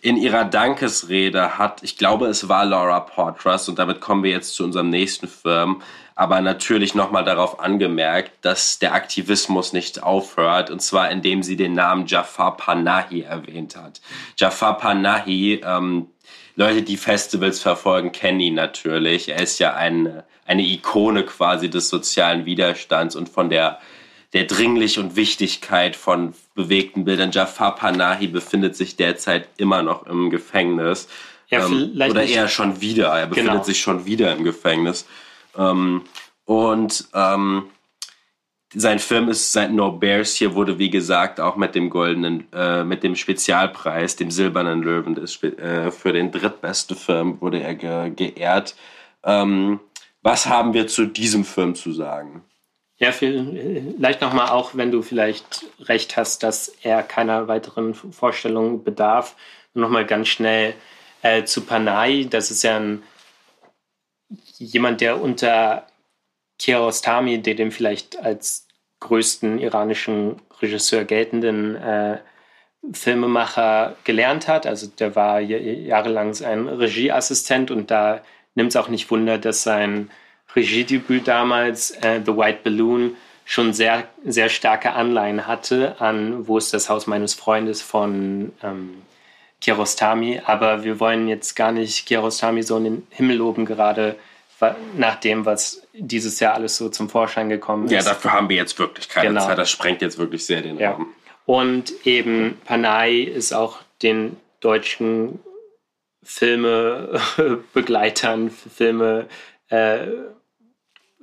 In 0.02 0.18
ihrer 0.18 0.44
Dankesrede 0.44 1.58
hat, 1.58 1.82
ich 1.84 1.98
glaube, 1.98 2.28
es 2.28 2.50
war 2.50 2.66
Laura 2.66 3.00
Portras, 3.00 3.70
und 3.70 3.80
damit 3.80 4.02
kommen 4.02 4.24
wir 4.24 4.32
jetzt 4.32 4.56
zu 4.56 4.64
unserem 4.64 4.90
nächsten 4.90 5.28
Film, 5.28 5.82
aber 6.16 6.42
natürlich 6.42 6.94
nochmal 6.94 7.24
darauf 7.24 7.60
angemerkt, 7.60 8.34
dass 8.42 8.80
der 8.80 8.94
Aktivismus 8.94 9.74
nicht 9.74 10.04
aufhört, 10.04 10.70
und 10.70 10.82
zwar 10.82 11.10
indem 11.10 11.42
sie 11.42 11.56
den 11.56 11.74
Namen 11.74 12.06
Jafar 12.06 12.58
Panahi 12.58 13.22
erwähnt 13.22 13.76
hat. 13.76 14.02
Jafar 14.38 14.78
Panahi, 14.78 15.62
ähm, 15.66 16.08
Leute, 16.56 16.84
die 16.84 16.98
Festivals 16.98 17.62
verfolgen, 17.62 18.12
kennen 18.12 18.40
ihn 18.42 18.54
natürlich. 18.54 19.30
Er 19.30 19.42
ist 19.42 19.58
ja 19.60 19.74
ein, 19.74 20.22
eine 20.46 20.62
Ikone 20.62 21.24
quasi 21.24 21.70
des 21.70 21.90
sozialen 21.90 22.46
Widerstands 22.46 23.16
und 23.16 23.30
von 23.30 23.50
der 23.50 23.80
der 24.34 24.46
Dringlich 24.46 24.98
und 25.00 25.16
Wichtigkeit 25.16 25.96
von 25.96 26.34
bewegten 26.56 27.06
Bildern. 27.06 27.32
Jafar 27.32 27.76
Panahi 27.76 28.28
befindet 28.28 28.76
sich 28.76 28.96
derzeit 28.96 29.48
immer 29.58 29.84
noch 29.84 30.06
im 30.08 30.30
Gefängnis. 30.30 31.08
Ja, 31.50 31.66
ähm, 31.66 31.92
oder 31.96 32.24
eher 32.24 32.48
schon 32.48 32.82
wieder. 32.82 33.08
Er 33.10 33.28
befindet 33.28 33.54
genau. 33.54 33.64
sich 33.64 33.80
schon 33.80 34.06
wieder 34.06 34.36
im 34.36 34.44
Gefängnis. 34.44 35.06
Ähm, 35.58 36.02
und 36.46 37.08
ähm, 37.14 37.66
sein 38.74 38.98
Film 38.98 39.30
ist 39.30 39.52
seit 39.52 39.72
No 39.72 39.92
Bears 39.92 40.36
hier 40.36 40.56
wurde 40.56 40.80
wie 40.80 40.90
gesagt 40.90 41.40
auch 41.40 41.56
mit 41.56 41.76
dem 41.76 41.92
goldenen, 41.92 42.52
äh, 42.54 42.84
mit 42.84 43.04
dem 43.04 43.16
Spezialpreis, 43.16 44.16
dem 44.16 44.32
silbernen 44.32 44.82
Löwen 44.82 45.14
des, 45.14 45.42
äh, 45.44 45.92
für 45.92 46.12
den 46.12 46.32
drittbesten 46.32 46.98
Film 46.98 47.40
wurde 47.40 47.62
er 47.62 47.76
ge 47.76 48.10
geehrt. 48.10 48.76
Ähm, 49.24 49.80
was 50.24 50.48
haben 50.48 50.74
wir 50.74 50.88
zu 50.88 51.06
diesem 51.06 51.46
Film 51.46 51.76
zu 51.76 51.92
sagen? 51.92 52.44
Ja, 52.98 53.12
vielleicht 53.12 54.22
nochmal 54.22 54.50
auch, 54.50 54.76
wenn 54.76 54.92
du 54.92 55.02
vielleicht 55.02 55.66
recht 55.82 56.16
hast, 56.16 56.44
dass 56.44 56.70
er 56.84 57.04
keiner 57.04 57.48
weiteren 57.48 57.94
Vorstellung 57.96 58.84
bedarf, 58.84 59.36
nochmal 59.74 60.06
ganz 60.06 60.28
schnell 60.28 60.76
äh, 61.24 61.44
zu 61.44 61.62
Panay. 61.62 62.26
Das 62.26 62.52
ist 62.52 62.64
ja 62.64 62.78
ein, 62.78 63.04
jemand, 64.58 65.02
der 65.02 65.22
unter 65.22 65.88
Kiarostami, 66.60 67.42
der 67.42 67.56
dem 67.56 67.72
vielleicht 67.72 68.18
als 68.20 68.68
größten 69.00 69.60
iranischen 69.60 70.42
Regisseur 70.62 71.04
geltenden 71.04 71.76
äh, 71.76 72.20
Filmemacher 72.94 73.96
gelernt 74.04 74.48
hat. 74.48 74.66
Also 74.68 74.88
der 74.88 75.16
war 75.16 75.40
jahrelang 75.40 76.36
ein 76.44 76.68
Regieassistent 76.68 77.72
und 77.72 77.92
da 77.92 78.22
nimmt 78.56 78.70
es 78.70 78.76
auch 78.76 78.88
nicht 78.88 79.10
Wunder, 79.12 79.38
dass 79.38 79.64
sein 79.64 80.12
Regiedebüt 80.56 81.28
damals, 81.28 81.92
äh, 81.92 82.22
The 82.26 82.36
White 82.36 82.60
Balloon, 82.64 83.16
schon 83.46 83.74
sehr, 83.74 84.08
sehr 84.24 84.50
starke 84.50 84.94
Anleihen 84.94 85.48
hatte 85.48 86.00
an 86.00 86.48
Wo 86.48 86.58
ist 86.58 86.74
das 86.74 86.90
Haus 86.90 87.08
meines 87.08 87.34
Freundes 87.34 87.82
von 87.82 88.54
ähm, 88.64 89.02
Kiarostami. 89.60 90.42
Aber 90.46 90.84
wir 90.84 91.00
wollen 91.00 91.28
jetzt 91.28 91.56
gar 91.56 91.72
nicht 91.72 92.06
Kiarostami 92.06 92.64
so 92.64 92.78
in 92.78 92.84
den 92.84 93.08
Himmel 93.10 93.38
loben, 93.38 93.66
gerade 93.66 94.16
nach 94.96 95.16
dem, 95.16 95.46
was 95.46 95.82
dieses 95.94 96.40
Jahr 96.40 96.54
alles 96.54 96.78
so 96.78 96.88
zum 96.88 97.10
Vorschein 97.10 97.50
gekommen 97.50 97.86
ist. 97.86 97.92
Ja, 97.92 98.02
dafür 98.02 98.32
haben 98.32 98.48
wir 98.48 98.56
jetzt 98.56 98.80
wirklich 98.80 99.10
keine 99.10 99.28
genau. 99.30 99.46
Zeit. 99.46 99.58
Das 99.58 99.70
sprengt 99.70 100.02
jetzt 100.02 100.18
wirklich 100.18 100.46
sehr 100.46 100.62
den 100.62 100.80
ja. 100.80 100.92
Rahmen. 100.92 101.08
Und 101.46 101.92
eben 102.06 102.58
Panay 102.64 103.24
ist 103.24 103.54
auch 103.54 103.80
den 104.02 104.38
deutschen 104.62 105.40
Filmebegleitern, 106.24 108.50
Filme 108.50 109.28
äh, 109.70 110.08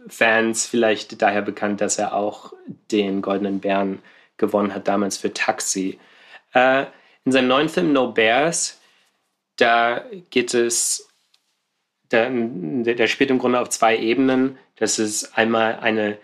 Fans 0.09 0.67
vielleicht 0.67 1.21
daher 1.23 1.43
bekannt, 1.43 1.81
dass 1.81 1.99
er 1.99 2.15
auch 2.15 2.53
den 2.91 3.23
Goldenen 3.23 3.61
Bären 3.61 4.01
gewonnen 4.37 4.75
hat, 4.75 4.89
damals 4.89 5.19
für 5.19 5.33
Taxi. 5.33 5.99
Äh, 6.53 6.87
in 7.25 7.33
seinem 7.33 7.49
neuen 7.49 7.69
Film 7.69 7.93
No 7.93 8.13
Bears, 8.13 8.81
da 9.57 10.05
geht 10.31 10.55
es, 10.55 11.09
der, 12.11 12.31
der 12.31 13.07
spielt 13.07 13.31
im 13.31 13.39
Grunde 13.39 13.61
auf 13.61 13.69
zwei 13.69 13.97
Ebenen. 13.97 14.59
Das 14.77 14.99
ist 14.99 15.37
einmal 15.37 15.79
eine, 15.81 16.19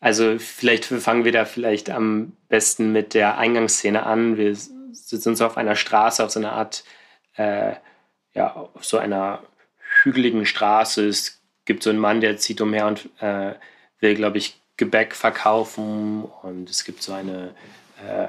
also 0.00 0.38
vielleicht 0.38 0.84
fangen 0.84 1.24
wir 1.24 1.32
da 1.32 1.44
vielleicht 1.44 1.88
am 1.88 2.36
besten 2.48 2.92
mit 2.92 3.14
der 3.14 3.38
Eingangsszene 3.38 4.04
an. 4.04 4.36
Wir 4.36 4.54
sitzen 4.54 5.36
so 5.36 5.46
auf 5.46 5.56
einer 5.56 5.76
Straße, 5.76 6.24
auf 6.24 6.30
so 6.30 6.40
einer 6.40 6.52
Art, 6.52 6.84
äh, 7.36 7.74
ja, 8.34 8.54
auf 8.54 8.84
so 8.84 8.98
einer 8.98 9.42
hügeligen 10.02 10.44
Straße. 10.44 11.06
Es 11.06 11.40
gibt 11.66 11.82
so 11.82 11.90
einen 11.90 11.98
Mann, 11.98 12.20
der 12.20 12.36
zieht 12.38 12.60
umher 12.60 12.86
und 12.86 13.08
äh, 13.20 13.52
will, 14.00 14.14
glaube 14.14 14.38
ich, 14.38 14.60
Gebäck 14.76 15.14
verkaufen 15.14 16.24
und 16.42 16.68
es 16.68 16.84
gibt 16.84 17.02
so 17.02 17.12
eine 17.12 17.54
äh, 18.06 18.28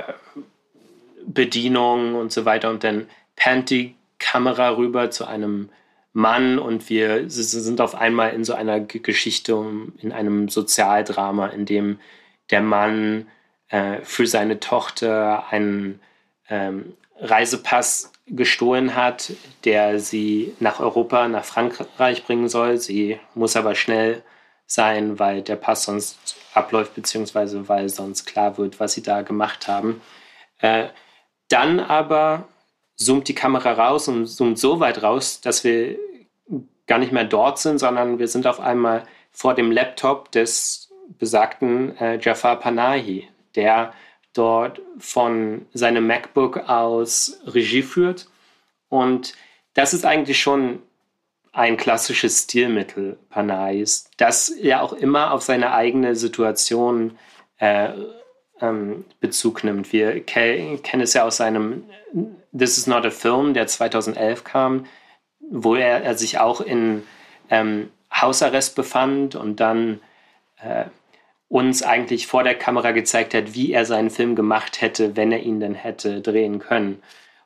Bedienung 1.26 2.16
und 2.16 2.32
so 2.32 2.46
weiter 2.46 2.70
und 2.70 2.84
dann 2.84 3.10
pannt 3.36 3.70
die 3.70 3.96
Kamera 4.18 4.76
rüber 4.76 5.12
zu 5.12 5.26
einem 5.26 5.70
Mann 6.14 6.58
und 6.58 6.90
wir 6.90 7.30
sind 7.30 7.80
auf 7.80 7.94
einmal 7.94 8.34
in 8.34 8.44
so 8.44 8.54
einer 8.54 8.80
Geschichte, 8.80 9.54
in 10.00 10.12
einem 10.12 10.50
Sozialdrama, 10.50 11.48
in 11.48 11.66
dem 11.66 12.00
der 12.50 12.62
Mann 12.62 13.28
äh, 13.70 13.98
für 14.04 14.26
seine 14.26 14.60
Tochter 14.60 15.52
einen 15.52 16.00
ähm, 16.50 16.94
Reisepass 17.20 18.12
gestohlen 18.28 18.96
hat, 18.96 19.32
der 19.64 20.00
sie 20.00 20.54
nach 20.60 20.80
Europa, 20.80 21.28
nach 21.28 21.46
Frankreich 21.46 22.26
bringen 22.26 22.50
soll. 22.50 22.78
Sie 22.78 23.20
muss 23.36 23.56
aber 23.56 23.76
schnell 23.76 24.24
sein, 24.66 25.18
weil 25.18 25.42
der 25.42 25.56
Pass 25.56 25.84
sonst 25.84 26.36
abläuft, 26.54 26.94
beziehungsweise 26.96 27.70
weil 27.70 27.88
sonst 27.90 28.26
klar 28.26 28.58
wird, 28.58 28.80
was 28.80 28.94
sie 28.94 29.02
da 29.04 29.22
gemacht 29.22 29.68
haben. 29.68 30.02
Äh, 30.60 30.90
dann 31.48 31.80
aber 31.80 32.48
zoomt 32.96 33.28
die 33.30 33.36
Kamera 33.36 33.72
raus 33.74 34.08
und 34.10 34.28
zoomt 34.28 34.60
so 34.60 34.80
weit 34.80 35.04
raus, 35.04 35.40
dass 35.40 35.64
wir 35.64 35.98
gar 36.88 37.00
nicht 37.00 37.12
mehr 37.12 37.26
dort 37.26 37.60
sind, 37.60 37.78
sondern 37.78 38.20
wir 38.20 38.28
sind 38.28 38.48
auf 38.48 38.60
einmal 38.60 39.04
vor 39.32 39.54
dem 39.54 39.72
Laptop 39.72 40.32
des 40.32 40.90
besagten 41.20 41.96
äh, 41.98 42.20
Jafar 42.20 42.60
Panahi, 42.60 43.30
der 43.56 43.94
dort 44.38 44.82
von 45.00 45.66
seinem 45.74 46.08
MacBook 46.08 46.70
aus 46.70 47.40
Regie 47.46 47.82
führt. 47.82 48.28
Und 48.90 49.34
das 49.74 49.94
ist 49.94 50.06
eigentlich 50.06 50.40
schon 50.40 50.80
ein 51.54 51.78
klassisches 51.78 52.44
Stilmittel 52.44 53.18
Panahis, 53.30 54.10
das 54.18 54.54
ja 54.62 54.82
auch 54.82 54.94
immer 54.94 55.32
auf 55.32 55.42
seine 55.42 55.74
eigene 55.74 56.16
Situation 56.16 57.18
äh, 57.58 57.90
ähm, 58.62 59.06
Bezug 59.20 59.64
nimmt. 59.64 59.92
Wir 59.92 60.24
ke 60.24 60.78
kennen 60.84 61.04
es 61.04 61.14
ja 61.14 61.24
aus 61.24 61.38
seinem 61.38 61.84
This 62.58 62.78
is 62.78 62.88
not 62.88 63.06
a 63.06 63.12
Film, 63.12 63.54
der 63.54 63.68
2011 63.68 64.44
kam, 64.44 64.86
wo 65.40 65.76
er, 65.76 66.04
er 66.04 66.16
sich 66.16 66.40
auch 66.40 66.62
in 66.62 67.04
ähm, 67.50 67.90
Hausarrest 68.14 68.76
befand 68.76 69.36
und 69.36 69.60
dann 69.60 70.00
äh, 70.58 70.86
uns 71.50 71.82
eigentlich 71.84 72.28
vor 72.28 72.44
der 72.44 72.56
Kamera 72.56 72.92
gezeigt 72.92 73.34
hat, 73.34 73.54
wie 73.54 73.72
er 73.72 73.86
seinen 73.86 74.10
Film 74.10 74.36
gemacht 74.36 74.82
hätte, 74.82 75.16
wenn 75.16 75.32
er 75.32 75.44
ihn 75.44 75.60
denn 75.60 75.76
hätte 75.76 76.22
drehen 76.22 76.60
können. 76.60 77.02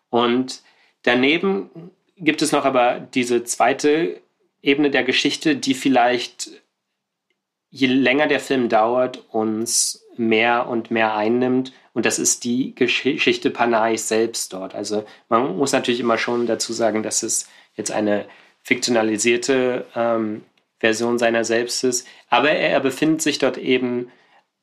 Und 0.09 0.63
daneben 1.03 1.69
gibt 2.17 2.41
es 2.41 2.51
noch 2.51 2.65
aber 2.65 2.99
diese 2.99 3.43
zweite 3.43 4.21
Ebene 4.61 4.91
der 4.91 5.03
Geschichte, 5.03 5.55
die 5.55 5.73
vielleicht, 5.73 6.51
je 7.69 7.87
länger 7.87 8.27
der 8.27 8.39
Film 8.39 8.69
dauert, 8.69 9.23
uns 9.29 10.05
mehr 10.17 10.67
und 10.67 10.91
mehr 10.91 11.15
einnimmt. 11.15 11.73
Und 11.93 12.05
das 12.05 12.19
ist 12.19 12.43
die 12.43 12.73
Geschichte 12.75 13.49
Panais 13.49 14.07
selbst 14.07 14.53
dort. 14.53 14.75
Also 14.75 15.03
man 15.29 15.57
muss 15.57 15.73
natürlich 15.73 15.99
immer 15.99 16.17
schon 16.17 16.47
dazu 16.47 16.73
sagen, 16.73 17.03
dass 17.03 17.23
es 17.23 17.47
jetzt 17.75 17.91
eine 17.91 18.25
fiktionalisierte 18.63 19.85
ähm, 19.95 20.43
Version 20.81 21.19
seiner 21.19 21.45
selbst 21.45 21.83
ist. 21.83 22.07
Aber 22.27 22.49
er, 22.49 22.71
er 22.71 22.79
befindet 22.79 23.21
sich 23.21 23.37
dort 23.37 23.57
eben 23.57 24.11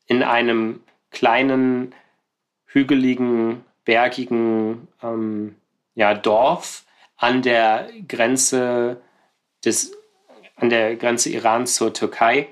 in 0.06 0.22
einem 0.22 0.80
kleinen, 1.10 1.94
hügeligen, 2.66 3.64
bergigen 3.84 4.88
ähm, 5.02 5.54
ja, 5.94 6.14
Dorf 6.14 6.84
an 7.16 7.42
der 7.42 7.88
Grenze 8.06 9.00
des, 9.64 9.92
an 10.56 10.70
der 10.70 10.96
Grenze 10.96 11.30
Irans 11.30 11.76
zur 11.76 11.94
Türkei. 11.94 12.48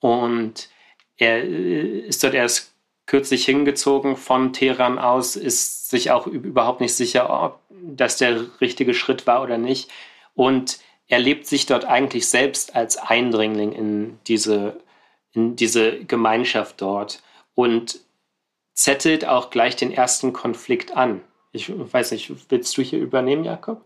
Und 0.00 0.68
er 1.18 1.44
äh, 1.44 2.00
ist 2.00 2.24
dort 2.24 2.34
erst 2.34 2.72
kürzlich 3.04 3.44
hingezogen 3.44 4.16
von 4.16 4.52
Teheran 4.52 4.98
aus, 4.98 5.36
ist 5.36 5.90
sich 5.90 6.10
auch 6.10 6.26
überhaupt 6.26 6.80
nicht 6.80 6.94
sicher, 6.94 7.30
ob 7.44 7.60
das 7.70 8.16
der 8.16 8.60
richtige 8.60 8.94
Schritt 8.94 9.26
war 9.26 9.42
oder 9.42 9.58
nicht. 9.58 9.90
Und 10.34 10.80
er 11.08 11.18
lebt 11.18 11.46
sich 11.46 11.66
dort 11.66 11.84
eigentlich 11.84 12.28
selbst 12.28 12.74
als 12.74 12.96
Eindringling 12.96 13.72
in 13.72 14.18
diese, 14.26 14.80
in 15.32 15.56
diese 15.56 16.04
Gemeinschaft 16.04 16.80
dort 16.80 17.22
und 17.54 18.00
zettelt 18.74 19.24
auch 19.24 19.50
gleich 19.50 19.76
den 19.76 19.92
ersten 19.92 20.32
Konflikt 20.32 20.96
an. 20.96 21.22
Ich 21.52 21.72
weiß 21.74 22.10
nicht, 22.10 22.50
willst 22.50 22.76
du 22.76 22.82
hier 22.82 22.98
übernehmen, 22.98 23.44
Jakob? 23.44 23.82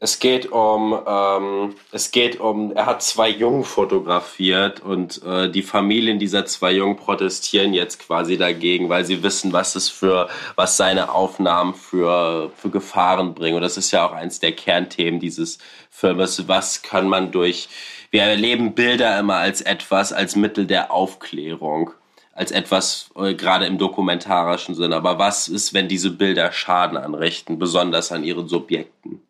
Es 0.00 0.20
geht 0.20 0.52
um, 0.52 0.96
ähm, 1.08 1.74
es 1.90 2.12
geht 2.12 2.38
um, 2.38 2.70
er 2.70 2.86
hat 2.86 3.02
zwei 3.02 3.28
Jungen 3.28 3.64
fotografiert 3.64 4.78
und 4.78 5.20
äh, 5.24 5.50
die 5.50 5.62
Familien 5.62 6.20
dieser 6.20 6.46
zwei 6.46 6.70
Jungen 6.70 6.94
protestieren 6.96 7.74
jetzt 7.74 7.98
quasi 7.98 8.38
dagegen, 8.38 8.88
weil 8.88 9.04
sie 9.04 9.24
wissen, 9.24 9.52
was 9.52 9.74
es 9.74 9.88
für, 9.88 10.28
was 10.54 10.76
seine 10.76 11.12
Aufnahmen 11.12 11.74
für, 11.74 12.52
für 12.54 12.70
Gefahren 12.70 13.34
bringen. 13.34 13.56
Und 13.56 13.62
das 13.62 13.76
ist 13.76 13.90
ja 13.90 14.06
auch 14.06 14.12
eins 14.12 14.38
der 14.38 14.52
Kernthemen 14.52 15.18
dieses 15.18 15.58
Filmes. 15.90 16.46
Was 16.46 16.82
kann 16.82 17.08
man 17.08 17.32
durch, 17.32 17.68
wir 18.12 18.22
erleben 18.22 18.74
Bilder 18.76 19.18
immer 19.18 19.38
als 19.38 19.62
etwas, 19.62 20.12
als 20.12 20.36
Mittel 20.36 20.66
der 20.66 20.92
Aufklärung 20.92 21.90
als 22.34 22.52
etwas, 22.52 23.10
äh, 23.16 23.34
gerade 23.34 23.66
im 23.66 23.78
dokumentarischen 23.78 24.76
Sinn. 24.76 24.92
Aber 24.92 25.18
was 25.18 25.48
ist, 25.48 25.74
wenn 25.74 25.88
diese 25.88 26.12
Bilder 26.12 26.52
Schaden 26.52 26.96
anrichten, 26.96 27.58
besonders 27.58 28.12
an 28.12 28.22
ihren 28.22 28.46
Subjekten? 28.46 29.22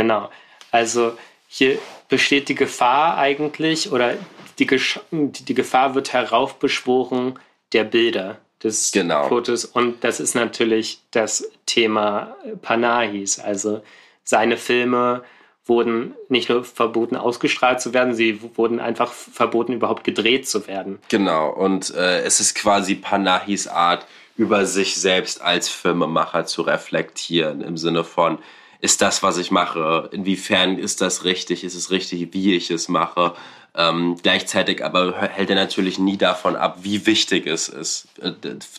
Genau. 0.00 0.30
Also 0.70 1.12
hier 1.46 1.78
besteht 2.08 2.48
die 2.48 2.54
Gefahr 2.54 3.18
eigentlich 3.18 3.92
oder 3.92 4.14
die, 4.58 4.66
die 4.66 5.54
Gefahr 5.54 5.94
wird 5.94 6.14
heraufbeschworen 6.14 7.38
der 7.74 7.84
Bilder 7.84 8.38
des 8.62 8.92
genau. 8.92 9.28
Fotos 9.28 9.66
und 9.66 10.02
das 10.02 10.18
ist 10.18 10.34
natürlich 10.34 11.00
das 11.10 11.50
Thema 11.66 12.34
Panahis. 12.62 13.38
Also 13.38 13.82
seine 14.24 14.56
Filme 14.56 15.22
wurden 15.66 16.14
nicht 16.30 16.48
nur 16.48 16.64
verboten 16.64 17.16
ausgestrahlt 17.16 17.82
zu 17.82 17.92
werden, 17.92 18.14
sie 18.14 18.40
wurden 18.56 18.80
einfach 18.80 19.12
verboten 19.12 19.74
überhaupt 19.74 20.04
gedreht 20.04 20.48
zu 20.48 20.66
werden. 20.66 20.98
Genau 21.10 21.50
und 21.50 21.94
äh, 21.94 22.22
es 22.22 22.40
ist 22.40 22.54
quasi 22.54 22.94
Panahis 22.94 23.66
Art 23.66 24.06
über 24.38 24.64
sich 24.64 24.96
selbst 24.96 25.42
als 25.42 25.68
Filmemacher 25.68 26.46
zu 26.46 26.62
reflektieren 26.62 27.60
im 27.60 27.76
Sinne 27.76 28.02
von 28.02 28.38
ist 28.80 29.02
das, 29.02 29.22
was 29.22 29.36
ich 29.36 29.50
mache? 29.50 30.08
Inwiefern 30.12 30.78
ist 30.78 31.00
das 31.00 31.24
richtig? 31.24 31.64
Ist 31.64 31.74
es 31.74 31.90
richtig, 31.90 32.32
wie 32.32 32.54
ich 32.54 32.70
es 32.70 32.88
mache? 32.88 33.34
Ähm, 33.76 34.16
gleichzeitig 34.20 34.84
aber 34.84 35.16
hält 35.20 35.50
er 35.50 35.56
natürlich 35.56 35.98
nie 35.98 36.16
davon 36.16 36.56
ab, 36.56 36.78
wie 36.82 37.06
wichtig 37.06 37.46
es 37.46 37.68
ist, 37.68 38.08
äh, 38.20 38.32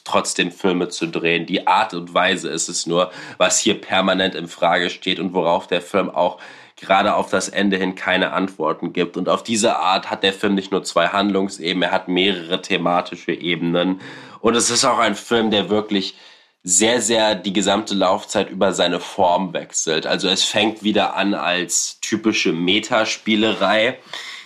trotzdem 0.03 0.51
Filme 0.51 0.89
zu 0.89 1.07
drehen. 1.07 1.45
Die 1.45 1.65
Art 1.65 1.93
und 1.93 2.13
Weise 2.13 2.49
ist 2.49 2.67
es 2.67 2.85
nur, 2.85 3.11
was 3.37 3.59
hier 3.59 3.79
permanent 3.79 4.35
in 4.35 4.47
Frage 4.47 4.89
steht 4.89 5.19
und 5.19 5.33
worauf 5.33 5.67
der 5.67 5.81
Film 5.81 6.09
auch 6.09 6.39
gerade 6.75 7.15
auf 7.15 7.29
das 7.29 7.47
Ende 7.47 7.77
hin 7.77 7.95
keine 7.95 8.33
Antworten 8.33 8.91
gibt. 8.91 9.15
Und 9.15 9.29
auf 9.29 9.43
diese 9.43 9.77
Art 9.77 10.09
hat 10.09 10.23
der 10.23 10.33
Film 10.33 10.55
nicht 10.55 10.71
nur 10.71 10.83
zwei 10.83 11.07
Handlungsebenen, 11.07 11.83
er 11.83 11.91
hat 11.91 12.07
mehrere 12.09 12.61
thematische 12.61 13.31
Ebenen. 13.31 14.01
Und 14.41 14.55
es 14.55 14.69
ist 14.69 14.83
auch 14.83 14.97
ein 14.97 15.15
Film, 15.15 15.51
der 15.51 15.69
wirklich 15.69 16.15
sehr, 16.63 17.01
sehr 17.01 17.35
die 17.35 17.53
gesamte 17.53 17.95
Laufzeit 17.95 18.49
über 18.49 18.73
seine 18.73 18.99
Form 18.99 19.53
wechselt. 19.53 20.05
Also 20.05 20.27
es 20.27 20.43
fängt 20.43 20.83
wieder 20.83 21.15
an 21.15 21.33
als 21.33 21.99
typische 22.01 22.53
Metaspielerei, 22.53 23.97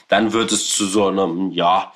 dann 0.07 0.33
wird 0.33 0.51
es 0.51 0.69
zu 0.69 0.85
so 0.85 1.07
einem, 1.07 1.51
ja, 1.51 1.93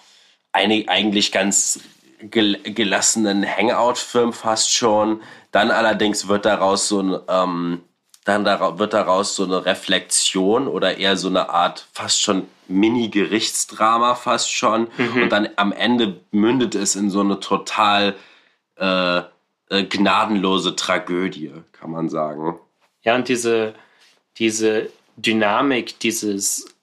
eigentlich 0.51 1.31
ganz 1.31 1.79
gelassenen 2.21 3.45
Hangout-Film 3.45 4.33
fast 4.33 4.73
schon. 4.73 5.21
Dann 5.51 5.71
allerdings 5.71 6.27
wird 6.27 6.45
daraus 6.45 6.87
so 6.87 7.01
ein, 7.01 7.19
ähm, 7.29 7.81
dann 8.25 8.45
wird 8.45 8.93
daraus 8.93 9.35
so 9.35 9.45
eine 9.45 9.65
Reflexion 9.65 10.67
oder 10.67 10.97
eher 10.97 11.17
so 11.17 11.29
eine 11.29 11.49
Art 11.49 11.87
fast 11.93 12.21
schon 12.21 12.47
Mini-Gerichtsdrama 12.67 14.15
fast 14.15 14.51
schon. 14.51 14.87
Mhm. 14.97 15.23
Und 15.23 15.29
dann 15.29 15.49
am 15.55 15.71
Ende 15.71 16.19
mündet 16.31 16.75
es 16.75 16.95
in 16.95 17.09
so 17.09 17.21
eine 17.21 17.39
total 17.39 18.15
äh, 18.75 19.21
äh, 19.69 19.83
gnadenlose 19.83 20.75
Tragödie, 20.75 21.51
kann 21.71 21.91
man 21.91 22.09
sagen. 22.09 22.59
Ja, 23.01 23.15
und 23.15 23.27
diese, 23.27 23.75
diese 24.37 24.89
Dynamik 25.15 25.99
dieses 25.99 26.75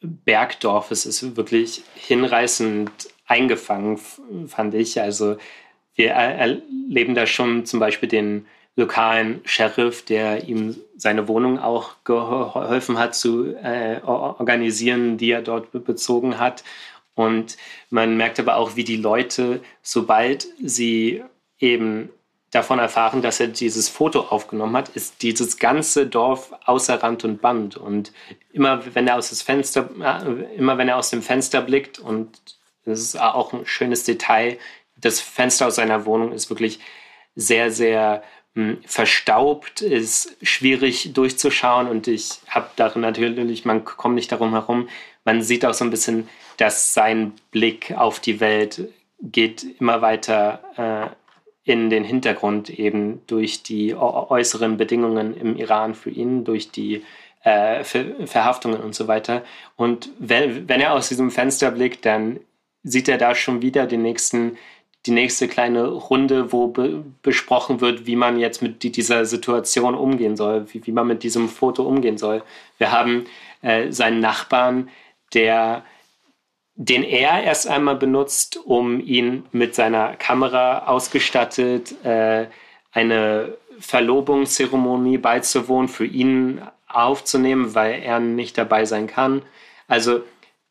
Bergdorfes 0.00 1.06
ist 1.06 1.36
wirklich 1.36 1.82
hinreißend 1.94 2.90
eingefangen, 3.26 3.98
fand 4.46 4.74
ich. 4.74 5.00
Also 5.00 5.36
wir 5.94 6.10
erleben 6.10 7.14
da 7.14 7.26
schon 7.26 7.66
zum 7.66 7.80
Beispiel 7.80 8.08
den 8.08 8.46
lokalen 8.76 9.40
Sheriff, 9.44 10.04
der 10.04 10.44
ihm 10.48 10.76
seine 10.96 11.28
Wohnung 11.28 11.58
auch 11.58 11.96
geholfen 12.04 12.98
hat 12.98 13.14
zu 13.14 13.54
äh, 13.56 14.00
organisieren, 14.02 15.18
die 15.18 15.30
er 15.30 15.42
dort 15.42 15.70
bezogen 15.84 16.38
hat. 16.38 16.64
Und 17.14 17.58
man 17.90 18.16
merkt 18.16 18.40
aber 18.40 18.56
auch, 18.56 18.76
wie 18.76 18.84
die 18.84 18.96
Leute, 18.96 19.60
sobald 19.82 20.46
sie 20.62 21.22
eben 21.58 22.08
davon 22.50 22.80
erfahren, 22.80 23.22
dass 23.22 23.38
er 23.38 23.46
dieses 23.46 23.88
Foto 23.88 24.20
aufgenommen 24.20 24.76
hat, 24.76 24.90
ist 24.90 25.22
dieses 25.22 25.58
ganze 25.58 26.06
Dorf 26.06 26.52
außer 26.64 27.02
Rand 27.02 27.24
und 27.24 27.40
Band. 27.40 27.76
Und 27.76 28.12
immer 28.52 28.82
wenn 28.94 29.06
er 29.06 29.16
aus, 29.16 29.42
Fenster, 29.42 29.88
äh, 30.00 30.56
immer 30.56 30.76
wenn 30.76 30.88
er 30.88 30.96
aus 30.96 31.10
dem 31.10 31.22
Fenster 31.22 31.62
blickt, 31.62 31.98
und 31.98 32.40
das 32.84 33.00
ist 33.00 33.20
auch 33.20 33.52
ein 33.52 33.66
schönes 33.66 34.04
Detail, 34.04 34.58
das 34.96 35.20
Fenster 35.20 35.68
aus 35.68 35.76
seiner 35.76 36.04
Wohnung 36.06 36.32
ist 36.32 36.50
wirklich 36.50 36.80
sehr, 37.36 37.70
sehr 37.70 38.22
mh, 38.54 38.64
hm, 38.64 38.78
verstaubt, 38.84 39.80
ist 39.80 40.36
schwierig 40.42 41.12
durchzuschauen. 41.12 41.86
Und 41.88 42.08
ich 42.08 42.40
habe 42.48 42.68
darin 42.74 43.02
natürlich, 43.02 43.64
man 43.64 43.84
kommt 43.84 44.16
nicht 44.16 44.32
darum 44.32 44.50
herum, 44.50 44.88
man 45.24 45.42
sieht 45.42 45.64
auch 45.64 45.74
so 45.74 45.84
ein 45.84 45.90
bisschen, 45.90 46.28
dass 46.56 46.94
sein 46.94 47.32
Blick 47.52 47.92
auf 47.96 48.18
die 48.18 48.40
Welt 48.40 48.88
geht 49.22 49.64
immer 49.80 50.02
weiter 50.02 50.62
äh, 50.76 51.19
in 51.64 51.90
den 51.90 52.04
Hintergrund 52.04 52.70
eben 52.70 53.20
durch 53.26 53.62
die 53.62 53.94
äußeren 53.94 54.76
Bedingungen 54.76 55.36
im 55.36 55.56
Iran 55.56 55.94
für 55.94 56.10
ihn, 56.10 56.44
durch 56.44 56.70
die 56.70 57.02
äh, 57.42 57.84
Ver 57.84 58.26
Verhaftungen 58.26 58.80
und 58.80 58.94
so 58.94 59.08
weiter. 59.08 59.44
Und 59.76 60.10
wenn, 60.18 60.68
wenn 60.68 60.80
er 60.80 60.94
aus 60.94 61.08
diesem 61.08 61.30
Fenster 61.30 61.70
blickt, 61.70 62.06
dann 62.06 62.40
sieht 62.82 63.08
er 63.08 63.18
da 63.18 63.34
schon 63.34 63.62
wieder 63.62 63.86
den 63.86 64.02
nächsten, 64.02 64.56
die 65.06 65.10
nächste 65.10 65.48
kleine 65.48 65.86
Runde, 65.88 66.52
wo 66.52 66.68
be 66.68 67.04
besprochen 67.22 67.80
wird, 67.80 68.06
wie 68.06 68.16
man 68.16 68.38
jetzt 68.38 68.62
mit 68.62 68.82
dieser 68.82 69.24
Situation 69.24 69.94
umgehen 69.94 70.36
soll, 70.36 70.66
wie, 70.72 70.86
wie 70.86 70.92
man 70.92 71.06
mit 71.06 71.22
diesem 71.22 71.48
Foto 71.48 71.82
umgehen 71.84 72.18
soll. 72.18 72.42
Wir 72.78 72.92
haben 72.92 73.24
äh, 73.62 73.90
seinen 73.92 74.20
Nachbarn, 74.20 74.90
der 75.34 75.84
den 76.82 77.04
er 77.04 77.42
erst 77.42 77.68
einmal 77.68 77.96
benutzt, 77.96 78.58
um 78.64 79.00
ihn 79.00 79.44
mit 79.52 79.74
seiner 79.74 80.16
Kamera 80.16 80.86
ausgestattet 80.86 81.94
äh, 82.06 82.46
eine 82.90 83.54
Verlobungszeremonie 83.78 85.18
beizuwohnen, 85.18 85.88
für 85.88 86.06
ihn 86.06 86.62
aufzunehmen, 86.88 87.74
weil 87.74 88.00
er 88.02 88.18
nicht 88.18 88.56
dabei 88.56 88.86
sein 88.86 89.08
kann. 89.08 89.42
Also 89.88 90.22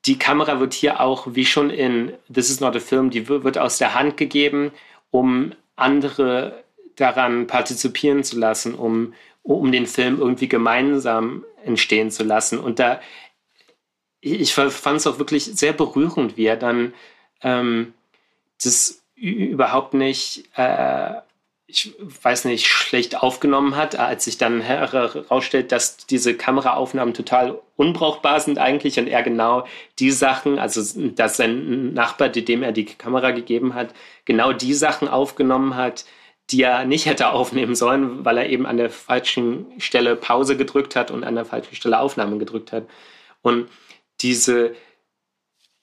die 0.07 0.17
Kamera 0.17 0.59
wird 0.59 0.73
hier 0.73 0.99
auch, 0.99 1.27
wie 1.29 1.45
schon 1.45 1.69
in 1.69 2.13
This 2.33 2.49
is 2.49 2.59
not 2.59 2.75
a 2.75 2.79
film, 2.79 3.11
die 3.11 3.29
wird 3.29 3.59
aus 3.59 3.77
der 3.77 3.93
Hand 3.93 4.17
gegeben, 4.17 4.71
um 5.11 5.51
andere 5.75 6.63
daran 6.95 7.45
partizipieren 7.45 8.23
zu 8.23 8.39
lassen, 8.39 8.73
um, 8.73 9.13
um 9.43 9.71
den 9.71 9.85
Film 9.85 10.17
irgendwie 10.17 10.49
gemeinsam 10.49 11.45
entstehen 11.63 12.09
zu 12.09 12.23
lassen. 12.23 12.57
Und 12.57 12.79
da, 12.79 12.99
ich 14.21 14.53
fand 14.53 14.97
es 14.97 15.07
auch 15.07 15.19
wirklich 15.19 15.45
sehr 15.45 15.73
berührend, 15.73 16.37
wie 16.37 16.45
er 16.45 16.57
dann 16.57 16.93
ähm, 17.41 17.93
das 18.61 19.01
überhaupt 19.15 19.93
nicht 19.93 20.49
äh, 20.55 21.13
ich 21.71 21.93
weiß 22.23 22.45
nicht, 22.45 22.65
schlecht 22.65 23.21
aufgenommen 23.21 23.75
hat, 23.75 23.95
als 23.95 24.25
sich 24.25 24.39
dann 24.39 24.59
herausstellt, 24.59 25.71
dass 25.71 25.97
diese 25.97 26.33
Kameraaufnahmen 26.33 27.13
total 27.13 27.59
unbrauchbar 27.75 28.39
sind 28.39 28.57
eigentlich 28.57 28.97
und 28.97 29.05
er 29.05 29.21
genau 29.21 29.67
die 29.99 30.09
Sachen, 30.09 30.57
also 30.57 30.81
dass 31.11 31.37
sein 31.37 31.93
Nachbar, 31.93 32.29
dem 32.29 32.63
er 32.63 32.71
die 32.71 32.85
Kamera 32.85 33.29
gegeben 33.29 33.75
hat, 33.75 33.93
genau 34.25 34.51
die 34.51 34.73
Sachen 34.73 35.07
aufgenommen 35.07 35.75
hat, 35.75 36.05
die 36.49 36.63
er 36.63 36.85
nicht 36.85 37.05
hätte 37.05 37.29
aufnehmen 37.29 37.75
sollen, 37.75 38.25
weil 38.25 38.39
er 38.39 38.49
eben 38.49 38.65
an 38.65 38.77
der 38.77 38.89
falschen 38.89 39.67
Stelle 39.77 40.15
Pause 40.15 40.57
gedrückt 40.57 40.95
hat 40.95 41.11
und 41.11 41.23
an 41.23 41.35
der 41.35 41.45
falschen 41.45 41.75
Stelle 41.75 41.99
Aufnahme 41.99 42.39
gedrückt 42.39 42.71
hat. 42.71 42.85
Und 43.43 43.69
diese, 44.21 44.75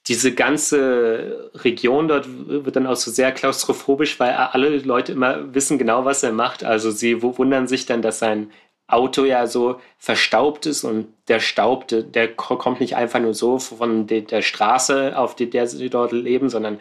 diese 0.07 0.35
ganze 0.35 1.51
Region 1.55 2.09
dort 2.09 2.27
wird 2.29 2.77
dann 2.77 2.87
auch 2.87 2.97
so 2.97 3.11
sehr 3.11 3.33
klaustrophobisch, 3.33 4.21
weil 4.21 4.33
alle 4.33 4.79
Leute 4.79 5.13
immer 5.13 5.55
wissen 5.55 5.79
genau, 5.79 6.05
was 6.05 6.23
er 6.23 6.33
macht. 6.33 6.65
Also 6.65 6.91
sie 6.91 7.23
wundern 7.23 7.67
sich 7.67 7.87
dann, 7.87 8.03
dass 8.03 8.21
sein 8.21 8.51
Auto 8.89 9.25
ja 9.25 9.47
so 9.49 9.81
verstaubt 9.99 10.67
ist 10.67 10.85
und 10.85 11.09
der 11.29 11.41
Staub, 11.41 11.89
der, 11.89 12.35
kommt 12.35 12.81
nicht 12.81 12.95
einfach 12.95 13.19
nur 13.19 13.35
so 13.35 13.59
von 13.59 14.07
der 14.07 14.43
Straße, 14.43 15.19
auf 15.19 15.35
der 15.35 15.67
sie 15.67 15.91
dort 15.91 16.13
leben, 16.13 16.49
sondern 16.49 16.81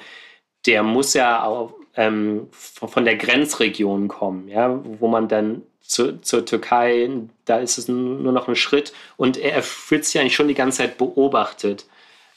der 0.67 0.83
muss 0.83 1.15
ja 1.15 1.43
auch 1.43 1.73
ähm, 1.95 2.47
von 2.51 3.05
der 3.05 3.15
Grenzregion 3.15 4.07
kommen, 4.07 4.47
ja, 4.47 4.79
wo 4.99 5.07
man 5.07 5.27
dann 5.27 5.63
zu, 5.87 6.21
zur 6.21 6.45
Türkei, 6.45 7.09
da 7.45 7.57
ist 7.57 7.77
es 7.77 7.87
nur 7.87 8.31
noch 8.31 8.47
ein 8.47 8.55
Schritt 8.55 8.93
und 9.17 9.37
er 9.37 9.61
fühlt 9.63 10.05
sich 10.05 10.19
eigentlich 10.19 10.35
schon 10.35 10.47
die 10.47 10.53
ganze 10.53 10.79
Zeit 10.79 10.97
beobachtet. 10.97 11.85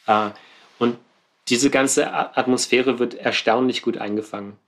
Äh, 0.06 0.30
und 0.78 0.98
diese 1.48 1.70
ganze 1.70 2.12
Atmosphäre 2.36 2.98
wird 2.98 3.14
erstaunlich 3.14 3.82
gut 3.82 3.98
eingefangen. 3.98 4.58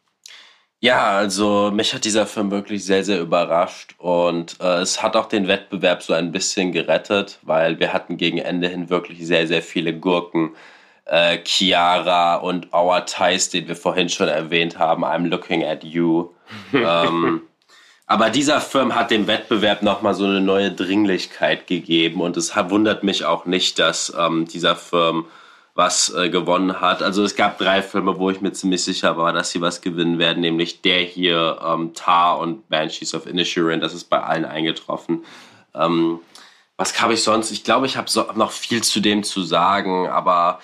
Ja, 0.82 1.10
also 1.10 1.70
mich 1.70 1.92
hat 1.92 2.06
dieser 2.06 2.26
Film 2.26 2.50
wirklich 2.50 2.86
sehr, 2.86 3.04
sehr 3.04 3.20
überrascht 3.20 3.94
und 3.98 4.56
äh, 4.60 4.78
es 4.78 5.02
hat 5.02 5.14
auch 5.14 5.26
den 5.26 5.46
Wettbewerb 5.46 6.02
so 6.02 6.14
ein 6.14 6.32
bisschen 6.32 6.72
gerettet, 6.72 7.38
weil 7.42 7.78
wir 7.78 7.92
hatten 7.92 8.16
gegen 8.16 8.38
Ende 8.38 8.68
hin 8.68 8.88
wirklich 8.88 9.26
sehr, 9.26 9.46
sehr 9.46 9.62
viele 9.62 9.94
Gurken. 9.94 10.54
Äh, 11.04 11.40
Chiara 11.44 12.36
und 12.36 12.72
Our 12.72 13.04
Ties, 13.04 13.50
den 13.50 13.68
wir 13.68 13.76
vorhin 13.76 14.08
schon 14.08 14.28
erwähnt 14.28 14.78
haben, 14.78 15.04
I'm 15.04 15.26
Looking 15.28 15.64
at 15.64 15.84
You. 15.84 16.30
ähm, 16.72 17.42
aber 18.10 18.28
dieser 18.28 18.60
Film 18.60 18.96
hat 18.96 19.12
dem 19.12 19.28
Wettbewerb 19.28 19.84
nochmal 19.84 20.14
so 20.14 20.24
eine 20.24 20.40
neue 20.40 20.72
Dringlichkeit 20.72 21.68
gegeben 21.68 22.20
und 22.22 22.36
es 22.36 22.56
wundert 22.56 23.04
mich 23.04 23.24
auch 23.24 23.46
nicht, 23.46 23.78
dass 23.78 24.12
ähm, 24.18 24.48
dieser 24.48 24.74
Film 24.74 25.26
was 25.76 26.12
äh, 26.12 26.28
gewonnen 26.28 26.80
hat. 26.80 27.04
Also 27.04 27.22
es 27.22 27.36
gab 27.36 27.58
drei 27.58 27.82
Filme, 27.82 28.18
wo 28.18 28.28
ich 28.28 28.40
mir 28.40 28.52
ziemlich 28.52 28.82
sicher 28.82 29.16
war, 29.16 29.32
dass 29.32 29.52
sie 29.52 29.60
was 29.60 29.80
gewinnen 29.80 30.18
werden, 30.18 30.40
nämlich 30.40 30.82
der 30.82 31.02
hier, 31.02 31.60
ähm, 31.64 31.94
Tar 31.94 32.40
und 32.40 32.68
Banshees 32.68 33.14
of 33.14 33.28
Inisherin. 33.28 33.80
Das 33.80 33.94
ist 33.94 34.10
bei 34.10 34.20
allen 34.20 34.44
eingetroffen. 34.44 35.24
Ähm, 35.72 36.18
was 36.76 37.00
habe 37.00 37.14
ich 37.14 37.22
sonst? 37.22 37.52
Ich 37.52 37.62
glaube, 37.62 37.86
ich 37.86 37.96
habe 37.96 38.10
so, 38.10 38.26
noch 38.34 38.50
viel 38.50 38.82
zu 38.82 38.98
dem 38.98 39.22
zu 39.22 39.44
sagen, 39.44 40.08
aber 40.08 40.58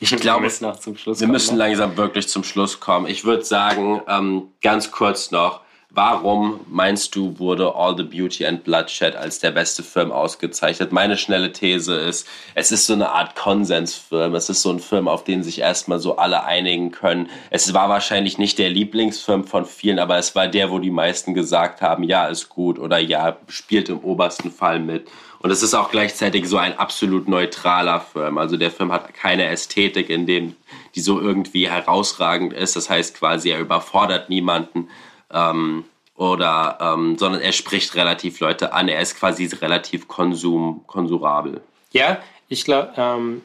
ich 0.00 0.10
glaube, 0.16 0.40
wir 0.40 0.46
müssen, 0.46 0.66
wir 0.66 1.14
kommen, 1.14 1.30
müssen 1.30 1.58
ne? 1.58 1.62
langsam 1.62 1.96
wirklich 1.96 2.26
zum 2.26 2.42
Schluss 2.42 2.80
kommen. 2.80 3.06
Ich 3.06 3.24
würde 3.24 3.44
sagen, 3.44 4.02
ähm, 4.08 4.48
ganz 4.60 4.90
kurz 4.90 5.30
noch, 5.30 5.60
Warum 5.96 6.60
meinst 6.68 7.16
du, 7.16 7.38
wurde 7.38 7.74
All 7.74 7.96
the 7.96 8.02
Beauty 8.02 8.44
and 8.44 8.64
Bloodshed 8.64 9.16
als 9.16 9.38
der 9.38 9.50
beste 9.50 9.82
Film 9.82 10.12
ausgezeichnet? 10.12 10.92
Meine 10.92 11.16
schnelle 11.16 11.52
These 11.52 11.96
ist, 11.96 12.28
es 12.54 12.70
ist 12.70 12.84
so 12.84 12.92
eine 12.92 13.08
Art 13.08 13.34
Konsensfilm. 13.34 14.34
Es 14.34 14.50
ist 14.50 14.60
so 14.60 14.68
ein 14.68 14.78
Film, 14.78 15.08
auf 15.08 15.24
den 15.24 15.42
sich 15.42 15.58
erstmal 15.60 15.98
so 15.98 16.18
alle 16.18 16.44
einigen 16.44 16.90
können. 16.90 17.30
Es 17.48 17.72
war 17.72 17.88
wahrscheinlich 17.88 18.36
nicht 18.36 18.58
der 18.58 18.68
Lieblingsfilm 18.68 19.44
von 19.44 19.64
vielen, 19.64 19.98
aber 19.98 20.18
es 20.18 20.34
war 20.34 20.48
der, 20.48 20.70
wo 20.70 20.80
die 20.80 20.90
meisten 20.90 21.32
gesagt 21.32 21.80
haben, 21.80 22.02
ja, 22.02 22.26
ist 22.26 22.50
gut 22.50 22.78
oder 22.78 22.98
ja, 22.98 23.38
spielt 23.48 23.88
im 23.88 24.00
obersten 24.00 24.50
Fall 24.50 24.80
mit. 24.80 25.08
Und 25.38 25.50
es 25.50 25.62
ist 25.62 25.72
auch 25.72 25.90
gleichzeitig 25.90 26.46
so 26.46 26.58
ein 26.58 26.78
absolut 26.78 27.26
neutraler 27.26 28.00
Film. 28.00 28.36
Also 28.36 28.58
der 28.58 28.70
Film 28.70 28.92
hat 28.92 29.14
keine 29.14 29.46
Ästhetik, 29.46 30.10
in 30.10 30.26
dem 30.26 30.56
die 30.94 31.00
so 31.00 31.20
irgendwie 31.20 31.70
herausragend 31.70 32.52
ist. 32.52 32.76
Das 32.76 32.90
heißt 32.90 33.16
quasi, 33.16 33.48
er 33.48 33.60
überfordert 33.60 34.28
niemanden 34.28 34.88
ähm, 35.30 35.84
oder 36.14 36.78
ähm, 36.80 37.18
sondern 37.18 37.40
er 37.40 37.52
spricht 37.52 37.94
relativ 37.94 38.40
Leute 38.40 38.72
an. 38.72 38.88
Er 38.88 39.00
ist 39.00 39.18
quasi 39.18 39.46
relativ 39.46 40.08
konsum, 40.08 40.84
konsurabel. 40.86 41.60
Ja, 41.92 42.18
ich 42.48 42.64
glaube, 42.64 42.92
ähm, 42.96 43.42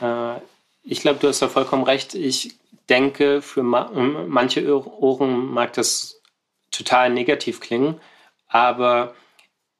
äh, 0.00 0.36
ich 0.84 1.00
glaube, 1.00 1.18
du 1.20 1.28
hast 1.28 1.40
da 1.40 1.48
vollkommen 1.48 1.84
recht. 1.84 2.14
Ich 2.14 2.54
denke, 2.88 3.40
für 3.42 3.62
ma 3.62 3.90
manche 3.92 4.66
Ohren 5.00 5.52
mag 5.52 5.72
das 5.74 6.20
total 6.70 7.10
negativ 7.10 7.60
klingen, 7.60 8.00
aber 8.48 9.14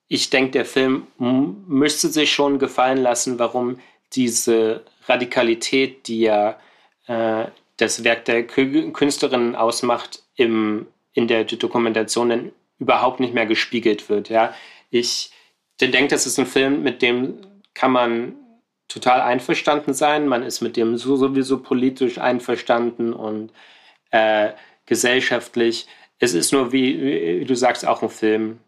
ich 0.09 0.31
denke, 0.31 0.53
der 0.53 0.67
Film 0.67 1.07
müsste 1.19 2.09
sich 2.09 2.33
schon 2.33 2.59
gefallen 2.59 2.99
lassen, 2.99 3.39
warum 3.39 3.81
diese 4.13 4.85
Radikalität, 5.09 6.07
die 6.07 6.21
ja 6.21 6.59
äh, 7.07 7.47
das 7.79 8.05
Werk 8.05 8.27
der 8.27 8.47
Künstlerin 8.47 9.57
ausmacht, 9.57 10.23
im 10.37 10.87
in 11.13 11.29
der 11.29 11.45
Dokumentation 11.45 12.29
dann 12.29 12.53
überhaupt 12.79 13.21
nicht 13.21 13.35
mehr 13.35 13.47
gespiegelt 13.47 14.09
wird. 14.09 14.29
Ja? 14.29 14.55
Ich 14.91 15.31
denke, 15.81 16.09
das 16.09 16.27
ist 16.27 16.39
ein 16.39 16.47
Film, 16.47 16.83
mit 16.83 17.03
dem 17.03 17.39
kann 17.75 17.93
man 17.93 18.35
total 18.89 19.21
einverstanden 19.21 19.95
sein. 19.95 20.29
Man 20.29 20.43
ist 20.43 20.61
mit 20.61 20.77
dem 20.77 20.97
sowieso 20.97 21.59
politisch 21.59 22.19
einverstanden 22.19 23.13
und 23.13 23.53
äh, 24.11 24.51
gesellschaftlich. 24.87 25.87
Es 26.19 26.35
ist 26.35 26.53
nur, 26.53 26.73
wie, 26.73 27.41
wie, 27.41 27.45
du 27.45 27.57
sagst, 27.57 27.87
auch 27.87 28.03
ein 28.03 28.11
Film, 28.11 28.59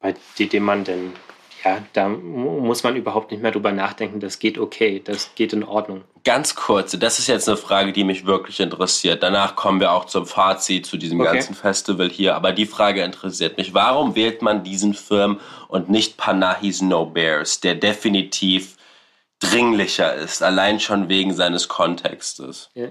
bei 0.00 0.14
dem 0.38 0.64
man 0.64 0.84
denn 0.84 1.12
ja, 1.64 1.82
da 1.92 2.08
muss 2.08 2.82
man 2.82 2.96
überhaupt 2.96 3.30
nicht 3.30 3.42
mehr 3.42 3.50
drüber 3.50 3.72
nachdenken, 3.72 4.20
das 4.20 4.38
geht 4.38 4.58
okay, 4.58 5.00
das 5.04 5.34
geht 5.34 5.52
in 5.52 5.62
Ordnung. 5.62 6.02
Ganz 6.24 6.54
kurz, 6.54 6.98
das 6.98 7.18
ist 7.18 7.28
jetzt 7.28 7.48
eine 7.48 7.56
Frage, 7.56 7.92
die 7.92 8.04
mich 8.04 8.26
wirklich 8.26 8.60
interessiert. 8.60 9.22
Danach 9.22 9.56
kommen 9.56 9.80
wir 9.80 9.92
auch 9.92 10.06
zum 10.06 10.26
Fazit 10.26 10.86
zu 10.86 10.96
diesem 10.96 11.20
okay. 11.20 11.32
ganzen 11.32 11.54
Festival 11.54 12.08
hier, 12.08 12.34
aber 12.34 12.52
die 12.52 12.66
Frage 12.66 13.02
interessiert 13.02 13.58
mich. 13.58 13.74
Warum 13.74 14.14
wählt 14.14 14.42
man 14.42 14.64
diesen 14.64 14.94
Film 14.94 15.40
und 15.68 15.90
nicht 15.90 16.16
Panahis 16.16 16.82
No 16.82 17.06
Bears, 17.06 17.60
der 17.60 17.74
definitiv 17.74 18.76
dringlicher 19.38 20.14
ist, 20.14 20.42
allein 20.42 20.80
schon 20.80 21.08
wegen 21.08 21.34
seines 21.34 21.68
Kontextes? 21.68 22.70
Ja. 22.74 22.88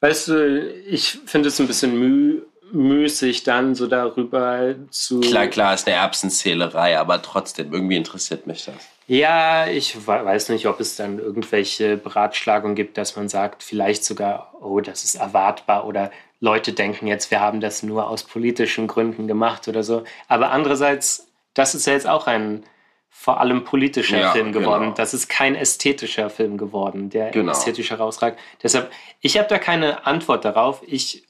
Weißt 0.00 0.28
du, 0.28 0.72
ich 0.86 1.18
finde 1.26 1.48
es 1.48 1.58
ein 1.60 1.66
bisschen 1.66 1.98
müh 1.98 2.42
müßig 2.72 3.44
dann 3.44 3.74
so 3.74 3.86
darüber 3.86 4.74
zu. 4.90 5.20
Klar, 5.20 5.46
klar, 5.48 5.74
ist 5.74 5.86
eine 5.86 5.96
Erbsenzählerei, 5.96 6.98
aber 6.98 7.22
trotzdem, 7.22 7.72
irgendwie 7.72 7.96
interessiert 7.96 8.46
mich 8.46 8.64
das. 8.64 8.74
Ja, 9.06 9.66
ich 9.66 10.06
weiß 10.06 10.50
nicht, 10.50 10.66
ob 10.66 10.80
es 10.80 10.96
dann 10.96 11.18
irgendwelche 11.18 11.96
Beratschlagungen 11.96 12.76
gibt, 12.76 12.98
dass 12.98 13.16
man 13.16 13.30
sagt, 13.30 13.62
vielleicht 13.62 14.04
sogar, 14.04 14.52
oh, 14.60 14.80
das 14.80 15.02
ist 15.04 15.14
erwartbar 15.14 15.86
oder 15.86 16.10
Leute 16.40 16.72
denken 16.72 17.06
jetzt, 17.06 17.30
wir 17.30 17.40
haben 17.40 17.60
das 17.60 17.82
nur 17.82 18.08
aus 18.08 18.22
politischen 18.22 18.86
Gründen 18.86 19.26
gemacht 19.26 19.66
oder 19.66 19.82
so. 19.82 20.04
Aber 20.28 20.50
andererseits, 20.50 21.26
das 21.54 21.74
ist 21.74 21.86
ja 21.86 21.94
jetzt 21.94 22.06
auch 22.06 22.26
ein 22.26 22.64
vor 23.08 23.40
allem 23.40 23.64
politischer 23.64 24.20
ja, 24.20 24.32
Film 24.32 24.52
geworden. 24.52 24.84
Genau. 24.84 24.94
Das 24.94 25.12
ist 25.12 25.28
kein 25.28 25.56
ästhetischer 25.56 26.30
Film 26.30 26.56
geworden, 26.56 27.10
der 27.10 27.30
genau. 27.30 27.50
ästhetisch 27.50 27.90
herausragt. 27.90 28.38
Deshalb, 28.62 28.92
ich 29.20 29.38
habe 29.38 29.48
da 29.48 29.58
keine 29.58 30.06
Antwort 30.06 30.44
darauf. 30.44 30.82
Ich 30.86 31.24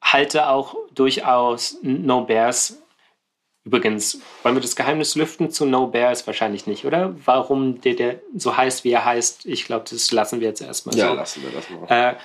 halte 0.00 0.48
auch 0.48 0.76
durchaus 0.94 1.76
No 1.82 2.22
Bears 2.22 2.80
Übrigens, 3.62 4.20
wollen 4.42 4.56
wir 4.56 4.62
das 4.62 4.74
Geheimnis 4.74 5.16
lüften 5.16 5.50
zu 5.50 5.66
No 5.66 5.86
Bears? 5.86 6.26
Wahrscheinlich 6.26 6.66
nicht, 6.66 6.86
oder? 6.86 7.14
Warum 7.26 7.80
der, 7.82 7.94
der 7.94 8.20
so 8.34 8.56
heißt, 8.56 8.84
wie 8.84 8.92
er 8.92 9.04
heißt, 9.04 9.44
ich 9.44 9.66
glaube, 9.66 9.84
das 9.90 10.10
lassen 10.12 10.40
wir 10.40 10.48
jetzt 10.48 10.62
erstmal 10.62 10.96
ja, 10.96 11.08
so. 11.08 11.14
lassen 11.14 11.42
wir 11.42 11.50
das 11.50 11.68
mal. 11.68 12.12
Äh, 12.12 12.16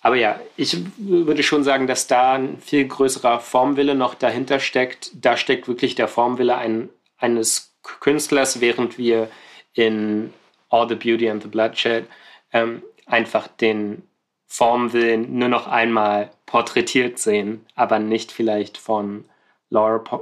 aber 0.00 0.14
ja, 0.14 0.40
ich 0.56 0.78
würde 0.96 1.42
schon 1.42 1.64
sagen, 1.64 1.88
dass 1.88 2.06
da 2.06 2.34
ein 2.34 2.60
viel 2.60 2.86
größerer 2.86 3.40
Formwille 3.40 3.96
noch 3.96 4.14
dahinter 4.14 4.60
steckt. 4.60 5.10
Da 5.14 5.36
steckt 5.36 5.66
wirklich 5.66 5.96
der 5.96 6.06
Formwille 6.06 6.56
ein, 6.56 6.88
eines 7.18 7.74
Künstlers, 7.82 8.60
während 8.60 8.96
wir 8.96 9.28
in 9.72 10.32
All 10.68 10.88
the 10.88 10.94
Beauty 10.94 11.28
and 11.28 11.42
the 11.42 11.48
Bloodshed 11.48 12.06
ähm, 12.52 12.82
einfach 13.06 13.48
den 13.48 14.04
Formwillen 14.46 15.36
nur 15.36 15.48
noch 15.48 15.66
einmal 15.66 16.30
porträtiert 16.46 17.18
sehen, 17.18 17.66
aber 17.74 17.98
nicht 17.98 18.32
vielleicht 18.32 18.78
von 18.78 19.24
Laura, 19.68 20.20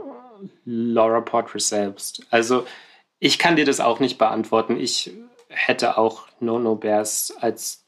Laura 0.64 1.20
Portress 1.20 1.68
selbst. 1.68 2.26
Also 2.30 2.66
ich 3.18 3.38
kann 3.38 3.56
dir 3.56 3.64
das 3.64 3.80
auch 3.80 4.00
nicht 4.00 4.18
beantworten. 4.18 4.78
Ich 4.80 5.12
hätte 5.48 5.98
auch 5.98 6.26
No 6.40 6.58
No 6.58 6.74
Bears 6.74 7.32
als 7.40 7.84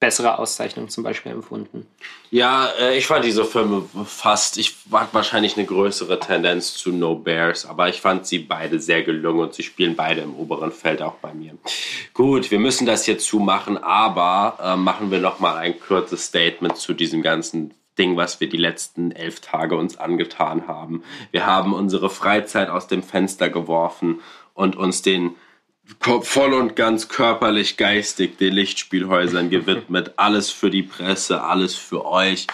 bessere 0.00 0.38
Auszeichnung 0.38 0.88
zum 0.88 1.02
Beispiel 1.02 1.32
empfunden. 1.32 1.86
Ja, 2.30 2.68
äh, 2.78 2.96
ich 2.96 3.06
fand 3.06 3.24
diese 3.24 3.44
Filme 3.44 3.84
fast, 4.06 4.56
ich 4.56 4.76
hatte 4.92 5.12
wahrscheinlich 5.12 5.56
eine 5.56 5.66
größere 5.66 6.20
Tendenz 6.20 6.74
zu 6.74 6.92
No 6.92 7.16
Bears, 7.16 7.66
aber 7.66 7.88
ich 7.88 8.00
fand 8.00 8.26
sie 8.26 8.38
beide 8.38 8.78
sehr 8.78 9.02
gelungen 9.02 9.40
und 9.40 9.54
sie 9.54 9.64
spielen 9.64 9.96
beide 9.96 10.20
im 10.20 10.36
oberen 10.36 10.70
Feld 10.70 11.02
auch 11.02 11.14
bei 11.14 11.34
mir. 11.34 11.54
Gut, 12.14 12.50
wir 12.50 12.60
müssen 12.60 12.86
das 12.86 13.06
jetzt 13.06 13.26
zumachen, 13.26 13.76
aber 13.76 14.58
äh, 14.62 14.76
machen 14.76 15.10
wir 15.10 15.18
noch 15.18 15.40
mal 15.40 15.56
ein 15.56 15.80
kurzes 15.80 16.26
Statement 16.26 16.76
zu 16.76 16.94
diesem 16.94 17.22
ganzen 17.22 17.74
Ding, 17.98 18.16
was 18.16 18.40
wir 18.40 18.48
die 18.48 18.56
letzten 18.56 19.10
elf 19.12 19.40
Tage 19.40 19.76
uns 19.76 19.96
angetan 19.96 20.66
haben. 20.66 21.02
Wir 21.30 21.46
haben 21.46 21.74
unsere 21.74 22.10
Freizeit 22.10 22.70
aus 22.70 22.86
dem 22.86 23.02
Fenster 23.02 23.50
geworfen 23.50 24.20
und 24.54 24.76
uns 24.76 25.02
den 25.02 25.34
voll 26.22 26.52
und 26.52 26.76
ganz 26.76 27.08
körperlich, 27.08 27.76
geistig 27.76 28.38
den 28.38 28.54
Lichtspielhäusern 28.54 29.50
gewidmet. 29.50 30.14
Alles 30.16 30.50
für 30.50 30.70
die 30.70 30.82
Presse, 30.82 31.42
alles 31.42 31.74
für 31.74 32.04
euch. 32.06 32.46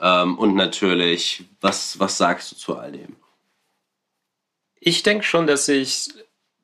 Ähm, 0.00 0.38
und 0.38 0.54
natürlich, 0.54 1.44
was, 1.60 1.98
was 1.98 2.18
sagst 2.18 2.52
du 2.52 2.56
zu 2.56 2.76
all 2.76 2.92
dem? 2.92 3.16
Ich 4.80 5.02
denke 5.02 5.24
schon, 5.24 5.46
dass 5.46 5.68
ich 5.68 6.08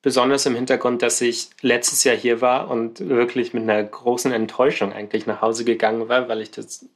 besonders 0.03 0.47
im 0.47 0.55
Hintergrund, 0.55 1.03
dass 1.03 1.21
ich 1.21 1.49
letztes 1.63 2.05
Jahr 2.05 2.17
hier 2.17 2.41
war 2.41 2.71
und 2.71 3.01
wirklich 3.01 3.55
mit 3.55 3.65
einer 3.65 3.83
großen 3.83 4.33
Enttäuschung 4.33 4.93
eigentlich 4.93 5.27
nach 5.27 5.41
Hause 5.41 5.65
gegangen 5.65 6.09
war, 6.09 6.29
weil 6.29 6.43
ich 6.43 6.51
das 6.51 6.87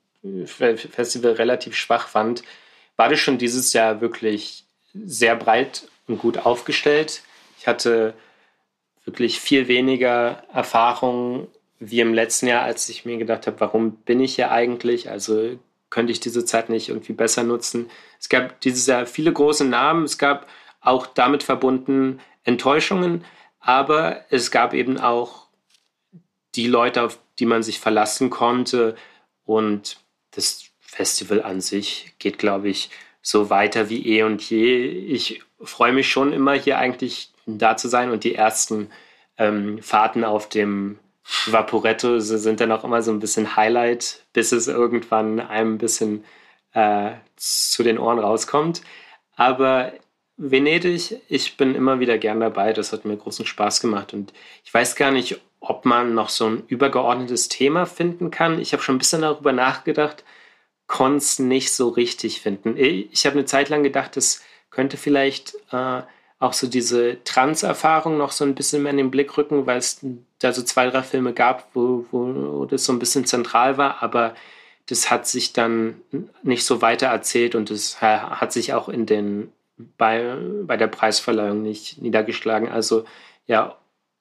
Festival 0.47 1.33
relativ 1.33 1.77
schwach 1.77 2.09
fand, 2.09 2.43
war 2.97 3.09
das 3.09 3.21
schon 3.21 3.39
dieses 3.39 3.73
Jahr 3.73 4.01
wirklich 4.01 4.65
sehr 4.93 5.37
breit 5.37 5.89
und 6.07 6.19
gut 6.19 6.39
aufgestellt. 6.39 7.23
Ich 7.59 7.67
hatte 7.67 8.15
wirklich 9.05 9.41
viel 9.41 9.69
weniger 9.69 10.43
Erfahrung 10.53 11.49
wie 11.79 12.01
im 12.01 12.13
letzten 12.13 12.49
Jahr, 12.49 12.63
als 12.63 12.89
ich 12.89 13.05
mir 13.05 13.19
gedacht 13.19 13.47
habe, 13.47 13.61
warum 13.61 13.93
bin 13.93 14.21
ich 14.21 14.35
hier 14.35 14.51
eigentlich? 14.51 15.11
Also 15.11 15.59
könnte 15.91 16.13
ich 16.13 16.21
diese 16.21 16.45
Zeit 16.45 16.69
nicht 16.69 16.89
irgendwie 16.89 17.13
besser 17.13 17.45
nutzen? 17.45 17.91
Es 18.21 18.29
gab 18.29 18.61
dieses 18.61 18.87
Jahr 18.87 19.07
viele 19.07 19.33
große 19.33 19.65
Namen, 19.65 20.05
es 20.05 20.19
gab 20.19 20.49
auch 20.81 21.07
damit 21.07 21.43
verbunden 21.43 22.21
Enttäuschungen, 22.45 23.25
aber 23.61 24.25
es 24.31 24.51
gab 24.51 24.75
eben 24.75 24.99
auch 24.99 25.47
die 26.55 26.67
Leute, 26.67 27.03
auf 27.03 27.19
die 27.39 27.47
man 27.47 27.63
sich 27.63 27.79
verlassen 27.79 28.31
konnte 28.31 28.97
und 29.45 29.99
das 30.39 30.71
Festival 30.81 31.43
an 31.43 31.61
sich 31.61 32.15
geht, 32.19 32.39
glaube 32.39 32.69
ich, 32.69 32.91
so 33.21 33.51
weiter 33.51 33.91
wie 33.91 34.07
eh 34.07 34.23
und 34.23 34.41
je. 34.49 34.87
Ich 34.87 35.43
freue 35.61 35.93
mich 35.93 36.09
schon 36.11 36.33
immer 36.33 36.55
hier 36.55 36.79
eigentlich 36.79 37.33
da 37.47 37.77
zu 37.77 37.89
sein 37.89 38.11
und 38.11 38.25
die 38.25 38.35
ersten 38.35 38.91
ähm, 39.37 39.83
Fahrten 39.83 40.25
auf 40.25 40.49
dem 40.49 40.99
Vaporetto 41.47 42.21
sind 42.21 42.61
dann 42.61 42.73
auch 42.73 42.85
immer 42.85 43.03
so 43.03 43.11
ein 43.11 43.21
bisschen 43.21 43.57
Highlight, 43.57 44.25
bis 44.33 44.53
es 44.53 44.67
irgendwann 44.67 45.41
einem 45.41 45.75
ein 45.75 45.79
bisschen 45.79 46.25
äh, 46.73 47.13
zu 47.37 47.83
den 47.83 47.99
Ohren 47.99 48.19
rauskommt. 48.19 48.81
Aber 49.37 49.93
Venedig, 50.37 51.21
ich 51.29 51.57
bin 51.57 51.75
immer 51.75 52.01
wieder 52.01 52.17
gern 52.17 52.41
dabei. 52.41 52.73
Das 52.73 52.93
hat 52.93 53.05
mir 53.05 53.17
großen 53.17 53.45
Spaß 53.45 53.81
gemacht. 53.81 54.15
Und 54.15 54.33
ich 54.65 54.73
weiß 54.73 54.97
gar 54.97 55.11
nicht, 55.11 55.41
ob 55.61 55.85
man 55.85 56.15
noch 56.15 56.29
so 56.29 56.47
ein 56.47 56.63
übergeordnetes 56.67 57.49
Thema 57.49 57.87
finden 57.87 58.31
kann. 58.31 58.61
Ich 58.61 58.73
habe 58.73 58.83
schon 58.83 58.97
ein 58.97 58.99
bisschen 58.99 59.23
darüber 59.23 59.53
nachgedacht, 59.53 60.25
konnte 60.87 61.19
es 61.19 61.39
nicht 61.39 61.73
so 61.73 61.89
richtig 61.89 62.41
finden. 62.41 62.77
Ich 62.77 63.27
habe 63.27 63.35
eine 63.35 63.45
Zeit 63.45 63.69
lang 63.69 63.83
gedacht, 63.83 64.17
es 64.17 64.43
könnte 64.71 64.97
vielleicht 64.97 65.55
äh, 65.73 66.03
auch 66.39 66.53
so 66.53 66.67
diese 66.69 67.23
Trans-Erfahrung 67.25 68.17
noch 68.17 68.31
so 68.31 68.45
ein 68.45 68.55
bisschen 68.55 68.83
mehr 68.83 68.93
in 68.93 68.99
den 68.99 69.11
Blick 69.11 69.37
rücken, 69.37 69.67
weil 69.67 69.79
es 69.79 70.01
da 70.39 70.53
so 70.53 70.63
zwei, 70.63 70.89
drei 70.89 71.03
Filme 71.03 71.33
gab, 71.33 71.69
wo, 71.75 72.07
wo 72.11 72.65
das 72.65 72.85
so 72.85 72.93
ein 72.93 72.99
bisschen 72.99 73.27
zentral 73.27 73.77
war, 73.77 74.03
aber 74.03 74.35
das 74.87 75.11
hat 75.11 75.27
sich 75.27 75.53
dann 75.53 76.01
nicht 76.43 76.65
so 76.65 76.81
weiter 76.81 77.09
erzählt 77.09 77.55
und 77.55 77.71
das 77.71 78.01
hat 78.01 78.53
sich 78.53 78.73
auch 78.73 78.89
in 78.89 79.05
den 79.05 79.53
bei, 79.97 80.37
bei 80.65 80.77
der 80.77 80.87
Preisverleihung 80.87 81.63
nicht 81.63 82.01
niedergeschlagen. 82.01 82.69
Also 82.69 83.05
ja, 83.47 83.77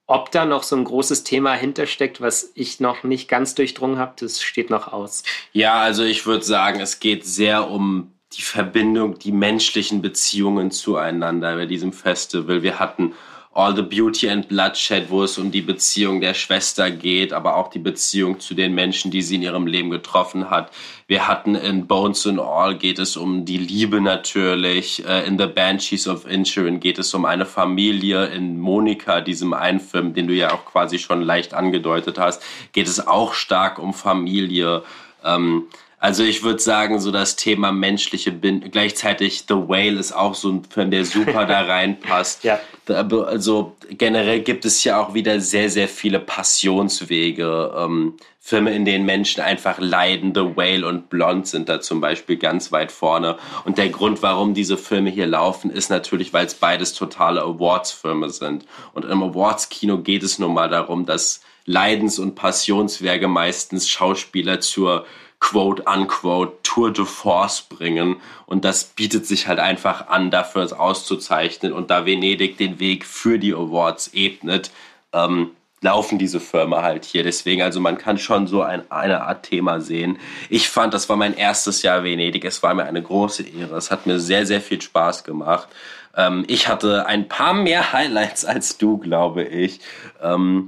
ob 0.08 0.32
da 0.32 0.46
noch 0.46 0.64
so 0.64 0.76
ein 0.76 0.86
großes 0.86 1.24
Thema 1.26 1.54
hintersteckt, 1.54 2.22
was 2.22 2.52
ich 2.56 2.80
noch 2.80 3.04
nicht 3.04 3.28
ganz 3.28 3.56
durchdrungen 3.56 4.00
habe, 4.00 4.14
das 4.20 4.42
steht 4.42 4.70
noch 4.70 4.92
aus. 4.92 5.24
Ja, 5.52 5.76
also 5.76 6.04
ich 6.04 6.26
würde 6.26 6.46
sagen, 6.46 6.80
es 6.80 7.00
geht 7.00 7.26
sehr 7.26 7.70
um 7.70 8.14
die 8.34 8.42
Verbindung, 8.42 9.20
die 9.20 9.32
menschlichen 9.32 10.02
Beziehungen 10.02 10.72
zueinander 10.72 11.56
bei 11.56 11.66
diesem 11.66 11.92
Festival. 11.92 12.64
Wir 12.64 12.80
hatten 12.80 13.14
All 13.58 13.76
the 13.76 13.82
Beauty 13.82 14.30
and 14.30 14.48
Bloodshed, 14.48 15.10
wo 15.10 15.24
es 15.24 15.40
um 15.40 15.50
die 15.50 15.64
Beziehung 15.64 16.22
der 16.22 16.36
Schwester 16.36 16.92
geht, 16.92 17.34
aber 17.34 17.56
auch 17.56 17.72
die 17.72 17.80
Beziehung 17.80 18.40
zu 18.40 18.54
den 18.54 18.76
Menschen, 18.76 19.10
die 19.10 19.24
sie 19.24 19.38
in 19.38 19.42
ihrem 19.42 19.66
Leben 19.66 19.90
getroffen 19.90 20.52
hat. 20.52 20.72
Wir 21.08 21.28
hatten 21.28 21.56
in 21.56 21.88
Bones 21.88 22.28
and 22.28 22.40
All 22.40 22.78
geht 22.78 23.00
es 23.00 23.18
um 23.18 23.46
die 23.46 23.58
Liebe 23.58 24.00
natürlich. 24.00 25.04
Äh, 25.08 25.26
in 25.26 25.40
The 25.40 25.48
Banshees 25.48 26.08
of 26.08 26.28
Insurance 26.28 26.82
geht 26.82 27.00
es 27.00 27.12
um 27.16 27.26
eine 27.26 27.48
Familie. 27.48 28.28
In 28.28 28.60
Monika, 28.60 29.22
diesem 29.22 29.56
einen 29.56 29.80
Film, 29.80 30.14
den 30.14 30.28
du 30.28 30.36
ja 30.36 30.54
auch 30.54 30.66
quasi 30.66 31.00
schon 31.00 31.24
leicht 31.24 31.56
angedeutet 31.56 32.20
hast, 32.20 32.44
geht 32.74 32.88
es 32.88 33.08
auch 33.08 33.34
stark 33.34 33.80
um 33.80 33.96
Familie. 33.96 34.84
Ähm, 35.26 35.64
also 36.00 36.24
ich 36.24 36.44
würde 36.44 36.60
sagen, 36.60 37.00
so 37.00 37.12
das 37.12 37.36
Thema 37.36 37.72
menschliche 37.72 38.32
Bind 38.32 38.72
gleichzeitig 38.72 39.46
The 39.48 39.56
Whale 39.56 40.00
ist 40.00 40.12
auch 40.12 40.36
so 40.36 40.52
ein 40.52 40.64
Film, 40.64 40.92
der 40.92 41.06
super 41.06 41.46
da 41.46 41.62
reinpasst. 41.66 42.44
ja. 42.44 42.60
Also 42.88 43.76
generell 43.90 44.42
gibt 44.42 44.64
es 44.64 44.84
ja 44.84 45.02
auch 45.02 45.14
wieder 45.14 45.42
sehr, 45.42 45.70
sehr 45.70 45.90
viele 45.90 46.20
Passionswege. 46.20 47.74
Ähm, 47.76 48.14
Filme, 48.48 48.74
in 48.74 48.86
denen 48.86 49.06
Menschen 49.06 49.42
einfach 49.42 49.78
leiden. 49.78 50.34
The 50.34 50.56
Whale 50.56 50.88
und 50.88 51.10
Blond 51.10 51.48
sind 51.48 51.68
da 51.68 51.82
zum 51.82 52.00
Beispiel 52.00 52.38
ganz 52.38 52.72
weit 52.72 52.94
vorne. 52.94 53.36
Und 53.66 53.78
der 53.78 53.90
Grund, 53.90 54.24
warum 54.24 54.54
diese 54.54 54.78
Filme 54.78 55.10
hier 55.10 55.28
laufen, 55.28 55.70
ist 55.70 55.90
natürlich, 55.90 56.32
weil 56.32 56.46
es 56.46 56.54
beides 56.54 56.94
totale 56.94 57.42
Awards-Filme 57.42 58.30
sind. 58.30 58.66
Und 58.94 59.04
im 59.04 59.22
Awards-Kino 59.22 59.98
geht 59.98 60.24
es 60.24 60.40
nun 60.40 60.54
mal 60.54 60.70
darum, 60.70 61.06
dass 61.06 61.42
Leidens- 61.66 62.20
und 62.20 62.36
Passionswerke 62.36 63.28
meistens 63.28 63.90
Schauspieler 63.90 64.62
zur 64.62 65.06
quote 65.40 65.84
unquote 65.84 66.54
Tour 66.64 66.92
de 66.92 67.06
Force 67.06 67.62
bringen. 67.62 68.18
Und 68.46 68.66
das 68.66 68.84
bietet 68.86 69.26
sich 69.26 69.48
halt 69.48 69.60
einfach 69.60 70.08
an, 70.08 70.32
dafür 70.32 70.64
es 70.64 70.74
auszuzeichnen. 70.74 71.74
Und 71.74 71.90
da 71.90 72.06
Venedig 72.06 72.58
den 72.58 72.80
Weg 72.80 73.06
für 73.06 73.40
die 73.40 73.54
Awards 73.54 74.12
ebnet, 74.14 74.72
ähm, 75.14 75.52
laufen 75.82 76.18
diese 76.18 76.40
Firma 76.40 76.82
halt 76.82 77.06
hier. 77.06 77.24
Deswegen, 77.24 77.62
also 77.62 77.80
man 77.80 77.98
kann 77.98 78.18
schon 78.18 78.48
so 78.48 78.62
ein, 78.62 78.90
eine 78.92 79.22
Art 79.22 79.44
Thema 79.44 79.80
sehen. 79.80 80.18
Ich 80.50 80.70
fand, 80.70 80.94
das 80.94 81.08
war 81.08 81.18
mein 81.18 81.36
erstes 81.36 81.84
Jahr 81.84 82.04
Venedig. 82.04 82.46
Es 82.46 82.64
war 82.64 82.74
mir 82.74 82.86
eine 82.86 83.02
große 83.02 83.44
Ehre. 83.44 83.76
Es 83.78 83.92
hat 83.92 84.08
mir 84.08 84.20
sehr, 84.20 84.46
sehr 84.46 84.62
viel 84.62 84.82
Spaß 84.82 85.24
gemacht. 85.24 85.68
Ähm, 86.16 86.46
ich 86.48 86.68
hatte 86.68 87.06
ein 87.06 87.28
paar 87.28 87.54
mehr 87.54 87.94
Highlights 87.94 88.44
als 88.44 88.78
du, 88.78 88.98
glaube 88.98 89.44
ich. 89.44 89.80
Ähm, 90.22 90.68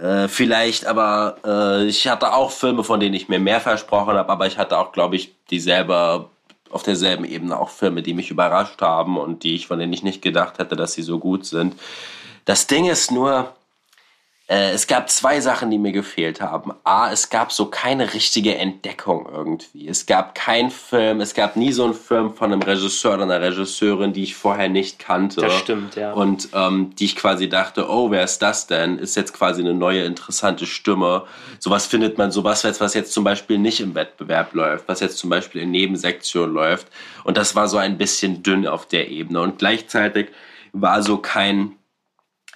äh, 0.00 0.28
vielleicht, 0.28 0.86
aber 0.86 1.36
äh, 1.44 1.84
ich 1.86 2.06
hatte 2.08 2.32
auch 2.32 2.50
Filme, 2.50 2.84
von 2.84 3.00
denen 3.00 3.14
ich 3.14 3.28
mir 3.28 3.38
mehr 3.38 3.60
versprochen 3.60 4.14
habe, 4.14 4.30
aber 4.30 4.46
ich 4.46 4.58
hatte 4.58 4.78
auch, 4.78 4.92
glaube 4.92 5.16
ich, 5.16 5.34
dieselbe 5.50 6.28
auf 6.70 6.82
derselben 6.82 7.24
Ebene 7.24 7.58
auch 7.58 7.70
Filme, 7.70 8.02
die 8.02 8.14
mich 8.14 8.30
überrascht 8.30 8.82
haben 8.82 9.16
und 9.18 9.44
die 9.44 9.54
ich 9.54 9.66
von 9.66 9.78
denen 9.78 9.92
ich 9.92 10.02
nicht 10.02 10.20
gedacht 10.20 10.58
hätte, 10.58 10.76
dass 10.76 10.92
sie 10.92 11.02
so 11.02 11.18
gut 11.18 11.46
sind. 11.46 11.76
Das 12.44 12.66
Ding 12.66 12.86
ist 12.86 13.10
nur, 13.10 13.52
Äh, 14.48 14.70
es 14.70 14.86
gab 14.86 15.10
zwei 15.10 15.40
Sachen, 15.40 15.72
die 15.72 15.78
mir 15.78 15.90
gefehlt 15.90 16.40
haben. 16.40 16.72
A, 16.84 17.10
es 17.10 17.30
gab 17.30 17.50
so 17.50 17.66
keine 17.66 18.14
richtige 18.14 18.54
Entdeckung 18.54 19.28
irgendwie. 19.28 19.88
Es 19.88 20.06
gab 20.06 20.36
keinen 20.36 20.70
Film, 20.70 21.20
es 21.20 21.34
gab 21.34 21.56
nie 21.56 21.72
so 21.72 21.84
einen 21.84 21.94
Film 21.94 22.32
von 22.32 22.52
einem 22.52 22.62
Regisseur 22.62 23.14
oder 23.14 23.24
einer 23.24 23.40
Regisseurin, 23.40 24.12
die 24.12 24.22
ich 24.22 24.36
vorher 24.36 24.68
nicht 24.68 25.00
kannte. 25.00 25.40
Das 25.40 25.58
stimmt, 25.58 25.96
ja. 25.96 26.12
Und 26.12 26.50
ähm, 26.52 26.94
die 26.96 27.06
ich 27.06 27.16
quasi 27.16 27.48
dachte, 27.48 27.90
oh, 27.90 28.12
wer 28.12 28.22
ist 28.22 28.38
das 28.38 28.68
denn? 28.68 28.98
Ist 28.98 29.16
jetzt 29.16 29.32
quasi 29.32 29.62
eine 29.62 29.74
neue, 29.74 30.04
interessante 30.04 30.66
Stimme. 30.66 31.24
Sowas 31.58 31.86
findet 31.86 32.16
man, 32.16 32.30
sowas, 32.30 32.64
was 32.80 32.94
jetzt 32.94 33.12
zum 33.12 33.24
Beispiel 33.24 33.58
nicht 33.58 33.80
im 33.80 33.96
Wettbewerb 33.96 34.54
läuft, 34.54 34.86
was 34.86 35.00
jetzt 35.00 35.18
zum 35.18 35.28
Beispiel 35.28 35.62
in 35.62 35.72
Nebensektionen 35.72 36.54
läuft. 36.54 36.86
Und 37.24 37.36
das 37.36 37.56
war 37.56 37.66
so 37.66 37.78
ein 37.78 37.98
bisschen 37.98 38.44
dünn 38.44 38.68
auf 38.68 38.86
der 38.86 39.08
Ebene. 39.10 39.40
Und 39.40 39.58
gleichzeitig 39.58 40.28
war 40.72 41.02
so 41.02 41.16
kein 41.16 41.72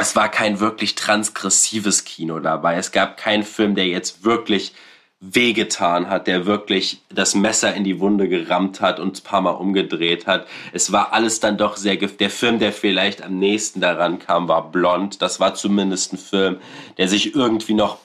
es 0.00 0.16
war 0.16 0.28
kein 0.28 0.60
wirklich 0.60 0.94
transgressives 0.94 2.04
Kino 2.04 2.40
dabei. 2.40 2.76
Es 2.76 2.92
gab 2.92 3.16
keinen 3.16 3.42
Film, 3.42 3.74
der 3.74 3.86
jetzt 3.86 4.24
wirklich 4.24 4.72
wehgetan 5.20 6.08
hat, 6.08 6.26
der 6.26 6.46
wirklich 6.46 7.02
das 7.10 7.34
Messer 7.34 7.74
in 7.74 7.84
die 7.84 8.00
Wunde 8.00 8.26
gerammt 8.26 8.80
hat 8.80 8.98
und 8.98 9.18
ein 9.18 9.22
paar 9.22 9.42
Mal 9.42 9.50
umgedreht 9.50 10.26
hat. 10.26 10.46
Es 10.72 10.92
war 10.92 11.12
alles 11.12 11.40
dann 11.40 11.58
doch 11.58 11.76
sehr, 11.76 11.96
der 11.96 12.30
Film, 12.30 12.58
der 12.58 12.72
vielleicht 12.72 13.22
am 13.22 13.38
nächsten 13.38 13.82
daran 13.82 14.18
kam, 14.18 14.48
war 14.48 14.70
Blond. 14.70 15.20
Das 15.20 15.38
war 15.38 15.54
zumindest 15.54 16.14
ein 16.14 16.18
Film, 16.18 16.56
der 16.96 17.08
sich 17.08 17.34
irgendwie 17.34 17.74
noch 17.74 17.98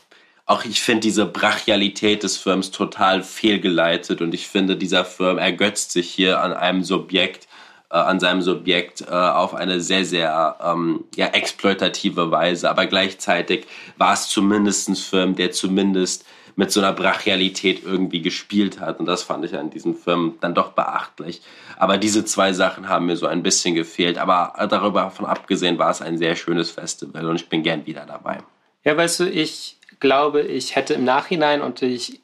auch 0.48 0.64
ich 0.64 0.82
finde 0.82 1.02
diese 1.02 1.26
Brachialität 1.26 2.22
des 2.22 2.38
Films 2.38 2.70
total 2.70 3.24
fehlgeleitet 3.24 4.22
und 4.22 4.34
ich 4.36 4.48
finde, 4.48 4.78
dieser 4.78 5.04
Film 5.04 5.40
ergötzt 5.40 5.92
sich 5.92 6.12
hier 6.12 6.40
an 6.42 6.54
einem 6.54 6.84
Subjekt, 6.84 7.48
äh, 7.96 8.00
an 8.00 8.20
seinem 8.20 8.42
Subjekt 8.42 9.02
äh, 9.02 9.06
auf 9.14 9.54
eine 9.56 9.80
sehr, 9.80 10.04
sehr 10.04 10.58
ähm, 10.62 11.06
ja, 11.16 11.28
exploitative 11.28 12.30
Weise. 12.30 12.70
Aber 12.70 12.88
gleichzeitig 12.88 13.68
war 13.98 14.14
es 14.14 14.28
zumindest 14.28 14.90
ein 14.90 14.98
Film, 14.98 15.36
der 15.36 15.52
zumindest 15.52 16.26
mit 16.58 16.72
so 16.72 16.82
einer 16.82 16.92
Brachialität 16.92 17.84
irgendwie 17.86 18.22
gespielt 18.22 18.82
hat. 18.82 19.00
Und 19.00 19.06
das 19.06 19.24
fand 19.24 19.46
ich 19.46 19.58
an 19.58 19.70
diesem 19.70 19.96
Film 19.96 20.36
dann 20.42 20.54
doch 20.54 20.74
beachtlich. 20.74 21.42
Aber 21.78 21.98
diese 21.98 22.26
zwei 22.26 22.52
Sachen 22.52 22.90
haben 22.90 23.06
mir 23.06 23.16
so 23.16 23.28
ein 23.28 23.44
bisschen 23.44 23.76
gefehlt. 23.76 24.18
Aber 24.18 24.54
darüber 24.70 25.10
von 25.10 25.26
abgesehen 25.26 25.80
war 25.80 25.92
es 25.92 26.02
ein 26.02 26.18
sehr 26.18 26.36
schönes 26.36 26.72
Festival 26.72 27.26
und 27.26 27.38
ich 27.38 27.48
bin 27.48 27.64
gern 27.64 27.86
wieder 27.86 28.06
dabei. 28.06 28.40
Ja, 28.84 28.98
weißt 28.98 29.22
du, 29.22 29.30
ich 29.30 29.78
glaube, 30.02 30.42
ich 30.42 30.76
hätte 30.76 30.96
im 30.96 31.06
Nachhinein 31.06 31.62
und 31.62 31.82
ich 31.82 32.22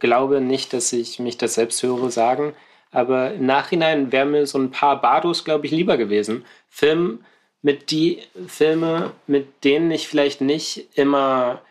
glaube 0.00 0.42
nicht, 0.42 0.74
dass 0.74 0.92
ich 0.92 1.18
mich 1.18 1.38
das 1.38 1.54
selbst 1.54 1.82
höre 1.82 2.10
sagen, 2.10 2.54
aber 2.94 3.34
im 3.34 3.46
Nachhinein 3.46 4.12
wären 4.12 4.30
mir 4.30 4.46
so 4.46 4.58
ein 4.58 4.70
paar 4.70 5.00
Bardos, 5.00 5.44
glaube 5.44 5.66
ich, 5.66 5.72
lieber 5.72 5.96
gewesen. 5.96 6.44
Film 6.68 7.24
mit 7.62 7.90
die 7.90 8.20
Filme, 8.46 9.12
mit 9.26 9.64
denen 9.64 9.90
ich 9.90 10.08
vielleicht 10.08 10.40
nicht 10.40 10.88
immer 10.96 11.62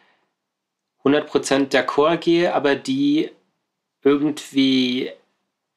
100% 1.04 1.70
d'accord 1.70 2.18
gehe, 2.18 2.54
aber 2.54 2.76
die 2.76 3.30
irgendwie 4.04 5.12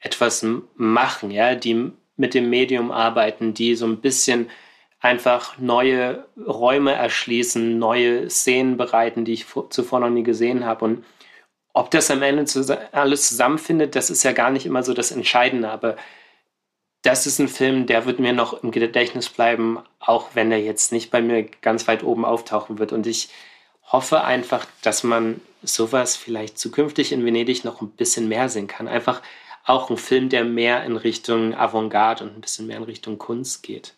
etwas 0.01 0.45
machen, 0.77 1.31
ja, 1.31 1.55
die 1.55 1.93
mit 2.17 2.35
dem 2.35 2.51
Medium 2.51 2.91
arbeiten, 2.91 3.55
die 3.55 3.75
so 3.75 3.87
ein 3.87 4.01
bisschen 4.01 4.51
einfach 5.01 5.59
neue 5.59 6.27
Räume 6.47 6.93
erschließen, 6.93 7.79
neue 7.79 8.31
Szenen 8.31 8.77
bereiten, 8.77 9.25
die 9.25 9.35
ich 9.35 9.47
zuvor 9.71 10.01
noch 10.01 10.11
nie 10.11 10.23
gesehen 10.23 10.65
habe. 10.65 10.85
Und 10.85 11.05
ob 11.77 11.91
das 11.91 12.11
am 12.11 12.23
Ende 12.23 12.47
alles 12.93 13.29
zusammenfindet, 13.29 13.97
das 13.97 14.09
ist 14.09 14.23
ja 14.23 14.33
gar 14.33 14.51
nicht 14.51 14.65
immer 14.65 14.83
so 14.83 14.95
das 14.95 15.11
Entscheidende, 15.11 15.69
aber 15.69 15.97
das 17.03 17.27
ist 17.27 17.39
ein 17.39 17.49
Film, 17.49 17.87
der 17.87 18.07
wird 18.07 18.19
mir 18.19 18.33
noch 18.33 18.63
im 18.63 18.71
Gedächtnis 18.71 19.29
bleiben, 19.29 19.81
auch 20.01 20.31
wenn 20.33 20.51
er 20.51 20.59
jetzt 20.59 20.91
nicht 20.91 21.11
bei 21.11 21.21
mir 21.21 21.45
ganz 21.61 21.87
weit 21.87 22.03
oben 22.03 22.25
auftauchen 22.25 22.79
wird. 22.79 22.93
Und 22.93 23.07
ich 23.07 23.29
hoffe 23.93 24.25
einfach, 24.25 24.67
dass 24.81 25.05
man 25.05 25.43
sowas 25.63 26.17
vielleicht 26.17 26.59
zukünftig 26.59 27.13
in 27.13 27.27
Venedig 27.27 27.63
noch 27.63 27.83
ein 27.83 27.91
bisschen 27.91 28.27
mehr 28.27 28.49
sehen 28.49 28.69
kann. 28.69 28.89
Einfach 28.89 29.21
auch 29.67 29.91
ein 29.91 29.99
Film, 29.99 30.31
der 30.31 30.45
mehr 30.45 30.83
in 30.83 30.97
Richtung 30.97 31.55
Avantgarde 31.55 32.25
und 32.25 32.37
ein 32.37 32.41
bisschen 32.41 32.69
mehr 32.69 32.79
in 32.79 32.85
Richtung 32.85 33.19
Kunst 33.19 33.63
geht. 33.63 33.96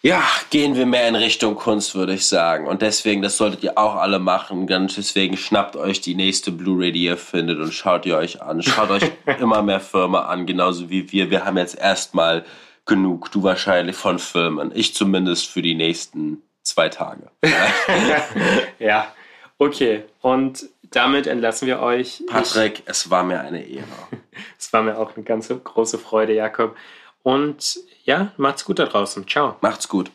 Ja, 0.00 0.22
gehen 0.50 0.76
wir 0.76 0.86
mehr 0.86 1.08
in 1.08 1.16
Richtung 1.16 1.56
Kunst, 1.56 1.96
würde 1.96 2.14
ich 2.14 2.28
sagen. 2.28 2.68
Und 2.68 2.82
deswegen, 2.82 3.20
das 3.20 3.36
solltet 3.36 3.64
ihr 3.64 3.76
auch 3.76 3.96
alle 3.96 4.20
machen. 4.20 4.68
Ganz 4.68 4.94
deswegen 4.94 5.36
schnappt 5.36 5.74
euch 5.74 6.00
die 6.00 6.14
nächste 6.14 6.52
Blu-ray, 6.52 6.92
die 6.92 7.04
ihr 7.04 7.16
findet 7.16 7.58
und 7.58 7.74
schaut 7.74 8.06
ihr 8.06 8.16
euch 8.16 8.40
an. 8.40 8.62
Schaut 8.62 8.90
euch 8.90 9.10
immer 9.40 9.62
mehr 9.62 9.80
Filme 9.80 10.24
an, 10.24 10.46
genauso 10.46 10.88
wie 10.88 11.10
wir. 11.10 11.30
Wir 11.30 11.44
haben 11.44 11.56
jetzt 11.56 11.76
erstmal 11.76 12.44
genug, 12.86 13.32
du 13.32 13.42
wahrscheinlich 13.42 13.96
von 13.96 14.20
Filmen. 14.20 14.70
Ich 14.72 14.94
zumindest 14.94 15.48
für 15.48 15.62
die 15.62 15.74
nächsten 15.74 16.42
zwei 16.62 16.88
Tage. 16.88 17.30
ja, 18.78 19.12
okay. 19.58 20.04
Und 20.22 20.68
damit 20.92 21.26
entlassen 21.26 21.66
wir 21.66 21.80
euch. 21.80 22.22
Patrick, 22.28 22.80
ich, 22.80 22.82
es 22.86 23.10
war 23.10 23.24
mir 23.24 23.40
eine 23.40 23.66
Ehre. 23.66 23.84
es 24.58 24.72
war 24.72 24.82
mir 24.82 24.96
auch 24.96 25.16
eine 25.16 25.24
ganz 25.24 25.48
große 25.48 25.98
Freude, 25.98 26.34
Jakob. 26.34 26.76
Und 27.24 27.80
ja, 28.08 28.32
macht's 28.38 28.64
gut 28.64 28.78
da 28.78 28.86
draußen. 28.86 29.28
Ciao. 29.28 29.56
Macht's 29.60 29.86
gut. 29.86 30.10